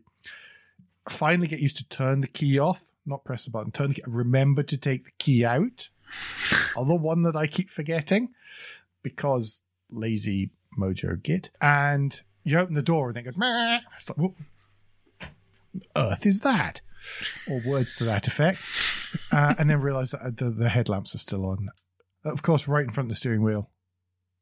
finally 1.08 1.46
get 1.46 1.60
used 1.60 1.76
to 1.78 1.88
turn 1.88 2.20
the 2.20 2.28
key 2.28 2.58
off, 2.58 2.90
not 3.06 3.24
press 3.24 3.44
the 3.44 3.50
button, 3.50 3.72
turn 3.72 3.88
the 3.88 3.94
key, 3.94 4.02
remember 4.06 4.62
to 4.62 4.76
take 4.76 5.04
the 5.04 5.12
key 5.18 5.44
out. 5.44 5.88
Other 6.76 6.96
one 6.96 7.22
that 7.22 7.36
I 7.36 7.46
keep 7.46 7.70
forgetting 7.70 8.30
because 9.02 9.62
lazy 9.90 10.50
mojo 10.78 11.22
git. 11.22 11.50
And 11.60 12.20
you 12.44 12.58
open 12.58 12.74
the 12.74 12.82
door 12.82 13.08
and 13.08 13.18
it 13.18 13.22
goes, 13.22 13.36
Meh. 13.36 13.80
It's 13.98 14.08
like, 14.08 14.30
earth 15.96 16.26
is 16.26 16.40
that? 16.40 16.80
Or 17.48 17.62
words 17.64 17.94
to 17.96 18.04
that 18.04 18.26
effect. 18.26 18.60
Uh, 19.30 19.54
and 19.58 19.70
then 19.70 19.80
realize 19.80 20.10
that 20.10 20.36
the, 20.36 20.50
the 20.50 20.68
headlamps 20.68 21.14
are 21.14 21.18
still 21.18 21.44
on. 21.46 21.68
Of 22.24 22.42
course, 22.42 22.66
right 22.66 22.84
in 22.84 22.90
front 22.90 23.06
of 23.06 23.10
the 23.10 23.16
steering 23.16 23.42
wheel 23.42 23.70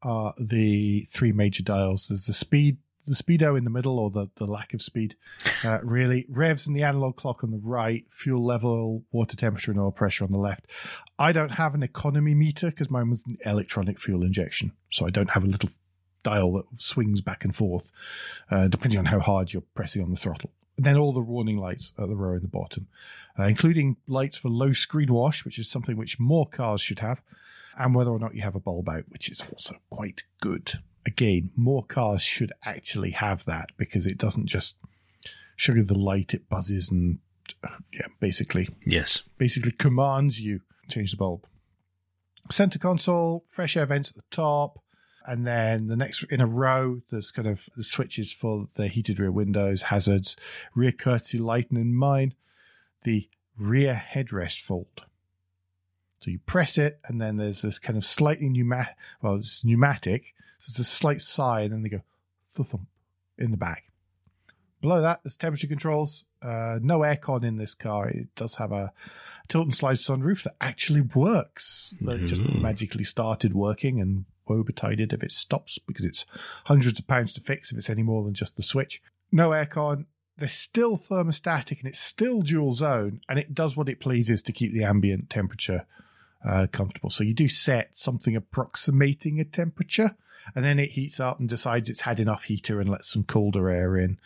are 0.02 0.34
the 0.38 1.06
three 1.10 1.32
major 1.32 1.62
dials. 1.62 2.08
There's 2.08 2.26
the 2.26 2.32
speed, 2.32 2.78
the 3.06 3.14
speedo 3.14 3.56
in 3.58 3.64
the 3.64 3.70
middle, 3.70 3.98
or 3.98 4.10
the, 4.10 4.30
the 4.36 4.46
lack 4.46 4.72
of 4.72 4.80
speed. 4.80 5.16
Uh, 5.62 5.80
really, 5.82 6.26
revs 6.28 6.66
and 6.66 6.74
the 6.74 6.82
analog 6.82 7.16
clock 7.16 7.44
on 7.44 7.50
the 7.50 7.60
right, 7.62 8.04
fuel 8.10 8.44
level, 8.44 9.04
water 9.12 9.36
temperature, 9.36 9.70
and 9.70 9.80
oil 9.80 9.92
pressure 9.92 10.24
on 10.24 10.30
the 10.30 10.38
left. 10.38 10.66
I 11.18 11.32
don't 11.32 11.52
have 11.52 11.74
an 11.74 11.82
economy 11.82 12.34
meter 12.34 12.70
because 12.70 12.90
mine 12.90 13.10
was 13.10 13.24
an 13.26 13.36
electronic 13.44 14.00
fuel 14.00 14.22
injection, 14.22 14.72
so 14.90 15.06
I 15.06 15.10
don't 15.10 15.30
have 15.30 15.44
a 15.44 15.48
little 15.48 15.70
dial 16.22 16.54
that 16.54 16.64
swings 16.76 17.20
back 17.20 17.44
and 17.44 17.54
forth 17.54 17.92
uh, 18.50 18.66
depending 18.66 18.98
on 18.98 19.04
how 19.04 19.20
hard 19.20 19.52
you're 19.52 19.62
pressing 19.74 20.02
on 20.02 20.10
the 20.10 20.16
throttle. 20.16 20.50
Then 20.76 20.96
all 20.96 21.12
the 21.12 21.20
warning 21.20 21.58
lights 21.58 21.92
at 21.98 22.08
the 22.08 22.16
row 22.16 22.34
in 22.34 22.40
the 22.42 22.48
bottom, 22.48 22.88
uh, 23.38 23.44
including 23.44 23.96
lights 24.08 24.36
for 24.38 24.48
low 24.48 24.72
screen 24.72 25.12
wash, 25.12 25.44
which 25.44 25.58
is 25.58 25.68
something 25.68 25.96
which 25.96 26.18
more 26.18 26.46
cars 26.48 26.80
should 26.80 26.98
have, 26.98 27.22
and 27.78 27.94
whether 27.94 28.10
or 28.10 28.18
not 28.18 28.34
you 28.34 28.42
have 28.42 28.56
a 28.56 28.60
bulb 28.60 28.88
out, 28.88 29.04
which 29.08 29.30
is 29.30 29.40
also 29.52 29.76
quite 29.90 30.24
good. 30.40 30.72
Again, 31.06 31.50
more 31.54 31.84
cars 31.84 32.22
should 32.22 32.52
actually 32.64 33.10
have 33.12 33.44
that 33.44 33.70
because 33.76 34.06
it 34.06 34.18
doesn't 34.18 34.46
just 34.46 34.76
show 35.54 35.74
you 35.74 35.84
the 35.84 35.94
light; 35.98 36.34
it 36.34 36.48
buzzes 36.48 36.90
and 36.90 37.18
uh, 37.62 37.68
yeah, 37.92 38.06
basically 38.18 38.68
Yes. 38.84 39.22
basically 39.38 39.72
commands 39.72 40.40
you 40.40 40.60
change 40.88 41.12
the 41.12 41.16
bulb. 41.18 41.46
Center 42.50 42.78
console, 42.78 43.44
fresh 43.48 43.76
air 43.76 43.86
vents 43.86 44.10
at 44.10 44.16
the 44.16 44.22
top, 44.30 44.82
and 45.26 45.46
then 45.46 45.86
the 45.88 45.96
next 45.96 46.22
in 46.24 46.40
a 46.40 46.46
row, 46.46 47.00
there's 47.10 47.30
kind 47.30 47.48
of 47.48 47.68
the 47.76 47.84
switches 47.84 48.32
for 48.32 48.68
the 48.74 48.88
heated 48.88 49.18
rear 49.18 49.32
windows, 49.32 49.82
hazards, 49.82 50.36
rear 50.74 50.92
courtesy 50.92 51.38
lighting 51.38 51.76
and 51.78 51.86
in 51.86 51.94
mine, 51.94 52.34
the 53.04 53.28
rear 53.58 54.02
headrest 54.12 54.60
fold. 54.60 55.04
So 56.20 56.30
you 56.30 56.38
press 56.46 56.78
it, 56.78 57.00
and 57.06 57.20
then 57.20 57.36
there's 57.36 57.62
this 57.62 57.78
kind 57.78 57.96
of 57.98 58.04
slightly 58.04 58.48
pneumatic, 58.48 58.94
well, 59.20 59.36
it's 59.36 59.62
pneumatic, 59.64 60.34
so 60.58 60.70
it's 60.70 60.78
a 60.78 60.84
slight 60.84 61.20
sigh, 61.20 61.62
and 61.62 61.72
then 61.72 61.82
they 61.82 61.90
go 61.90 62.00
thump 62.50 62.88
in 63.36 63.50
the 63.50 63.56
back. 63.56 63.84
Below 64.80 65.00
that, 65.02 65.20
there's 65.22 65.36
temperature 65.36 65.66
controls. 65.66 66.24
Uh, 66.42 66.78
no 66.82 67.00
aircon 67.00 67.42
in 67.42 67.56
this 67.56 67.74
car. 67.74 68.08
It 68.08 68.34
does 68.34 68.56
have 68.56 68.70
a 68.70 68.92
tilt 69.48 69.64
and 69.64 69.74
slide 69.74 69.96
sunroof 69.96 70.42
that 70.42 70.56
actually 70.60 71.00
works. 71.00 71.94
That 72.02 72.26
just 72.26 72.42
Mhm. 72.42 72.60
magically 72.60 73.04
started 73.04 73.54
working 73.54 73.98
and 74.00 74.26
woe 74.48 74.62
betided 74.62 75.12
if 75.12 75.22
it 75.22 75.32
stops 75.32 75.78
because 75.78 76.04
it's 76.04 76.26
hundreds 76.66 76.98
of 76.98 77.06
pounds 77.06 77.32
to 77.34 77.40
fix 77.40 77.72
if 77.72 77.78
it's 77.78 77.90
any 77.90 78.02
more 78.02 78.24
than 78.24 78.34
just 78.34 78.56
the 78.56 78.62
switch. 78.62 79.02
No 79.32 79.50
aircon. 79.50 80.06
They're 80.36 80.48
still 80.48 80.96
thermostatic 80.96 81.78
and 81.78 81.88
it's 81.88 82.00
still 82.00 82.42
dual 82.42 82.72
zone 82.72 83.20
and 83.28 83.38
it 83.38 83.54
does 83.54 83.76
what 83.76 83.88
it 83.88 84.00
pleases 84.00 84.42
to 84.42 84.52
keep 84.52 84.72
the 84.72 84.84
ambient 84.84 85.30
temperature 85.30 85.86
uh, 86.44 86.66
comfortable. 86.70 87.10
So 87.10 87.24
you 87.24 87.34
do 87.34 87.48
set 87.48 87.96
something 87.96 88.36
approximating 88.36 89.40
a 89.40 89.44
temperature, 89.44 90.16
and 90.54 90.64
then 90.64 90.78
it 90.78 90.90
heats 90.90 91.18
up 91.18 91.40
and 91.40 91.48
decides 91.48 91.88
it's 91.88 92.02
had 92.02 92.20
enough 92.20 92.44
heater 92.44 92.80
and 92.80 92.88
lets 92.88 93.12
some 93.12 93.24
colder 93.24 93.70
air 93.70 93.96
in, 93.96 94.18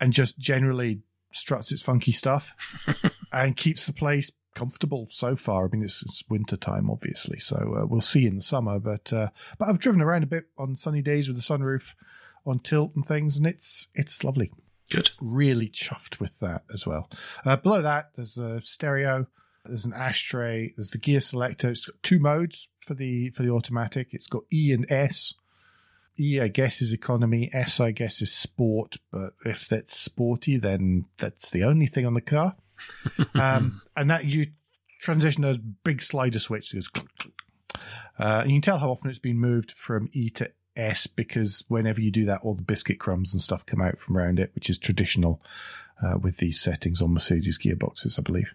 and 0.00 0.12
just 0.12 0.38
generally 0.38 1.00
struts 1.30 1.72
its 1.72 1.82
funky 1.82 2.12
stuff 2.12 2.54
and 3.32 3.56
keeps 3.56 3.86
the 3.86 3.92
place 3.92 4.32
comfortable 4.54 5.08
so 5.10 5.36
far. 5.36 5.64
I 5.64 5.68
mean, 5.68 5.82
it's, 5.82 6.02
it's 6.02 6.24
winter 6.28 6.56
time, 6.56 6.90
obviously, 6.90 7.38
so 7.38 7.56
uh, 7.78 7.86
we'll 7.86 8.00
see 8.00 8.26
in 8.26 8.36
the 8.36 8.42
summer. 8.42 8.78
But 8.78 9.12
uh, 9.12 9.28
but 9.58 9.68
I've 9.68 9.78
driven 9.78 10.02
around 10.02 10.22
a 10.22 10.26
bit 10.26 10.46
on 10.58 10.76
sunny 10.76 11.02
days 11.02 11.28
with 11.28 11.36
the 11.36 11.42
sunroof 11.42 11.94
on 12.46 12.58
tilt 12.58 12.92
and 12.94 13.06
things, 13.06 13.36
and 13.36 13.46
it's 13.46 13.88
it's 13.94 14.24
lovely. 14.24 14.50
Good. 14.90 15.10
Really 15.20 15.68
chuffed 15.68 16.20
with 16.20 16.38
that 16.40 16.64
as 16.72 16.86
well. 16.86 17.08
Uh, 17.44 17.56
below 17.56 17.82
that, 17.82 18.10
there's 18.14 18.36
a 18.36 18.60
stereo. 18.62 19.26
There's 19.64 19.84
an 19.84 19.94
ashtray. 19.94 20.72
There's 20.76 20.90
the 20.90 20.98
gear 20.98 21.20
selector. 21.20 21.70
It's 21.70 21.86
got 21.86 22.02
two 22.02 22.18
modes 22.18 22.68
for 22.80 22.94
the 22.94 23.30
for 23.30 23.42
the 23.42 23.50
automatic. 23.50 24.08
It's 24.12 24.26
got 24.26 24.42
E 24.52 24.72
and 24.72 24.90
S. 24.90 25.34
E, 26.20 26.40
I 26.40 26.48
guess, 26.48 26.82
is 26.82 26.92
economy. 26.92 27.48
S, 27.54 27.80
I 27.80 27.90
guess, 27.90 28.20
is 28.20 28.32
sport. 28.32 28.96
But 29.10 29.32
if 29.46 29.66
that's 29.66 29.96
sporty, 29.96 30.58
then 30.58 31.06
that's 31.16 31.48
the 31.48 31.64
only 31.64 31.86
thing 31.86 32.04
on 32.04 32.14
the 32.14 32.20
car. 32.20 32.56
Um, 33.34 33.82
and 33.96 34.10
that 34.10 34.24
you 34.24 34.48
transition 35.00 35.42
those 35.42 35.58
big 35.58 36.00
slider 36.00 36.38
switch 36.38 36.70
that 36.70 36.76
goes 36.76 36.88
click, 36.88 37.08
click. 37.18 37.34
Uh, 38.18 38.40
and 38.42 38.50
you 38.50 38.56
can 38.56 38.62
tell 38.62 38.78
how 38.78 38.90
often 38.90 39.10
it's 39.10 39.18
been 39.18 39.38
moved 39.38 39.72
from 39.72 40.08
E 40.12 40.30
to 40.30 40.50
S 40.76 41.06
because 41.06 41.64
whenever 41.68 42.00
you 42.00 42.10
do 42.10 42.24
that, 42.26 42.40
all 42.42 42.54
the 42.54 42.62
biscuit 42.62 42.98
crumbs 42.98 43.32
and 43.32 43.42
stuff 43.42 43.66
come 43.66 43.80
out 43.80 43.98
from 43.98 44.16
around 44.16 44.38
it, 44.38 44.52
which 44.54 44.70
is 44.70 44.78
traditional 44.78 45.40
uh, 46.02 46.18
with 46.18 46.38
these 46.38 46.60
settings 46.60 47.02
on 47.02 47.14
Mercedes 47.14 47.58
gearboxes, 47.58 48.18
I 48.18 48.22
believe. 48.22 48.52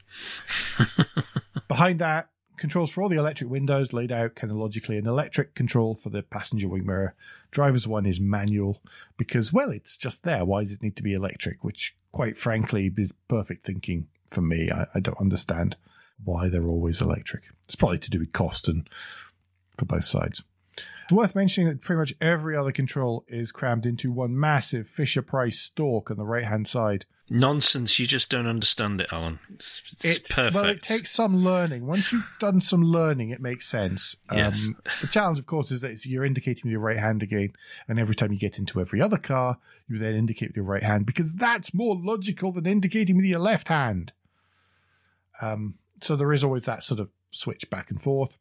Behind 1.68 2.00
that, 2.00 2.30
controls 2.58 2.92
for 2.92 3.04
all 3.04 3.10
the 3.10 3.18
electric 3.18 3.50
windows 3.50 3.94
laid 3.94 4.12
out 4.12 4.36
kind 4.36 4.52
of 4.52 4.58
logically, 4.58 4.98
an 4.98 5.08
electric 5.08 5.54
control 5.54 5.96
for 5.96 6.10
the 6.10 6.24
passenger 6.24 6.68
wing 6.68 6.86
mirror. 6.86 7.16
Driver's 7.52 7.88
one 7.88 8.06
is 8.06 8.20
manual 8.20 8.82
because, 9.16 9.54
well, 9.54 9.70
it's 9.70 9.96
just 9.96 10.24
there. 10.24 10.44
Why 10.44 10.64
does 10.64 10.74
it 10.74 10.84
need 10.84 10.96
to 10.98 11.04
be 11.04 11.14
electric? 11.14 11.64
Which, 11.64 11.96
quite 12.12 12.38
frankly, 12.38 12.92
is 12.98 13.14
perfect 13.28 13.66
thinking 13.66 14.08
for 14.28 14.42
me. 14.42 14.70
I, 14.72 14.86
I 14.96 15.00
don't 15.00 15.20
understand 15.20 15.76
why 16.24 16.50
they're 16.50 16.68
always 16.68 17.02
electric. 17.02 17.44
It's 17.66 17.76
probably 17.76 18.00
to 18.00 18.10
do 18.10 18.20
with 18.20 18.34
cost 18.34 18.68
and 18.68 18.90
for 19.78 19.86
both 19.86 20.06
sides. 20.06 20.44
It's 21.08 21.14
worth 21.14 21.36
mentioning 21.36 21.70
that 21.70 21.80
pretty 21.80 22.00
much 22.00 22.14
every 22.20 22.58
other 22.58 22.74
control 22.74 23.24
is 23.30 23.54
crammed 23.54 23.86
into 23.86 24.12
one 24.12 24.38
massive 24.38 24.90
Fisher 24.90 25.22
Price 25.22 25.58
stalk 25.58 26.12
on 26.12 26.18
the 26.18 26.26
right 26.26 26.44
hand 26.44 26.68
side. 26.68 27.06
Nonsense. 27.30 27.98
You 27.98 28.06
just 28.08 28.30
don't 28.30 28.46
understand 28.46 29.00
it, 29.00 29.08
Alan. 29.10 29.40
It's, 29.56 29.82
it's, 29.94 30.06
It's 30.06 30.36
perfect. 30.36 30.56
well, 30.56 30.66
it 30.66 30.82
takes 30.82 31.12
some 31.12 31.46
learning. 31.46 31.88
Once 31.88 32.12
you've 32.12 32.30
done 32.42 32.60
some 32.60 32.84
learning, 32.84 33.30
it 33.30 33.40
makes 33.40 33.66
sense. 33.66 34.18
Um, 34.30 34.38
Yes. 34.38 34.68
The 35.00 35.08
challenge, 35.08 35.40
of 35.40 35.46
course, 35.46 35.72
is 35.72 35.80
that 35.80 35.92
it's, 35.92 36.06
you're 36.06 36.26
indicating 36.26 36.64
with 36.66 36.72
your 36.74 36.82
right 36.82 36.98
hand 36.98 37.24
again, 37.24 37.54
and 37.88 38.00
every 38.00 38.16
time 38.16 38.34
you 38.34 38.38
get 38.40 38.60
into 38.60 38.82
every 38.82 39.00
other 39.02 39.18
car, 39.18 39.60
you 39.88 39.98
then 39.98 40.14
indicate 40.14 40.50
with 40.50 40.58
your 40.58 40.66
right 40.66 40.84
hand 40.84 41.06
because 41.06 41.36
that's 41.36 41.74
more 41.74 41.96
logical 41.98 42.52
than 42.52 42.66
indicating 42.66 43.16
with 43.16 43.26
your 43.26 43.40
left 43.40 43.70
hand. 43.70 44.12
Um, 45.42 45.76
so 46.02 46.18
there 46.18 46.34
is 46.34 46.44
always 46.44 46.64
that 46.64 46.84
sort 46.84 47.00
of 47.00 47.10
switch 47.32 47.70
back 47.70 47.90
and 47.92 48.02
forth. 48.02 48.38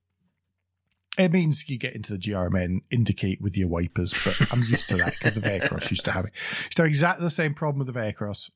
It 1.19 1.33
means 1.33 1.69
you 1.69 1.79
get 1.79 1.95
into 1.95 2.13
the 2.13 2.19
GRMN, 2.19 2.81
indicate 2.91 3.41
with 3.41 3.57
your 3.57 3.69
wipers, 3.69 4.13
but 4.25 4.37
I'm 4.53 4.63
used 4.65 4.89
to 4.91 4.97
that 4.99 5.15
because 5.15 5.35
the 5.35 5.41
Aircross 5.41 5.91
used 5.91 6.05
to 6.05 6.13
have 6.13 6.27
it. 6.27 6.33
Used 6.65 6.77
to 6.77 6.83
have 6.83 6.89
exactly 6.89 7.25
the 7.25 7.31
same 7.31 7.55
problem 7.55 7.85
with 7.87 7.95
the 7.95 8.01
Aircross. 8.01 8.51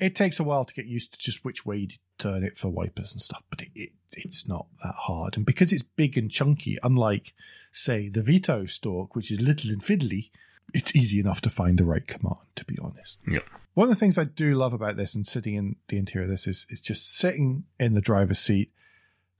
It 0.00 0.16
takes 0.16 0.40
a 0.40 0.44
while 0.44 0.64
to 0.64 0.74
get 0.74 0.86
used 0.86 1.12
to 1.12 1.18
just 1.18 1.44
which 1.44 1.64
way 1.64 1.86
to 1.86 1.98
turn 2.18 2.42
it 2.42 2.56
for 2.58 2.68
wipers 2.70 3.12
and 3.12 3.20
stuff, 3.20 3.42
but 3.50 3.62
it, 3.62 3.68
it 3.74 3.90
it's 4.14 4.48
not 4.48 4.66
that 4.82 4.94
hard. 5.02 5.36
And 5.36 5.46
because 5.46 5.72
it's 5.72 5.82
big 5.82 6.18
and 6.18 6.30
chunky, 6.30 6.76
unlike 6.82 7.34
say 7.70 8.08
the 8.08 8.22
Vito 8.22 8.66
stalk, 8.66 9.14
which 9.14 9.30
is 9.30 9.40
little 9.40 9.70
and 9.70 9.80
fiddly, 9.80 10.30
it's 10.74 10.96
easy 10.96 11.20
enough 11.20 11.40
to 11.42 11.50
find 11.50 11.78
the 11.78 11.84
right 11.84 12.06
command. 12.06 12.36
To 12.56 12.64
be 12.64 12.76
honest, 12.82 13.18
Yeah. 13.28 13.40
one 13.74 13.84
of 13.88 13.94
the 13.94 13.98
things 14.00 14.18
I 14.18 14.24
do 14.24 14.54
love 14.54 14.72
about 14.72 14.96
this 14.96 15.14
and 15.14 15.26
sitting 15.26 15.54
in 15.54 15.76
the 15.88 15.98
interior 15.98 16.24
of 16.24 16.30
this 16.30 16.46
is 16.48 16.66
is 16.68 16.80
just 16.80 17.16
sitting 17.16 17.64
in 17.78 17.94
the 17.94 18.00
driver's 18.00 18.38
seat, 18.40 18.72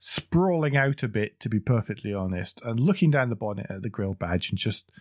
sprawling 0.05 0.75
out 0.75 1.01
a 1.01 1.07
bit 1.07 1.39
to 1.39 1.47
be 1.47 1.61
perfectly 1.61 2.13
honest, 2.13 2.61
and 2.65 2.77
looking 2.77 3.09
down 3.09 3.29
the 3.29 3.37
bonnet 3.37 3.67
at 3.69 3.83
the 3.83 3.89
grill 3.89 4.13
badge 4.13 4.49
and 4.49 4.59
just 4.59 4.91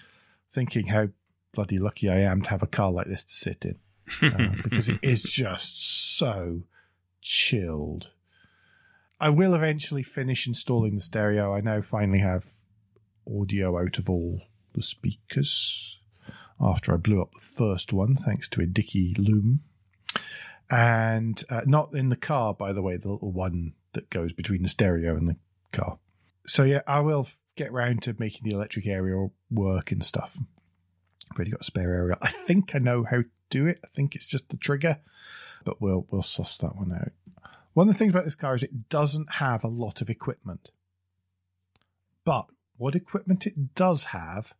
thinking 0.52 0.86
how 0.86 1.08
bloody 1.52 1.76
lucky 1.76 2.08
I 2.08 2.18
am 2.18 2.40
to 2.42 2.50
have 2.50 2.62
a 2.62 2.68
car 2.68 2.92
like 2.92 3.08
this 3.08 3.24
to 3.24 3.34
sit 3.34 3.64
in. 3.64 3.78
Uh, 4.22 4.54
because 4.62 4.88
it 4.88 5.00
is 5.02 5.24
just 5.24 6.16
so 6.16 6.62
chilled. 7.20 8.10
I 9.18 9.30
will 9.30 9.54
eventually 9.54 10.04
finish 10.04 10.46
installing 10.46 10.94
the 10.94 11.00
stereo. 11.00 11.52
I 11.52 11.60
now 11.62 11.82
finally 11.82 12.20
have 12.20 12.46
audio 13.26 13.76
out 13.80 13.98
of 13.98 14.08
all 14.08 14.42
the 14.72 14.84
speakers 14.84 15.98
after 16.60 16.94
I 16.94 16.96
blew 16.96 17.20
up 17.20 17.34
the 17.34 17.40
first 17.40 17.92
one, 17.92 18.14
thanks 18.14 18.48
to 18.50 18.60
a 18.60 18.66
Dicky 18.66 19.16
Loom. 19.18 19.62
And 20.70 21.42
uh, 21.50 21.62
not 21.66 21.92
in 21.92 22.08
the 22.08 22.16
car, 22.16 22.54
by 22.54 22.72
the 22.72 22.82
way, 22.82 22.96
the 22.96 23.10
little 23.10 23.32
one 23.32 23.74
that 23.94 24.10
goes 24.10 24.32
between 24.32 24.62
the 24.62 24.68
stereo 24.68 25.16
and 25.16 25.28
the 25.28 25.36
car. 25.72 25.98
So, 26.46 26.64
yeah, 26.64 26.82
I 26.86 27.00
will 27.00 27.28
get 27.56 27.72
round 27.72 28.02
to 28.02 28.16
making 28.18 28.48
the 28.48 28.54
electric 28.54 28.86
area 28.86 29.28
work 29.50 29.92
and 29.92 30.04
stuff. 30.04 30.36
I've 31.30 31.36
already 31.36 31.50
got 31.50 31.60
a 31.60 31.64
spare 31.64 31.94
area. 31.94 32.18
I 32.20 32.30
think 32.30 32.74
I 32.74 32.78
know 32.78 33.04
how 33.04 33.18
to 33.18 33.24
do 33.50 33.66
it. 33.66 33.80
I 33.84 33.88
think 33.94 34.14
it's 34.14 34.26
just 34.26 34.48
the 34.48 34.56
trigger, 34.56 34.98
but 35.64 35.80
we'll 35.80 36.06
we'll 36.10 36.22
suss 36.22 36.56
that 36.58 36.76
one 36.76 36.92
out. 36.92 37.12
One 37.74 37.88
of 37.88 37.94
the 37.94 37.98
things 37.98 38.12
about 38.12 38.24
this 38.24 38.34
car 38.34 38.54
is 38.54 38.62
it 38.62 38.88
doesn't 38.88 39.34
have 39.34 39.64
a 39.64 39.68
lot 39.68 40.00
of 40.02 40.10
equipment, 40.10 40.70
but 42.24 42.46
what 42.76 42.94
equipment 42.94 43.46
it 43.46 43.74
does 43.74 44.06
have 44.06 44.54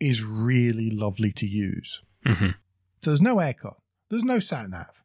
is 0.00 0.24
really 0.24 0.90
lovely 0.90 1.32
to 1.32 1.46
use. 1.46 2.02
Mhm. 2.24 2.54
There's 3.02 3.22
no 3.22 3.36
aircon, 3.36 3.76
there's 4.08 4.24
no 4.24 4.38
sat 4.38 4.70
nav, 4.70 5.04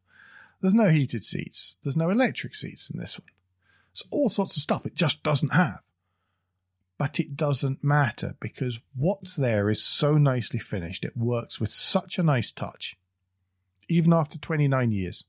there's 0.62 0.74
no 0.74 0.90
heated 0.90 1.24
seats, 1.24 1.76
there's 1.84 1.98
no 1.98 2.10
electric 2.10 2.56
seats 2.56 2.90
in 2.90 3.00
this 3.00 3.20
one. 3.20 3.28
It's 3.94 4.04
all 4.10 4.28
sorts 4.30 4.58
of 4.58 4.64
stuff 4.64 4.86
it 4.86 4.96
just 4.96 5.24
doesn't 5.24 5.54
have. 5.54 5.82
But 6.98 7.20
it 7.20 7.36
doesn't 7.36 7.84
matter 7.84 8.36
because 8.40 8.80
what's 8.96 9.36
there 9.36 9.70
is 9.70 9.84
so 9.84 10.18
nicely 10.18 10.60
finished. 10.60 11.06
It 11.06 11.18
works 11.18 11.60
with 11.60 11.70
such 11.70 12.18
a 12.18 12.24
nice 12.24 12.52
touch, 12.52 12.98
even 13.88 14.14
after 14.14 14.38
29 14.38 14.92
years, 14.92 15.24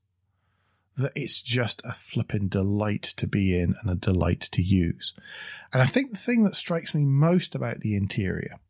that 0.97 1.13
it's 1.15 1.41
just 1.41 1.83
a 1.85 1.93
flippin' 1.93 2.49
delight 2.49 3.03
to 3.03 3.27
be 3.27 3.59
in 3.59 3.75
and 3.81 3.91
a 3.91 3.95
delight 3.95 4.43
to 4.53 4.63
use. 4.63 5.15
And 5.73 5.83
I 5.83 5.87
think 5.87 6.11
the 6.11 6.17
thing 6.17 6.45
that 6.45 6.57
strikes 6.57 6.95
me 6.95 7.05
most 7.05 7.55
about 7.55 7.81
the 7.81 7.97
interior, 7.97 8.61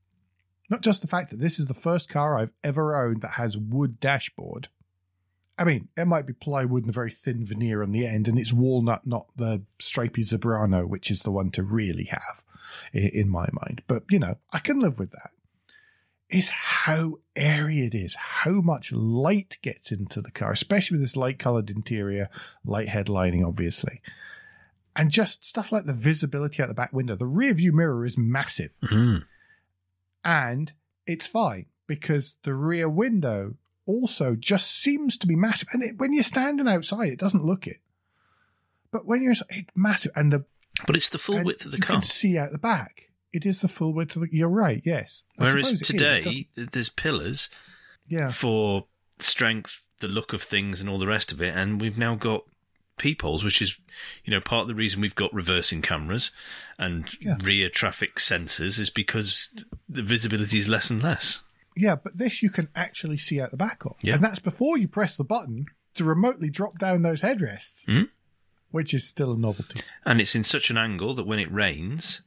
not 0.71 0.81
just 0.81 1.03
the 1.03 1.09
fact 1.09 1.31
that 1.31 1.41
this 1.41 1.59
is 1.59 1.67
the 1.67 1.75
first 1.75 2.09
car 2.09 2.39
I've 2.39 2.53
ever 2.63 2.97
owned 2.97 3.23
that 3.23 3.33
has 3.33 3.59
wood 3.59 4.01
dashboard. 4.01 4.69
I 5.57 5.65
mean, 5.65 5.89
it 5.97 6.07
might 6.07 6.27
be 6.27 6.33
plywood 6.33 6.83
and 6.83 6.91
a 6.91 6.93
very 6.93 7.13
thin 7.13 7.45
veneer 7.45 7.83
on 7.83 7.93
the 7.93 8.07
end, 8.07 8.27
and 8.27 8.39
it's 8.39 8.53
walnut, 8.53 9.07
not 9.07 9.27
the 9.37 9.63
stripy 9.79 10.23
Zebrano, 10.23 10.87
which 10.87 11.11
is 11.11 11.23
the 11.23 11.31
one 11.31 11.51
to 11.53 11.63
really 11.63 12.05
have 12.05 12.43
in 12.93 13.29
my 13.29 13.49
mind. 13.53 13.83
But, 13.87 14.03
you 14.11 14.19
know, 14.19 14.37
I 14.53 14.59
can 14.59 14.81
live 14.81 14.99
with 14.99 15.13
that. 15.13 15.31
Is 16.29 16.49
how 16.49 17.19
airy 17.37 17.81
it 17.83 17.95
is, 17.95 18.17
how 18.17 18.53
much 18.61 18.91
light 18.91 19.59
gets 19.63 19.93
into 19.93 20.21
the 20.21 20.33
car, 20.33 20.51
especially 20.51 20.97
with 20.97 21.05
this 21.05 21.17
light 21.17 21.39
colored 21.39 21.71
interior, 21.71 22.29
light 22.65 22.89
headlining, 22.89 23.47
obviously. 23.47 24.01
And 24.97 25.11
just 25.11 25.45
stuff 25.45 25.71
like 25.71 25.85
the 25.85 25.93
visibility 25.93 26.63
out 26.63 26.69
the 26.69 26.75
back 26.75 26.93
window. 26.93 27.15
The 27.15 27.27
rear 27.27 27.55
view 27.55 27.73
mirror 27.73 28.05
is 28.05 28.19
massive 28.19 28.71
Mm. 28.83 29.25
and 30.25 30.73
it's 31.07 31.27
fine 31.27 31.67
because 31.87 32.39
the 32.43 32.55
rear 32.55 32.89
window 32.89 33.55
also 33.87 34.35
just 34.35 34.71
seems 34.71 35.17
to 35.19 35.27
be 35.27 35.37
massive. 35.37 35.69
And 35.73 35.83
it, 35.83 35.99
when 35.99 36.13
you're 36.13 36.23
standing 36.25 36.69
outside, 36.69 37.09
it 37.13 37.19
doesn't 37.19 37.45
look 37.45 37.67
it. 37.67 37.79
But 38.91 39.07
when 39.07 39.23
you're 39.23 39.31
inside, 39.33 39.47
it's 39.51 39.71
massive, 39.75 40.13
and 40.17 40.33
the 40.33 40.45
But 40.87 40.97
it's 40.97 41.09
the 41.09 41.19
full 41.19 41.43
width 41.43 41.65
of 41.65 41.71
the 41.73 41.79
you 41.79 41.83
car. 41.83 41.97
can 41.97 42.03
see 42.03 42.39
out 42.39 42.53
the 42.53 42.59
back. 42.59 43.11
It 43.33 43.45
is 43.45 43.61
the 43.61 43.69
full 43.69 43.93
width 43.93 44.15
of 44.17 44.23
the. 44.23 44.29
You're 44.31 44.49
right. 44.49 44.81
Yes. 44.85 45.25
I 45.39 45.45
Whereas 45.45 45.69
suppose 45.71 45.73
it 45.73 45.75
is. 45.75 45.81
It 45.81 45.93
today, 45.93 46.21
doesn't- 46.55 46.73
there's 46.73 46.89
pillars 46.89 47.49
yeah, 48.07 48.29
for 48.31 48.87
strength, 49.19 49.83
the 50.01 50.09
look 50.09 50.33
of 50.33 50.43
things, 50.43 50.81
and 50.81 50.89
all 50.89 50.99
the 50.99 51.07
rest 51.07 51.33
of 51.33 51.43
it. 51.43 51.55
And 51.57 51.81
we've 51.81 51.99
now 51.99 52.15
got 52.15 52.45
peepholes, 52.97 53.43
which 53.43 53.61
is, 53.61 53.77
you 54.25 54.31
know, 54.31 54.41
part 54.41 54.63
of 54.63 54.69
the 54.69 54.75
reason 54.75 55.01
we've 55.01 55.15
got 55.17 55.35
reversing 55.35 55.83
cameras 55.83 56.31
and 56.79 57.09
Yeah. 57.21 57.37
rear 57.43 57.69
traffic 57.69 58.17
sensors 58.17 58.79
is 58.79 58.89
because 58.89 59.49
the 59.89 60.03
visibility 60.03 60.59
is 60.59 60.69
less 60.69 60.91
and 60.91 61.03
less. 61.03 61.43
Yeah. 61.77 61.97
But 61.97 62.19
this 62.19 62.43
you 62.43 62.51
can 62.51 62.69
actually 62.75 63.19
see 63.19 63.41
out 63.41 63.51
the 63.51 63.57
back 63.57 63.85
of, 63.85 63.97
Yeah. 64.03 64.15
and 64.15 64.23
that's 64.23 64.39
before 64.39 64.79
you 64.79 64.89
press 64.89 65.17
the 65.17 65.25
button 65.25 65.67
to 65.95 66.05
remotely 66.05 66.51
drop 66.51 66.79
down 66.79 67.03
those 67.03 67.21
headrests, 67.21 67.85
Mhm. 67.87 68.09
which 68.71 68.93
is 68.95 69.07
still 69.07 69.33
a 69.33 69.39
novelty. 69.39 69.81
And 70.05 70.21
it's 70.21 70.35
in 70.35 70.45
such 70.45 70.71
an 70.71 70.77
angle 70.77 71.15
that 71.15 71.25
when 71.27 71.39
it 71.39 71.51
rains, 71.53 72.21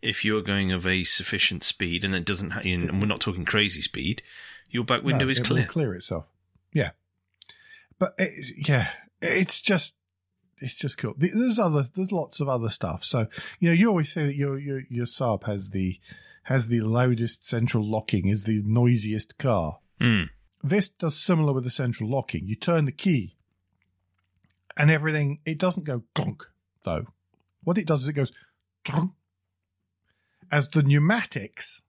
if 0.00 0.24
you're 0.24 0.42
going 0.42 0.72
of 0.72 0.86
a 0.86 1.04
sufficient 1.04 1.62
speed 1.64 2.04
and 2.04 2.14
it 2.14 2.24
doesn't, 2.24 2.50
ha- 2.50 2.60
and 2.60 3.00
we're 3.00 3.06
not 3.06 3.20
talking 3.20 3.44
crazy 3.44 3.82
speed, 3.82 4.22
your 4.70 4.84
back 4.84 5.02
window 5.02 5.24
No, 5.26 5.30
is 5.30 5.40
clear. 5.40 5.66
Clear 5.66 5.94
itself. 5.94 6.26
Yeah, 6.72 6.90
but 7.98 8.14
it, 8.18 8.66
yeah, 8.68 8.90
it's 9.20 9.60
just 9.60 9.94
it's 10.62 10.76
just 10.76 10.98
cool. 10.98 11.14
There's 11.16 11.58
other, 11.58 11.86
there's 11.94 12.12
lots 12.12 12.40
of 12.40 12.48
other 12.48 12.68
stuff. 12.68 13.04
So 13.04 13.26
you 13.58 13.68
know, 13.68 13.74
you 13.74 13.88
always 13.88 14.12
say 14.12 14.24
that 14.26 14.36
your 14.36 14.58
your 14.58 14.82
your 14.88 15.06
Saab 15.06 15.44
has 15.44 15.70
the 15.70 15.98
has 16.44 16.68
the 16.68 16.80
loudest 16.80 17.46
central 17.46 17.84
locking, 17.84 18.28
is 18.28 18.44
the 18.44 18.62
noisiest 18.64 19.38
car. 19.38 19.78
Mm. 20.00 20.28
This 20.62 20.88
does 20.88 21.16
similar 21.16 21.52
with 21.52 21.64
the 21.64 21.70
central 21.70 22.08
locking. 22.08 22.46
You 22.46 22.56
turn 22.56 22.84
the 22.84 22.92
key, 22.92 23.36
and 24.76 24.90
everything. 24.90 25.40
It 25.44 25.58
doesn't 25.58 25.84
go 25.84 26.02
clunk 26.14 26.44
though. 26.84 27.06
What 27.64 27.78
it 27.78 27.86
does 27.86 28.02
is 28.02 28.08
it 28.08 28.14
goes 28.14 28.32
clunk, 28.84 29.12
as 30.50 30.68
the 30.68 30.82
pneumatics, 30.82 31.82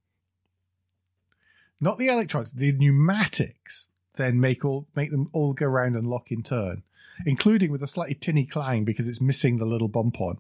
not 1.80 1.98
the 1.98 2.08
electronics, 2.08 2.52
the 2.52 2.72
pneumatics 2.72 3.88
then 4.16 4.40
make 4.40 4.64
all 4.64 4.88
make 4.96 5.12
them 5.12 5.30
all 5.34 5.54
go 5.54 5.66
around 5.66 5.96
and 5.96 6.08
lock 6.08 6.32
in 6.32 6.44
turn, 6.44 6.84
including 7.26 7.72
with 7.72 7.84
a 7.84 7.88
slightly 7.88 8.16
tinny 8.16 8.46
clang 8.46 8.84
because 8.84 9.08
it's 9.08 9.22
missing 9.22 9.58
the 9.58 9.66
little 9.66 9.88
bump 9.88 10.20
on 10.20 10.40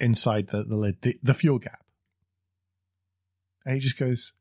inside 0.00 0.48
the, 0.48 0.62
the 0.64 0.76
lid, 0.76 0.96
the, 1.02 1.18
the 1.22 1.34
fuel 1.34 1.58
gap. 1.58 1.84
And 3.64 3.76
it 3.76 3.80
just 3.80 3.98
goes, 3.98 4.32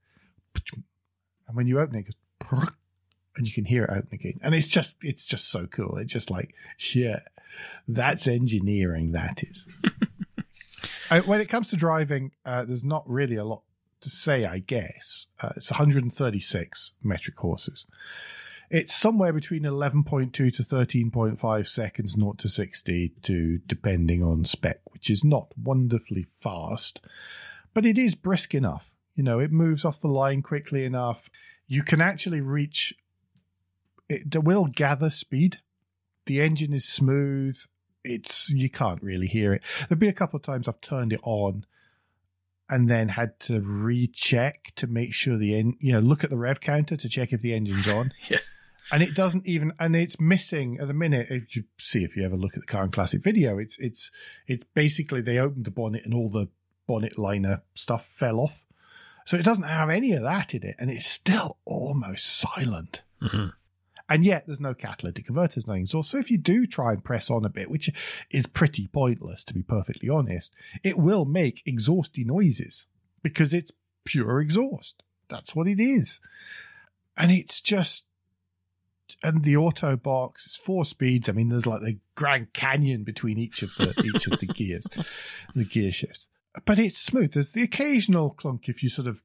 and 0.65 1.55
when 1.55 1.67
you 1.67 1.79
open 1.79 1.95
it, 1.95 2.07
it 2.07 2.49
goes, 2.49 2.69
and 3.35 3.47
you 3.47 3.53
can 3.53 3.65
hear 3.65 3.85
it 3.85 3.91
open 3.91 4.09
again. 4.13 4.39
And 4.41 4.53
it's 4.55 4.67
just, 4.67 4.97
it's 5.01 5.25
just 5.25 5.49
so 5.49 5.67
cool. 5.67 5.97
It's 5.97 6.13
just 6.13 6.29
like, 6.29 6.53
shit, 6.77 7.23
that's 7.87 8.27
engineering. 8.27 9.11
That 9.11 9.43
is. 9.43 9.65
uh, 11.09 11.21
when 11.21 11.41
it 11.41 11.49
comes 11.49 11.69
to 11.69 11.75
driving, 11.75 12.31
uh, 12.45 12.65
there's 12.65 12.83
not 12.83 13.09
really 13.09 13.35
a 13.35 13.45
lot 13.45 13.63
to 14.01 14.09
say, 14.09 14.45
I 14.45 14.59
guess. 14.59 15.27
Uh, 15.41 15.49
it's 15.55 15.71
136 15.71 16.93
metric 17.03 17.37
horses. 17.37 17.85
It's 18.69 18.95
somewhere 18.95 19.33
between 19.33 19.63
11.2 19.63 20.31
to 20.31 20.51
13.5 20.51 21.67
seconds, 21.67 22.13
0 22.13 22.33
to 22.33 22.47
60, 22.47 23.13
to 23.23 23.57
depending 23.65 24.23
on 24.23 24.45
spec, 24.45 24.81
which 24.91 25.09
is 25.09 25.23
not 25.23 25.51
wonderfully 25.57 26.27
fast, 26.39 27.01
but 27.73 27.85
it 27.85 27.97
is 27.97 28.13
brisk 28.13 28.53
enough. 28.53 28.91
You 29.15 29.23
know, 29.23 29.39
it 29.39 29.51
moves 29.51 29.85
off 29.85 29.99
the 29.99 30.07
line 30.07 30.43
quickly 30.43 30.85
enough. 30.85 31.29
You 31.67 31.81
can 31.81 31.99
actually 31.99 32.41
reach, 32.41 32.93
it 34.07 34.43
will 34.43 34.65
gather 34.67 35.09
speed. 35.09 35.57
The 36.27 36.41
engine 36.41 36.73
is 36.73 36.85
smooth. 36.85 37.57
It's, 38.03 38.51
you 38.51 38.69
can't 38.69 39.01
really 39.01 39.27
hear 39.27 39.53
it. 39.53 39.63
There've 39.87 39.99
been 39.99 40.09
a 40.09 40.13
couple 40.13 40.37
of 40.37 40.43
times 40.43 40.67
I've 40.67 40.79
turned 40.79 41.11
it 41.11 41.19
on 41.23 41.65
and 42.69 42.87
then 42.87 43.09
had 43.09 43.39
to 43.39 43.61
recheck 43.61 44.71
to 44.75 44.85
make 44.85 45.13
sure 45.13 45.37
the 45.37 45.57
en- 45.57 45.77
you 45.79 45.91
know 45.91 45.99
look 45.99 46.23
at 46.23 46.29
the 46.29 46.37
rev 46.37 46.61
counter 46.61 46.95
to 46.95 47.09
check 47.09 47.33
if 47.33 47.41
the 47.41 47.53
engine's 47.53 47.87
on. 47.87 48.13
Yeah. 48.29 48.37
And 48.91 49.03
it 49.03 49.13
doesn't 49.13 49.45
even 49.45 49.73
and 49.79 49.95
it's 49.95 50.19
missing 50.19 50.77
at 50.79 50.87
the 50.87 50.93
minute. 50.93 51.27
If 51.29 51.55
you 51.55 51.65
see 51.77 52.03
if 52.03 52.15
you 52.15 52.23
ever 52.25 52.35
look 52.35 52.55
at 52.55 52.61
the 52.61 52.65
car 52.65 52.83
and 52.83 52.91
classic 52.91 53.23
video, 53.23 53.57
it's 53.57 53.77
it's 53.77 54.09
it's 54.47 54.65
basically 54.73 55.21
they 55.21 55.37
opened 55.37 55.65
the 55.65 55.71
bonnet 55.71 56.03
and 56.05 56.13
all 56.13 56.29
the 56.29 56.47
bonnet 56.87 57.17
liner 57.17 57.61
stuff 57.75 58.07
fell 58.07 58.39
off. 58.39 58.65
So 59.25 59.37
it 59.37 59.45
doesn't 59.45 59.63
have 59.65 59.91
any 59.91 60.13
of 60.13 60.23
that 60.23 60.55
in 60.55 60.63
it, 60.63 60.75
and 60.79 60.89
it's 60.89 61.05
still 61.05 61.57
almost 61.65 62.25
silent. 62.25 63.03
Mhm. 63.21 63.53
And 64.09 64.25
yet 64.25 64.47
there's 64.47 64.59
no 64.59 64.73
catalytic 64.73 65.27
converters, 65.27 65.67
nothing. 65.67 65.85
So 65.85 66.01
if 66.17 66.31
you 66.31 66.39
do 66.39 66.65
try 66.65 66.93
and 66.93 67.03
press 67.03 67.29
on 67.29 67.45
a 67.45 67.49
bit, 67.49 67.69
which 67.69 67.91
is 68.31 68.47
pretty 68.47 68.87
pointless 68.87 69.43
to 69.43 69.53
be 69.53 69.61
perfectly 69.61 70.09
honest, 70.09 70.51
it 70.83 70.97
will 70.97 71.25
make 71.25 71.61
exhausty 71.67 72.23
noises 72.23 72.87
because 73.21 73.53
it's 73.53 73.71
pure 74.05 74.41
exhaust. 74.41 75.03
That's 75.27 75.55
what 75.55 75.67
it 75.67 75.79
is. 75.79 76.21
And 77.15 77.31
it's 77.31 77.61
just 77.61 78.05
and 79.23 79.43
the 79.43 79.57
auto 79.57 79.95
box 79.95 80.45
is 80.45 80.55
four 80.55 80.85
speeds. 80.85 81.29
I 81.29 81.33
mean, 81.33 81.49
there's 81.49 81.65
like 81.65 81.81
the 81.81 81.97
Grand 82.15 82.53
Canyon 82.53 83.03
between 83.03 83.37
each 83.37 83.61
of 83.63 83.75
the 83.75 83.93
each 84.15 84.27
of 84.27 84.39
the 84.39 84.47
gears, 84.47 84.85
the 85.55 85.65
gear 85.65 85.91
shifts. 85.91 86.27
But 86.65 86.79
it's 86.79 86.97
smooth. 86.97 87.33
There's 87.33 87.53
the 87.53 87.63
occasional 87.63 88.31
clunk 88.31 88.67
if 88.69 88.83
you 88.83 88.89
sort 88.89 89.07
of 89.07 89.23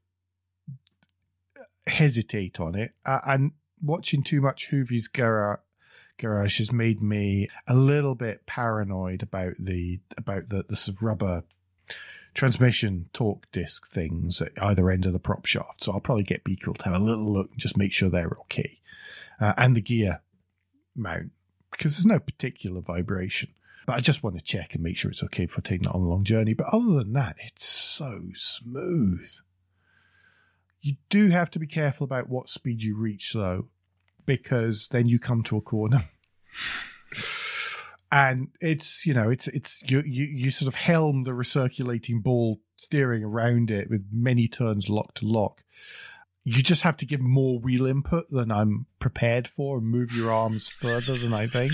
hesitate 1.87 2.61
on 2.61 2.75
it. 2.75 2.93
Uh, 3.05 3.21
and 3.27 3.53
watching 3.83 4.23
too 4.23 4.41
much 4.41 4.71
Hoovie's 4.71 5.09
garage 5.09 5.59
garage 6.17 6.59
has 6.59 6.71
made 6.71 7.03
me 7.03 7.49
a 7.67 7.75
little 7.75 8.15
bit 8.15 8.47
paranoid 8.47 9.23
about 9.23 9.55
the 9.59 10.01
about 10.17 10.49
the, 10.49 10.65
the 10.69 10.77
sort 10.77 10.97
of 10.97 11.03
rubber 11.03 11.43
transmission 12.35 13.09
torque 13.13 13.51
disc 13.53 13.89
things 13.89 14.41
at 14.41 14.53
either 14.61 14.91
end 14.91 15.07
of 15.07 15.13
the 15.13 15.19
prop 15.19 15.47
shaft. 15.47 15.85
So 15.85 15.93
I'll 15.93 16.01
probably 16.01 16.25
get 16.25 16.45
Beagle 16.45 16.75
to 16.75 16.85
have 16.85 17.01
a 17.01 17.05
little 17.05 17.33
look 17.33 17.51
and 17.53 17.61
just 17.61 17.77
make 17.77 17.93
sure 17.93 18.09
they're 18.09 18.37
okay. 18.43 18.81
Uh, 19.41 19.53
and 19.57 19.77
the 19.77 19.81
gear 19.81 20.23
mount 20.95 21.31
because 21.71 21.97
there's 21.97 22.07
no 22.07 22.19
particular 22.19 22.81
vibration. 22.81 23.51
But 23.87 23.97
I 23.97 24.01
just 24.01 24.23
want 24.23 24.37
to 24.37 24.43
check 24.43 24.75
and 24.75 24.83
make 24.83 24.97
sure 24.97 25.11
it's 25.11 25.23
okay 25.25 25.47
for 25.47 25.61
taking 25.61 25.87
it 25.87 25.95
on 25.95 26.01
a 26.01 26.09
long 26.09 26.25
journey. 26.25 26.55
But 26.55 26.69
other 26.73 26.95
than 26.95 27.13
that, 27.15 27.37
it's 27.45 27.67
so 27.67 28.29
smooth. 28.35 29.29
You 30.81 30.97
do 31.11 31.29
have 31.29 31.51
to 31.51 31.59
be 31.59 31.67
careful 31.67 32.05
about 32.05 32.29
what 32.29 32.49
speed 32.49 32.83
you 32.83 32.97
reach, 32.97 33.33
though, 33.35 33.69
because 34.25 34.89
then 34.89 35.07
you 35.07 35.19
come 35.19 35.43
to 35.45 35.57
a 35.57 35.61
corner. 35.61 36.09
and 38.13 38.49
it's, 38.61 39.05
you 39.05 39.13
know, 39.13 39.31
it's, 39.31 39.49
it's, 39.49 39.83
you, 39.87 40.03
you, 40.07 40.25
you 40.25 40.51
sort 40.51 40.69
of 40.69 40.77
helm 40.77 41.25
the 41.25 41.33
recirculating 41.33 42.23
ball 42.23 42.61
steering 42.77 43.23
around 43.23 43.71
it 43.71 43.91
with 43.91 44.07
many 44.11 44.49
turns 44.49 44.89
lock 44.89 45.15
to 45.15 45.27
lock. 45.27 45.63
You 46.47 46.63
just 46.63 46.83
have 46.83 46.99
to 46.99 47.07
give 47.07 47.21
more 47.21 47.59
wheel 47.59 47.87
input 47.87 48.31
than 48.31 48.53
I'm 48.53 48.85
prepared 48.99 49.49
for 49.49 49.79
and 49.79 49.87
move 49.87 50.13
your 50.15 50.31
arms 50.31 50.69
further 50.69 51.17
than 51.17 51.33
I 51.33 51.47
think. 51.47 51.73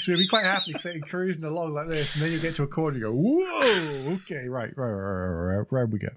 So 0.00 0.12
you'll 0.12 0.20
be 0.20 0.28
quite 0.28 0.44
happily 0.44 0.74
sitting 0.74 1.00
cruising 1.00 1.44
along 1.44 1.72
like 1.72 1.88
this, 1.88 2.14
and 2.14 2.22
then 2.22 2.30
you 2.30 2.38
get 2.38 2.54
to 2.56 2.62
a 2.62 2.66
corner, 2.66 2.98
you 2.98 3.04
go, 3.04 3.12
whoa, 3.12 4.12
okay, 4.16 4.48
right, 4.48 4.70
right, 4.76 4.90
right, 4.90 5.26
right, 5.26 5.56
right, 5.56 5.66
right 5.70 5.88
we 5.88 5.98
go. 5.98 6.10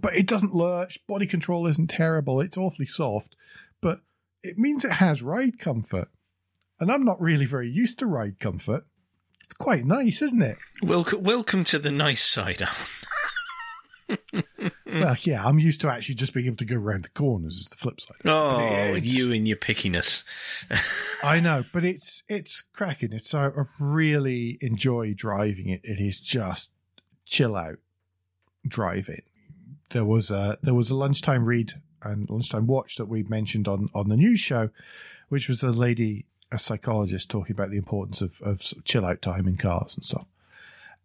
But 0.00 0.14
it 0.14 0.26
doesn't 0.26 0.54
lurch. 0.54 1.04
Body 1.08 1.26
control 1.26 1.66
isn't 1.66 1.88
terrible. 1.88 2.40
It's 2.40 2.56
awfully 2.56 2.86
soft, 2.86 3.34
but 3.80 4.02
it 4.44 4.56
means 4.56 4.84
it 4.84 4.92
has 4.92 5.20
ride 5.20 5.58
comfort. 5.58 6.08
And 6.78 6.92
I'm 6.92 7.04
not 7.04 7.20
really 7.20 7.44
very 7.44 7.68
used 7.68 7.98
to 7.98 8.06
ride 8.06 8.38
comfort. 8.38 8.86
It's 9.44 9.54
quite 9.54 9.84
nice, 9.84 10.22
isn't 10.22 10.42
it? 10.42 10.58
Welcome, 10.80 11.24
welcome 11.24 11.64
to 11.64 11.80
the 11.80 11.90
nice 11.90 12.22
side, 12.22 12.62
Alan. 12.62 12.76
Well, 14.92 15.16
yeah, 15.22 15.44
I'm 15.44 15.58
used 15.58 15.80
to 15.82 15.90
actually 15.90 16.16
just 16.16 16.34
being 16.34 16.46
able 16.46 16.56
to 16.56 16.64
go 16.64 16.76
around 16.76 17.04
the 17.04 17.10
corners. 17.10 17.56
Is 17.56 17.68
the 17.68 17.76
flip 17.76 18.00
side. 18.00 18.16
Oh, 18.24 18.94
you 18.94 19.32
and 19.32 19.46
your 19.46 19.56
pickiness. 19.56 20.22
I 21.22 21.40
know, 21.40 21.64
but 21.72 21.84
it's 21.84 22.22
it's 22.28 22.62
cracking. 22.62 23.12
It's 23.12 23.32
I 23.34 23.46
I 23.46 23.64
really 23.78 24.58
enjoy 24.60 25.14
driving 25.14 25.68
it. 25.68 25.80
It 25.84 26.00
is 26.00 26.20
just 26.20 26.70
chill 27.24 27.56
out 27.56 27.78
driving. 28.66 29.22
There 29.90 30.04
was 30.04 30.30
a 30.30 30.58
there 30.62 30.74
was 30.74 30.90
a 30.90 30.96
lunchtime 30.96 31.44
read 31.44 31.74
and 32.02 32.28
lunchtime 32.28 32.66
watch 32.66 32.96
that 32.96 33.06
we 33.06 33.22
mentioned 33.22 33.68
on 33.68 33.88
on 33.94 34.08
the 34.08 34.16
news 34.16 34.40
show, 34.40 34.70
which 35.28 35.48
was 35.48 35.62
a 35.62 35.70
lady, 35.70 36.26
a 36.50 36.58
psychologist, 36.58 37.30
talking 37.30 37.54
about 37.54 37.70
the 37.70 37.78
importance 37.78 38.20
of 38.20 38.40
of 38.42 38.60
of 38.76 38.84
chill 38.84 39.04
out 39.04 39.22
time 39.22 39.46
in 39.46 39.56
cars 39.56 39.94
and 39.96 40.04
stuff. 40.04 40.26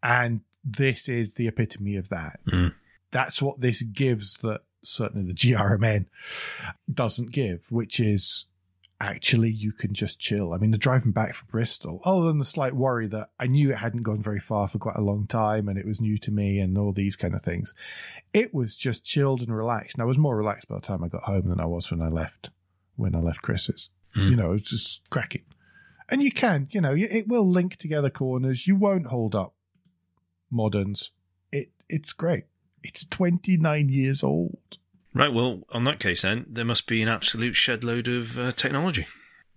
And 0.02 0.42
this 0.64 1.08
is 1.08 1.36
the 1.36 1.48
epitome 1.48 1.96
of 1.96 2.10
that. 2.10 2.40
Mm. 2.48 2.74
That's 3.16 3.42
what 3.42 3.62
this 3.62 3.82
gives 3.82 4.40
that 4.40 4.64
certainly 4.84 5.26
the 5.26 5.34
GRMN 5.54 6.08
doesn't 6.94 7.32
give, 7.32 7.72
which 7.72 7.98
is 7.98 8.46
actually 9.00 9.50
you 9.50 9.72
can 9.72 9.94
just 9.94 10.20
chill. 10.20 10.52
I 10.52 10.58
mean, 10.58 10.72
the 10.72 10.78
driving 10.78 11.14
back 11.14 11.34
from 11.34 11.48
Bristol, 11.50 12.02
other 12.04 12.26
than 12.26 12.40
the 12.40 12.46
slight 12.46 12.76
worry 12.76 13.08
that 13.08 13.30
I 13.40 13.48
knew 13.48 13.72
it 13.72 13.78
hadn't 13.78 14.04
gone 14.04 14.22
very 14.22 14.42
far 14.42 14.68
for 14.68 14.80
quite 14.80 14.98
a 14.98 15.02
long 15.02 15.28
time 15.28 15.70
and 15.70 15.80
it 15.80 15.86
was 15.86 16.02
new 16.02 16.18
to 16.18 16.32
me 16.32 16.60
and 16.60 16.78
all 16.78 16.92
these 16.92 17.16
kind 17.16 17.34
of 17.34 17.42
things, 17.42 17.74
it 18.34 18.54
was 18.54 18.76
just 18.76 19.06
chilled 19.06 19.40
and 19.40 19.56
relaxed. 19.56 19.96
And 19.96 20.02
I 20.02 20.06
was 20.06 20.18
more 20.18 20.36
relaxed 20.36 20.68
by 20.68 20.76
the 20.76 20.82
time 20.82 21.02
I 21.02 21.08
got 21.08 21.24
home 21.24 21.48
than 21.48 21.62
I 21.62 21.66
was 21.66 21.90
when 21.90 22.02
I 22.02 22.10
left 22.10 22.50
when 22.98 23.16
I 23.16 23.20
left 23.20 23.42
Chris's. 23.42 23.88
Mm. 24.14 24.30
You 24.30 24.36
know, 24.36 24.50
it 24.50 24.54
was 24.54 24.64
just 24.64 25.10
cracking. 25.10 25.46
And 26.12 26.22
you 26.22 26.34
can, 26.34 26.68
you 26.72 26.82
know, 26.82 26.94
it 26.98 27.30
will 27.30 27.50
link 27.50 27.78
together 27.78 28.10
corners. 28.10 28.68
You 28.68 28.76
won't 28.76 29.08
hold 29.08 29.36
up 29.36 29.54
moderns. 30.52 31.12
It 31.54 31.72
it's 31.88 32.12
great. 32.12 32.44
It's 32.86 33.06
29 33.06 33.90
years 33.90 34.24
old. 34.24 34.78
Right, 35.14 35.34
well, 35.34 35.64
on 35.70 35.86
that 35.86 36.00
case, 36.00 36.24
then, 36.24 36.46
there 36.48 36.66
must 36.66 36.88
be 36.88 37.02
an 37.02 37.08
absolute 37.08 37.56
shed 37.56 37.84
load 37.84 38.08
of 38.08 38.38
uh, 38.38 38.52
technology. 38.52 39.08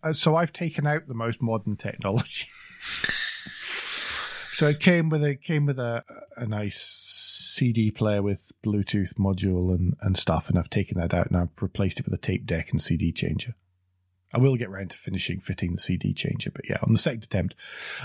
Uh, 0.02 0.12
so 0.12 0.36
I've 0.36 0.52
taken 0.52 0.86
out 0.86 1.08
the 1.08 1.14
most 1.14 1.42
modern 1.42 1.76
technology. 1.76 2.46
so 4.52 4.68
it 4.68 4.80
came 4.80 5.08
with 5.08 5.24
a 5.24 5.34
came 5.34 5.66
with 5.66 5.78
a 5.78 6.04
a 6.36 6.46
nice 6.46 6.78
CD 6.78 7.90
player 7.90 8.22
with 8.22 8.52
Bluetooth 8.64 9.14
module 9.14 9.74
and 9.74 9.96
and 10.00 10.16
stuff, 10.16 10.48
and 10.48 10.58
I've 10.58 10.70
taken 10.70 10.98
that 10.98 11.12
out 11.12 11.26
and 11.26 11.36
I've 11.36 11.60
replaced 11.60 11.98
it 11.98 12.06
with 12.06 12.14
a 12.14 12.22
tape 12.22 12.46
deck 12.46 12.70
and 12.70 12.80
CD 12.80 13.10
changer. 13.10 13.54
I 14.32 14.38
will 14.38 14.56
get 14.56 14.70
round 14.70 14.90
to 14.90 14.96
finishing 14.96 15.40
fitting 15.40 15.72
the 15.72 15.80
CD 15.80 16.12
changer, 16.12 16.50
but 16.50 16.68
yeah, 16.68 16.78
on 16.82 16.92
the 16.92 16.98
second 16.98 17.24
attempt, 17.24 17.54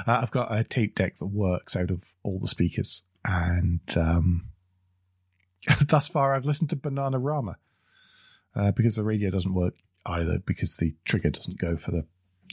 uh, 0.07 0.19
I've 0.21 0.31
got 0.31 0.55
a 0.55 0.63
tape 0.63 0.95
deck 0.95 1.17
that 1.19 1.27
works 1.27 1.75
out 1.75 1.91
of 1.91 2.13
all 2.23 2.39
the 2.39 2.47
speakers, 2.47 3.03
and 3.23 3.81
um, 3.95 4.45
thus 5.87 6.07
far 6.07 6.33
I've 6.33 6.45
listened 6.45 6.69
to 6.71 6.75
Bananarama 6.75 7.55
uh, 8.55 8.71
because 8.71 8.95
the 8.95 9.03
radio 9.03 9.29
doesn't 9.29 9.53
work 9.53 9.75
either 10.05 10.39
because 10.39 10.77
the 10.77 10.95
trigger 11.05 11.29
doesn't 11.29 11.57
go 11.57 11.77
for 11.77 11.91
the, 11.91 12.05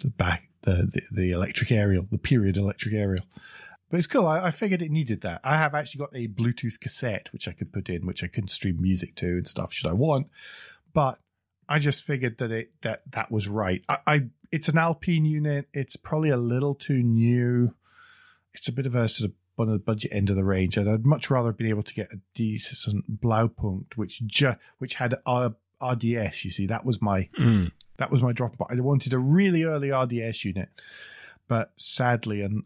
the 0.02 0.10
back 0.10 0.50
the, 0.62 0.88
the 0.92 1.02
the 1.10 1.34
electric 1.34 1.72
aerial, 1.72 2.06
the 2.10 2.18
period 2.18 2.56
electric 2.56 2.94
aerial. 2.94 3.24
But 3.88 3.98
it's 3.98 4.06
cool. 4.06 4.26
I, 4.26 4.46
I 4.46 4.50
figured 4.50 4.82
it 4.82 4.90
needed 4.90 5.22
that. 5.22 5.40
I 5.42 5.56
have 5.56 5.74
actually 5.74 5.98
got 6.00 6.14
a 6.14 6.28
Bluetooth 6.28 6.78
cassette 6.78 7.28
which 7.32 7.48
I 7.48 7.52
could 7.52 7.72
put 7.72 7.88
in, 7.88 8.06
which 8.06 8.22
I 8.22 8.28
can 8.28 8.46
stream 8.46 8.80
music 8.80 9.16
to 9.16 9.26
and 9.26 9.48
stuff 9.48 9.72
should 9.72 9.88
I 9.88 9.94
want. 9.94 10.28
But 10.92 11.18
I 11.68 11.78
just 11.78 12.04
figured 12.04 12.38
that 12.38 12.50
it 12.50 12.72
that 12.82 13.02
that 13.12 13.30
was 13.30 13.48
right. 13.48 13.82
I, 13.88 13.98
I 14.06 14.20
it's 14.52 14.68
an 14.68 14.78
Alpine 14.78 15.24
unit. 15.24 15.68
It's 15.72 15.96
probably 15.96 16.30
a 16.30 16.36
little 16.36 16.74
too 16.74 17.02
new. 17.02 17.74
It's 18.54 18.68
a 18.68 18.72
bit 18.72 18.86
of 18.86 18.94
a 18.94 19.08
sort 19.08 19.30
of 19.30 19.36
on 19.60 19.70
the 19.70 19.78
budget 19.78 20.12
end 20.12 20.30
of 20.30 20.36
the 20.36 20.44
range, 20.44 20.76
and 20.76 20.88
I'd 20.88 21.04
much 21.06 21.30
rather 21.30 21.48
have 21.50 21.56
been 21.58 21.68
able 21.68 21.82
to 21.82 21.94
get 21.94 22.12
a 22.12 22.18
decent 22.34 23.20
Blaupunkt, 23.20 23.96
which 23.96 24.20
ju- 24.26 24.56
which 24.78 24.94
had 24.94 25.16
R- 25.26 25.54
RDS. 25.82 26.44
You 26.44 26.50
see, 26.50 26.66
that 26.66 26.84
was 26.84 27.00
my 27.00 27.28
Mm. 27.38 27.72
that 27.98 28.10
was 28.10 28.22
my 28.22 28.32
drop. 28.32 28.56
But 28.58 28.68
I 28.70 28.80
wanted 28.80 29.12
a 29.12 29.18
really 29.18 29.62
early 29.64 29.90
RDS 29.90 30.44
unit, 30.44 30.68
but 31.48 31.72
sadly, 31.76 32.40
and 32.42 32.64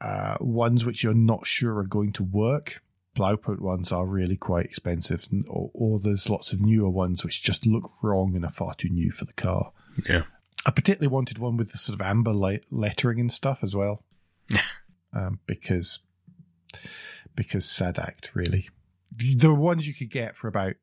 uh, 0.00 0.36
ones 0.40 0.84
which 0.84 1.02
you're 1.02 1.14
not 1.14 1.46
sure 1.46 1.78
are 1.78 1.84
going 1.84 2.12
to 2.12 2.22
work. 2.22 2.82
Blaupunkt 3.16 3.60
ones 3.60 3.90
are 3.92 4.04
really 4.04 4.36
quite 4.36 4.66
expensive, 4.66 5.26
or, 5.48 5.70
or 5.72 5.98
there's 5.98 6.28
lots 6.28 6.52
of 6.52 6.60
newer 6.60 6.90
ones 6.90 7.24
which 7.24 7.42
just 7.42 7.64
look 7.64 7.90
wrong 8.02 8.36
and 8.36 8.44
are 8.44 8.50
far 8.50 8.74
too 8.74 8.90
new 8.90 9.10
for 9.10 9.24
the 9.24 9.32
car. 9.32 9.72
Yeah. 10.06 10.24
I 10.66 10.70
particularly 10.70 11.10
wanted 11.12 11.38
one 11.38 11.56
with 11.56 11.72
the 11.72 11.78
sort 11.78 11.98
of 11.98 12.04
amber 12.06 12.32
light 12.34 12.64
lettering 12.70 13.18
and 13.20 13.32
stuff 13.32 13.64
as 13.64 13.74
well, 13.74 14.02
um, 15.12 15.40
because 15.46 16.00
because 17.34 17.64
sad 17.68 17.98
act 17.98 18.30
really. 18.34 18.68
The 19.16 19.54
ones 19.54 19.86
you 19.86 19.94
could 19.94 20.10
get 20.10 20.36
for 20.36 20.48
about 20.48 20.74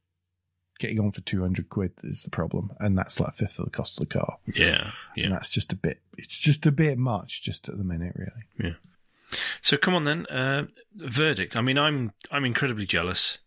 getting 0.79 0.99
on 0.99 1.11
for 1.11 1.21
two 1.21 1.41
hundred 1.41 1.69
quid 1.69 1.91
is 2.03 2.23
the 2.23 2.29
problem, 2.31 2.71
and 2.79 2.97
that's 2.97 3.19
like 3.19 3.29
a 3.29 3.33
fifth 3.33 3.59
of 3.59 3.65
the 3.65 3.71
cost 3.71 3.99
of 4.01 4.07
the 4.09 4.19
car, 4.19 4.37
Yeah. 4.55 4.91
Yeah. 5.15 5.25
and 5.25 5.33
that's 5.33 5.49
just 5.49 5.71
a 5.71 5.75
bit. 5.75 6.01
It's 6.17 6.39
just 6.39 6.65
a 6.65 6.71
bit 6.71 6.97
much, 6.97 7.41
just 7.43 7.69
at 7.69 7.77
the 7.77 7.83
minute, 7.83 8.13
really. 8.15 8.45
Yeah. 8.59 9.37
So 9.61 9.77
come 9.77 9.93
on 9.95 10.03
then, 10.03 10.25
uh, 10.27 10.65
verdict. 10.95 11.55
I 11.55 11.61
mean, 11.61 11.77
I'm 11.77 12.13
I'm 12.31 12.45
incredibly 12.45 12.85
jealous. 12.85 13.37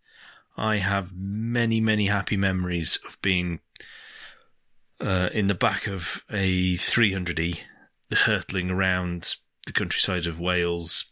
I 0.56 0.76
have 0.78 1.12
many 1.16 1.80
many 1.80 2.06
happy 2.06 2.36
memories 2.36 2.98
of 3.06 3.20
being 3.22 3.60
uh, 5.00 5.28
in 5.32 5.46
the 5.48 5.54
back 5.54 5.86
of 5.86 6.22
a 6.30 6.74
300e, 6.74 7.58
hurtling 8.12 8.70
around 8.70 9.36
the 9.66 9.72
countryside 9.72 10.26
of 10.26 10.40
Wales, 10.40 11.06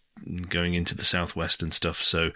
going 0.48 0.74
into 0.74 0.94
the 0.94 1.04
southwest 1.04 1.62
and 1.62 1.74
stuff. 1.74 2.02
So 2.02 2.30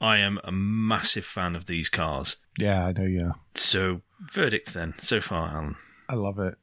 I 0.00 0.18
am 0.18 0.40
a 0.44 0.52
massive 0.52 1.24
fan 1.24 1.54
of 1.54 1.66
these 1.66 1.88
cars. 1.88 2.36
Yeah, 2.58 2.86
I 2.86 2.92
know. 2.92 3.04
Yeah, 3.04 3.32
So 3.54 4.02
verdict 4.32 4.72
then 4.72 4.94
so 4.98 5.20
far, 5.20 5.48
Alan. 5.48 5.76
I 6.08 6.14
love 6.14 6.38
it. 6.38 6.54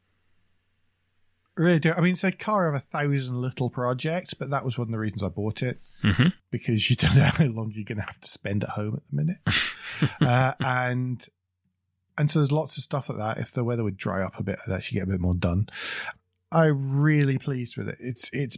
Really 1.57 1.79
do. 1.79 1.91
I 1.91 1.99
mean, 1.99 2.13
it's 2.13 2.23
a 2.23 2.31
car 2.31 2.69
of 2.69 2.75
a 2.75 2.79
thousand 2.79 3.41
little 3.41 3.69
projects, 3.69 4.33
but 4.33 4.49
that 4.51 4.63
was 4.63 4.77
one 4.77 4.87
of 4.87 4.91
the 4.91 4.97
reasons 4.97 5.21
I 5.21 5.27
bought 5.27 5.61
it. 5.61 5.79
Mm-hmm. 6.03 6.29
because 6.49 6.89
you 6.89 6.95
don't 6.97 7.15
know 7.15 7.23
how 7.25 7.45
long 7.45 7.71
you're 7.75 7.83
going 7.83 7.97
to 7.97 8.05
have 8.05 8.19
to 8.21 8.27
spend 8.27 8.63
at 8.63 8.71
home 8.71 8.95
at 8.95 9.03
the 9.09 9.15
minute. 9.15 9.37
uh, 10.21 10.53
and 10.59 11.27
and 12.17 12.31
so 12.31 12.39
there's 12.39 12.51
lots 12.51 12.77
of 12.77 12.83
stuff 12.83 13.09
like 13.09 13.17
that. 13.17 13.37
If 13.37 13.51
the 13.51 13.63
weather 13.63 13.83
would 13.83 13.97
dry 13.97 14.23
up 14.23 14.39
a 14.39 14.43
bit, 14.43 14.59
I'd 14.65 14.73
actually 14.73 14.99
get 14.99 15.07
a 15.07 15.11
bit 15.11 15.19
more 15.19 15.35
done. 15.35 15.67
I'm 16.51 17.01
really 17.01 17.37
pleased 17.37 17.77
with 17.77 17.87
it. 17.89 17.97
It's 17.99 18.29
it's 18.33 18.57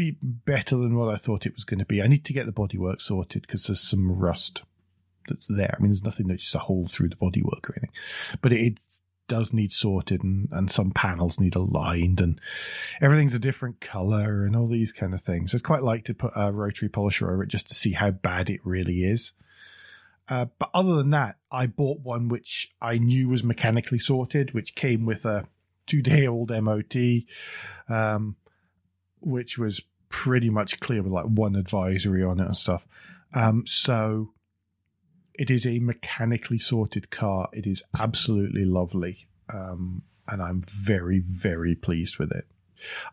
be 0.00 0.16
better 0.22 0.76
than 0.76 0.96
what 0.96 1.12
I 1.12 1.18
thought 1.18 1.44
it 1.44 1.54
was 1.54 1.64
going 1.64 1.78
to 1.78 1.84
be. 1.84 2.00
I 2.00 2.06
need 2.06 2.24
to 2.24 2.32
get 2.32 2.46
the 2.46 2.52
bodywork 2.52 3.02
sorted 3.02 3.42
because 3.42 3.66
there's 3.66 3.80
some 3.80 4.10
rust 4.10 4.62
that's 5.28 5.46
there. 5.46 5.74
I 5.76 5.82
mean, 5.82 5.90
there's 5.90 6.02
nothing 6.02 6.28
that's 6.28 6.44
just 6.44 6.54
a 6.54 6.60
hole 6.60 6.86
through 6.86 7.10
the 7.10 7.16
bodywork 7.16 7.68
or 7.68 7.74
anything, 7.74 7.92
but 8.40 8.52
it 8.52 8.78
does 9.28 9.52
need 9.52 9.72
sorted 9.72 10.24
and, 10.24 10.48
and 10.52 10.70
some 10.70 10.90
panels 10.90 11.38
need 11.38 11.54
aligned 11.54 12.20
and 12.20 12.40
everything's 13.00 13.34
a 13.34 13.38
different 13.38 13.80
color 13.80 14.44
and 14.44 14.56
all 14.56 14.66
these 14.66 14.90
kind 14.90 15.12
of 15.12 15.20
things. 15.20 15.54
I'd 15.54 15.62
quite 15.62 15.82
like 15.82 16.04
to 16.06 16.14
put 16.14 16.32
a 16.34 16.50
rotary 16.50 16.88
polisher 16.88 17.30
over 17.30 17.42
it 17.42 17.48
just 17.48 17.68
to 17.68 17.74
see 17.74 17.92
how 17.92 18.10
bad 18.10 18.48
it 18.48 18.60
really 18.64 19.04
is. 19.04 19.32
Uh, 20.28 20.46
but 20.58 20.70
other 20.72 20.94
than 20.94 21.10
that, 21.10 21.36
I 21.52 21.66
bought 21.66 22.00
one 22.00 22.28
which 22.28 22.72
I 22.80 22.96
knew 22.96 23.28
was 23.28 23.44
mechanically 23.44 23.98
sorted, 23.98 24.54
which 24.54 24.74
came 24.74 25.04
with 25.04 25.26
a 25.26 25.46
two 25.86 26.00
day 26.00 26.26
old 26.26 26.50
MOT, 26.50 26.96
um, 27.88 28.36
which 29.20 29.58
was 29.58 29.82
pretty 30.10 30.50
much 30.50 30.80
clear 30.80 31.02
with 31.02 31.12
like 31.12 31.24
one 31.24 31.56
advisory 31.56 32.22
on 32.22 32.38
it 32.38 32.46
and 32.46 32.56
stuff. 32.56 32.86
Um, 33.32 33.64
so 33.66 34.32
it 35.34 35.50
is 35.50 35.66
a 35.66 35.78
mechanically 35.78 36.58
sorted 36.58 37.10
car. 37.10 37.48
It 37.52 37.66
is 37.66 37.82
absolutely 37.98 38.66
lovely. 38.66 39.26
Um, 39.52 40.02
and 40.28 40.42
I'm 40.42 40.60
very, 40.60 41.20
very 41.20 41.74
pleased 41.74 42.18
with 42.18 42.30
it. 42.30 42.46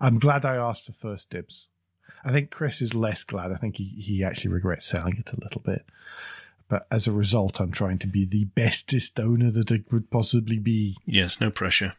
I'm 0.01 0.19
glad 0.19 0.43
I 0.43 0.55
asked 0.55 0.85
for 0.85 0.93
first 0.93 1.29
dibs. 1.29 1.67
I 2.25 2.31
think 2.31 2.51
Chris 2.51 2.81
is 2.81 2.93
less 2.93 3.23
glad. 3.23 3.51
I 3.51 3.55
think 3.55 3.77
he, 3.77 3.85
he 3.85 4.23
actually 4.23 4.51
regrets 4.51 4.85
selling 4.85 5.17
it 5.17 5.31
a 5.31 5.39
little 5.39 5.61
bit. 5.61 5.85
But 6.67 6.85
as 6.91 7.07
a 7.07 7.13
result, 7.13 7.61
I'm 7.61 7.71
trying 7.71 7.99
to 7.99 8.07
be 8.07 8.25
the 8.25 8.45
bestest 8.45 9.19
owner 9.19 9.51
that 9.51 9.71
I 9.71 9.77
could 9.89 10.11
possibly 10.11 10.59
be. 10.59 10.97
Yes, 11.05 11.39
no 11.39 11.49
pressure. 11.49 11.93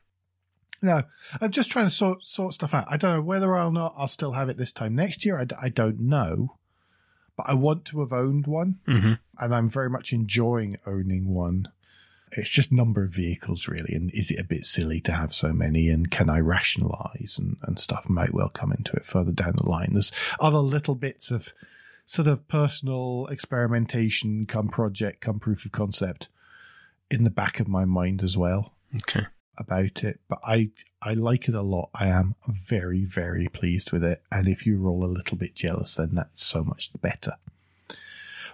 No, 0.80 1.02
I'm 1.40 1.50
just 1.50 1.70
trying 1.70 1.86
to 1.86 1.90
sort 1.90 2.24
sort 2.24 2.54
stuff 2.54 2.72
out. 2.74 2.86
I 2.88 2.96
don't 2.96 3.16
know 3.16 3.22
whether 3.22 3.56
or 3.56 3.72
not 3.72 3.94
I'll 3.96 4.08
still 4.08 4.32
have 4.32 4.48
it 4.48 4.56
this 4.56 4.72
time 4.72 4.94
next 4.94 5.24
year. 5.24 5.38
I, 5.40 5.44
d- 5.44 5.56
I 5.60 5.68
don't 5.68 6.00
know, 6.00 6.54
but 7.36 7.46
I 7.48 7.54
want 7.54 7.84
to 7.86 8.00
have 8.00 8.12
owned 8.12 8.46
one, 8.46 8.78
hmm 8.86 9.14
and 9.40 9.54
I'm 9.54 9.68
very 9.68 9.90
much 9.90 10.12
enjoying 10.12 10.78
owning 10.86 11.26
one. 11.34 11.68
It's 12.32 12.50
just 12.50 12.70
number 12.70 13.02
of 13.02 13.10
vehicles, 13.10 13.68
really, 13.68 13.94
and 13.94 14.10
is 14.12 14.30
it 14.30 14.38
a 14.38 14.44
bit 14.44 14.64
silly 14.66 15.00
to 15.00 15.12
have 15.12 15.32
so 15.34 15.52
many? 15.52 15.88
And 15.88 16.10
can 16.10 16.28
I 16.28 16.40
rationalise 16.40 17.38
and, 17.38 17.56
and 17.62 17.78
stuff? 17.78 18.08
Might 18.08 18.34
well 18.34 18.50
come 18.50 18.70
into 18.70 18.92
it 18.92 19.06
further 19.06 19.32
down 19.32 19.54
the 19.56 19.68
line. 19.68 19.90
There's 19.94 20.12
other 20.38 20.58
little 20.58 20.94
bits 20.94 21.30
of 21.30 21.54
sort 22.04 22.28
of 22.28 22.46
personal 22.46 23.26
experimentation, 23.30 24.46
come 24.46 24.68
project, 24.68 25.20
come 25.22 25.40
proof 25.40 25.64
of 25.64 25.72
concept, 25.72 26.28
in 27.10 27.24
the 27.24 27.30
back 27.30 27.60
of 27.60 27.66
my 27.68 27.84
mind 27.84 28.22
as 28.22 28.36
well 28.36 28.72
Okay. 28.96 29.26
About 29.58 30.04
it, 30.04 30.20
but 30.28 30.38
I 30.44 30.70
I 31.02 31.14
like 31.14 31.48
it 31.48 31.54
a 31.54 31.62
lot. 31.62 31.90
I 31.94 32.08
am 32.08 32.34
very 32.48 33.04
very 33.04 33.48
pleased 33.48 33.92
with 33.92 34.04
it, 34.04 34.22
and 34.30 34.48
if 34.48 34.66
you're 34.66 34.86
all 34.86 35.04
a 35.04 35.06
little 35.06 35.36
bit 35.36 35.54
jealous, 35.54 35.96
then 35.96 36.14
that's 36.14 36.44
so 36.44 36.64
much 36.64 36.92
the 36.92 36.98
better. 36.98 37.34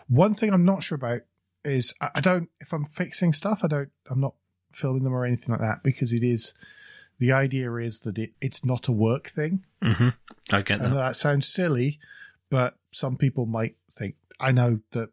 One 0.08 0.34
thing 0.34 0.52
I'm 0.52 0.64
not 0.64 0.82
sure 0.82 0.96
about 0.96 1.22
is 1.64 1.94
I, 2.00 2.10
I 2.16 2.20
don't 2.20 2.48
if 2.60 2.72
I'm 2.72 2.84
fixing 2.84 3.32
stuff, 3.32 3.60
I 3.62 3.68
don't 3.68 3.90
I'm 4.10 4.20
not 4.20 4.34
filming 4.72 5.04
them 5.04 5.14
or 5.14 5.24
anything 5.24 5.50
like 5.50 5.60
that 5.60 5.82
because 5.82 6.12
it 6.12 6.22
is 6.22 6.52
the 7.18 7.30
idea 7.32 7.72
is 7.76 8.00
that 8.00 8.18
it, 8.18 8.32
it's 8.40 8.64
not 8.64 8.88
a 8.88 8.92
work 8.92 9.28
thing. 9.28 9.64
hmm 9.82 10.08
I 10.50 10.62
get 10.62 10.80
that. 10.80 10.92
that 10.92 11.16
sounds 11.16 11.48
silly, 11.48 12.00
but 12.50 12.76
some 12.92 13.16
people 13.16 13.46
might 13.46 13.76
think 13.92 14.16
I 14.40 14.52
know 14.52 14.80
that. 14.92 15.10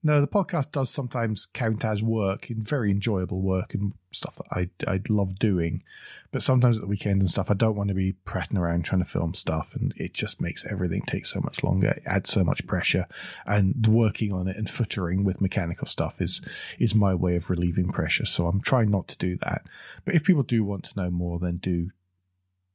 No, 0.00 0.20
the 0.20 0.28
podcast 0.28 0.70
does 0.70 0.90
sometimes 0.90 1.46
count 1.52 1.84
as 1.84 2.04
work 2.04 2.50
in 2.50 2.62
very 2.62 2.92
enjoyable 2.92 3.40
work 3.40 3.74
and 3.74 3.94
stuff 4.12 4.36
that 4.36 4.46
I 4.52 4.90
I 4.90 5.00
love 5.08 5.40
doing, 5.40 5.82
but 6.30 6.40
sometimes 6.40 6.76
at 6.76 6.82
the 6.82 6.86
weekend 6.86 7.20
and 7.20 7.28
stuff 7.28 7.50
I 7.50 7.54
don't 7.54 7.74
want 7.74 7.88
to 7.88 7.94
be 7.94 8.12
prattling 8.12 8.62
around 8.62 8.84
trying 8.84 9.02
to 9.02 9.08
film 9.08 9.34
stuff, 9.34 9.74
and 9.74 9.92
it 9.96 10.14
just 10.14 10.40
makes 10.40 10.64
everything 10.70 11.02
take 11.02 11.26
so 11.26 11.40
much 11.40 11.64
longer. 11.64 11.88
It 11.88 12.04
adds 12.06 12.30
so 12.30 12.44
much 12.44 12.64
pressure, 12.64 13.06
and 13.44 13.86
working 13.88 14.32
on 14.32 14.46
it 14.46 14.56
and 14.56 14.68
footering 14.68 15.24
with 15.24 15.40
mechanical 15.40 15.86
stuff 15.86 16.20
is 16.20 16.40
is 16.78 16.94
my 16.94 17.12
way 17.12 17.34
of 17.34 17.50
relieving 17.50 17.88
pressure. 17.88 18.24
So 18.26 18.46
I'm 18.46 18.60
trying 18.60 18.92
not 18.92 19.08
to 19.08 19.16
do 19.16 19.36
that. 19.38 19.66
But 20.04 20.14
if 20.14 20.22
people 20.22 20.44
do 20.44 20.62
want 20.62 20.84
to 20.84 20.96
know 20.96 21.10
more, 21.10 21.40
then 21.40 21.56
do 21.56 21.90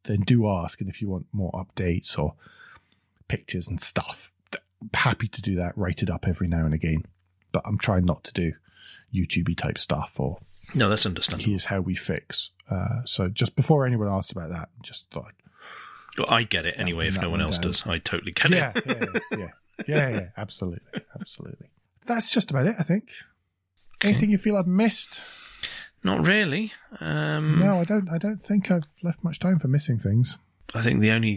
then 0.04 0.22
do 0.22 0.50
ask. 0.50 0.82
And 0.82 0.90
if 0.90 1.02
you 1.02 1.08
want 1.08 1.28
more 1.32 1.52
updates 1.54 2.20
or 2.20 2.34
pictures 3.30 3.70
and 3.70 3.80
stuff, 3.80 4.34
happy 4.94 5.30
to 5.30 5.42
do 5.42 5.56
that. 5.56 5.78
Write 5.78 6.04
it 6.04 6.10
up 6.10 6.28
every 6.28 6.50
now 6.50 6.66
and 6.66 6.74
again. 6.74 7.06
But 7.54 7.62
I'm 7.66 7.78
trying 7.78 8.04
not 8.04 8.24
to 8.26 8.34
do 8.34 8.52
YouTubey 9.16 9.56
type 9.58 9.78
stuff 9.78 10.14
or 10.20 10.40
No, 10.76 10.90
that's 10.90 11.06
understandable. 11.06 11.50
here's 11.50 11.66
how 11.66 11.80
we 11.80 11.96
fix. 11.96 12.50
Uh, 12.70 13.04
so 13.06 13.30
just 13.30 13.56
before 13.56 13.86
anyone 13.86 14.10
asked 14.10 14.32
about 14.34 14.50
that, 14.50 14.70
just 14.82 15.10
thought, 15.12 15.32
Well, 16.18 16.28
I 16.30 16.44
get 16.44 16.66
it 16.66 16.76
anyway. 16.78 17.08
If 17.08 17.22
no 17.22 17.30
one 17.30 17.40
else 17.42 17.58
down. 17.60 17.72
does, 17.72 17.86
I 17.88 18.00
totally 18.00 18.32
get 18.34 18.52
it. 18.52 18.58
yeah, 18.58 18.72
it. 18.76 19.24
yeah, 19.32 19.38
yeah, 19.38 19.48
yeah, 19.88 20.10
yeah, 20.10 20.28
absolutely, 20.36 21.02
absolutely. 21.20 21.68
That's 22.06 22.34
just 22.34 22.52
about 22.52 22.68
it, 22.68 22.76
I 22.80 22.84
think. 22.84 23.12
Anything 24.02 24.30
you 24.32 24.38
feel 24.38 24.58
I've 24.58 24.68
missed? 24.68 25.22
Not 26.04 26.28
really. 26.28 26.74
Um, 27.00 27.60
No, 27.60 27.80
I 27.80 27.86
don't. 27.86 28.10
I 28.10 28.18
don't 28.18 28.44
think 28.44 28.70
I've 28.70 28.84
left 29.02 29.24
much 29.24 29.40
time 29.40 29.60
for 29.60 29.70
missing 29.70 30.00
things. 30.00 30.38
I 30.74 30.82
think 30.82 31.02
the 31.02 31.12
only 31.12 31.36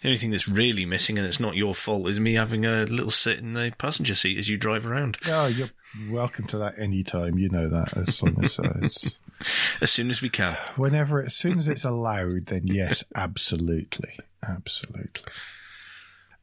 the 0.00 0.08
only 0.08 0.18
thing 0.18 0.30
that's 0.30 0.48
really 0.48 0.86
missing, 0.86 1.18
and 1.18 1.26
it's 1.26 1.40
not 1.40 1.56
your 1.56 1.74
fault, 1.74 2.08
is 2.08 2.18
me 2.18 2.34
having 2.34 2.64
a 2.64 2.84
little 2.84 3.10
sit 3.10 3.38
in 3.38 3.54
the 3.54 3.72
passenger 3.78 4.14
seat 4.14 4.38
as 4.38 4.48
you 4.48 4.56
drive 4.56 4.86
around. 4.86 5.18
Oh, 5.26 5.46
you're 5.46 5.70
welcome 6.10 6.46
to 6.48 6.58
that 6.58 6.78
anytime. 6.78 7.38
You 7.38 7.48
know 7.50 7.68
that 7.68 7.96
as 7.96 8.22
long 8.22 8.42
as 8.42 8.58
uh, 8.58 8.78
it's 8.82 9.18
As 9.80 9.90
soon 9.92 10.10
as 10.10 10.20
we 10.20 10.28
can. 10.28 10.56
whenever, 10.76 11.22
as 11.22 11.34
soon 11.34 11.58
as 11.58 11.68
it's 11.68 11.84
allowed, 11.84 12.46
then 12.46 12.66
yes, 12.66 13.04
absolutely, 13.14 14.18
absolutely. 14.46 15.32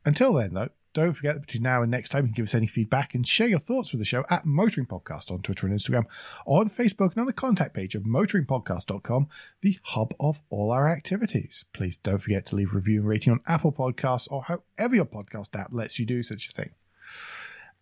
Until 0.06 0.34
then, 0.34 0.54
though, 0.54 0.70
don't 0.96 1.14
forget 1.14 1.36
that 1.36 1.42
between 1.42 1.62
now 1.62 1.82
and 1.82 1.92
next 1.92 2.10
time, 2.10 2.24
you 2.24 2.30
can 2.30 2.36
give 2.36 2.46
us 2.46 2.56
any 2.56 2.68
feedback 2.68 3.14
and 3.14 3.28
share 3.28 3.50
your 3.50 3.60
thoughts 3.60 3.92
with 3.92 4.00
the 4.00 4.06
show 4.06 4.24
at 4.30 4.46
Motoring 4.46 4.88
Podcast 4.88 5.30
on 5.30 5.42
Twitter 5.42 5.68
and 5.68 5.78
Instagram, 5.78 6.06
on 6.48 6.70
Facebook, 6.70 7.12
and 7.12 7.20
on 7.20 7.26
the 7.26 7.34
contact 7.34 7.76
page 7.76 7.96
of 7.96 8.04
motoringpodcast.com, 8.04 9.28
the 9.62 9.78
hub 9.84 10.14
of 10.20 10.42
all 10.50 10.72
our 10.72 10.88
activities. 10.88 11.66
Please 11.74 11.98
don't 11.98 12.20
forget 12.20 12.46
to 12.48 12.56
leave 12.56 12.72
a 12.72 12.78
review 12.78 13.02
and 13.02 13.10
rating 13.10 13.34
on 13.34 13.42
Apple 13.46 13.74
Podcasts 13.74 14.32
or 14.32 14.44
however 14.44 14.96
your 14.96 15.06
podcast 15.06 15.54
app 15.60 15.68
lets 15.72 16.00
you 16.00 16.06
do 16.06 16.24
such 16.24 16.48
a 16.48 16.54
thing. 16.54 16.72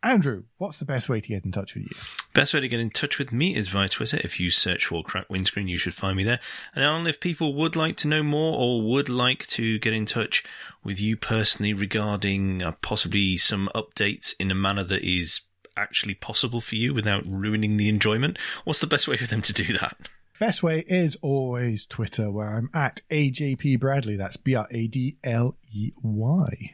Andrew, 0.03 0.43
what's 0.57 0.79
the 0.79 0.85
best 0.85 1.07
way 1.07 1.21
to 1.21 1.27
get 1.29 1.45
in 1.45 1.53
touch 1.53 1.75
with 1.75 1.85
you? 1.85 1.95
Best 2.33 2.53
way 2.53 2.59
to 2.59 2.67
get 2.67 2.81
in 2.81 2.89
touch 2.89 3.17
with 3.17 3.31
me 3.31 3.55
is 3.55 3.69
via 3.69 3.87
Twitter. 3.87 4.19
If 4.21 4.37
you 4.37 4.49
search 4.49 4.87
for 4.87 5.01
Crack 5.01 5.29
Windscreen, 5.29 5.69
you 5.69 5.77
should 5.77 5.93
find 5.93 6.17
me 6.17 6.25
there. 6.25 6.41
And 6.75 6.83
Alan, 6.83 7.07
if 7.07 7.21
people 7.21 7.53
would 7.53 7.77
like 7.77 7.95
to 7.97 8.09
know 8.09 8.21
more 8.21 8.59
or 8.59 8.81
would 8.81 9.07
like 9.07 9.47
to 9.47 9.79
get 9.79 9.93
in 9.93 10.05
touch 10.05 10.43
with 10.83 10.99
you 10.99 11.15
personally 11.15 11.73
regarding 11.73 12.61
uh, 12.61 12.73
possibly 12.81 13.37
some 13.37 13.69
updates 13.73 14.33
in 14.39 14.51
a 14.51 14.55
manner 14.55 14.83
that 14.83 15.03
is 15.03 15.41
actually 15.77 16.15
possible 16.15 16.59
for 16.59 16.75
you 16.75 16.93
without 16.93 17.23
ruining 17.25 17.77
the 17.77 17.87
enjoyment, 17.87 18.37
what's 18.65 18.79
the 18.79 18.87
best 18.87 19.07
way 19.07 19.15
for 19.15 19.27
them 19.27 19.41
to 19.41 19.53
do 19.53 19.71
that? 19.77 19.97
Best 20.43 20.61
way 20.61 20.83
is 20.89 21.15
always 21.21 21.85
Twitter, 21.85 22.29
where 22.29 22.49
I'm 22.49 22.69
at 22.73 22.99
AJP 23.09 23.79
Bradley. 23.79 24.17
That's 24.17 24.35
B 24.35 24.55
R 24.55 24.67
A 24.71 24.87
D 24.87 25.15
L 25.23 25.55
E 25.71 25.93
Y. 26.01 26.71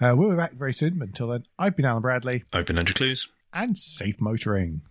Uh, 0.00 0.14
we'll 0.16 0.30
be 0.30 0.36
back 0.36 0.52
very 0.52 0.72
soon. 0.72 1.00
But 1.00 1.08
until 1.08 1.26
then, 1.26 1.42
I've 1.58 1.74
been 1.74 1.84
Alan 1.84 2.00
Bradley. 2.00 2.44
I've 2.52 2.66
been 2.66 2.78
Andrew 2.78 2.94
Clues. 2.94 3.26
And 3.52 3.76
safe 3.76 4.20
motoring. 4.20 4.82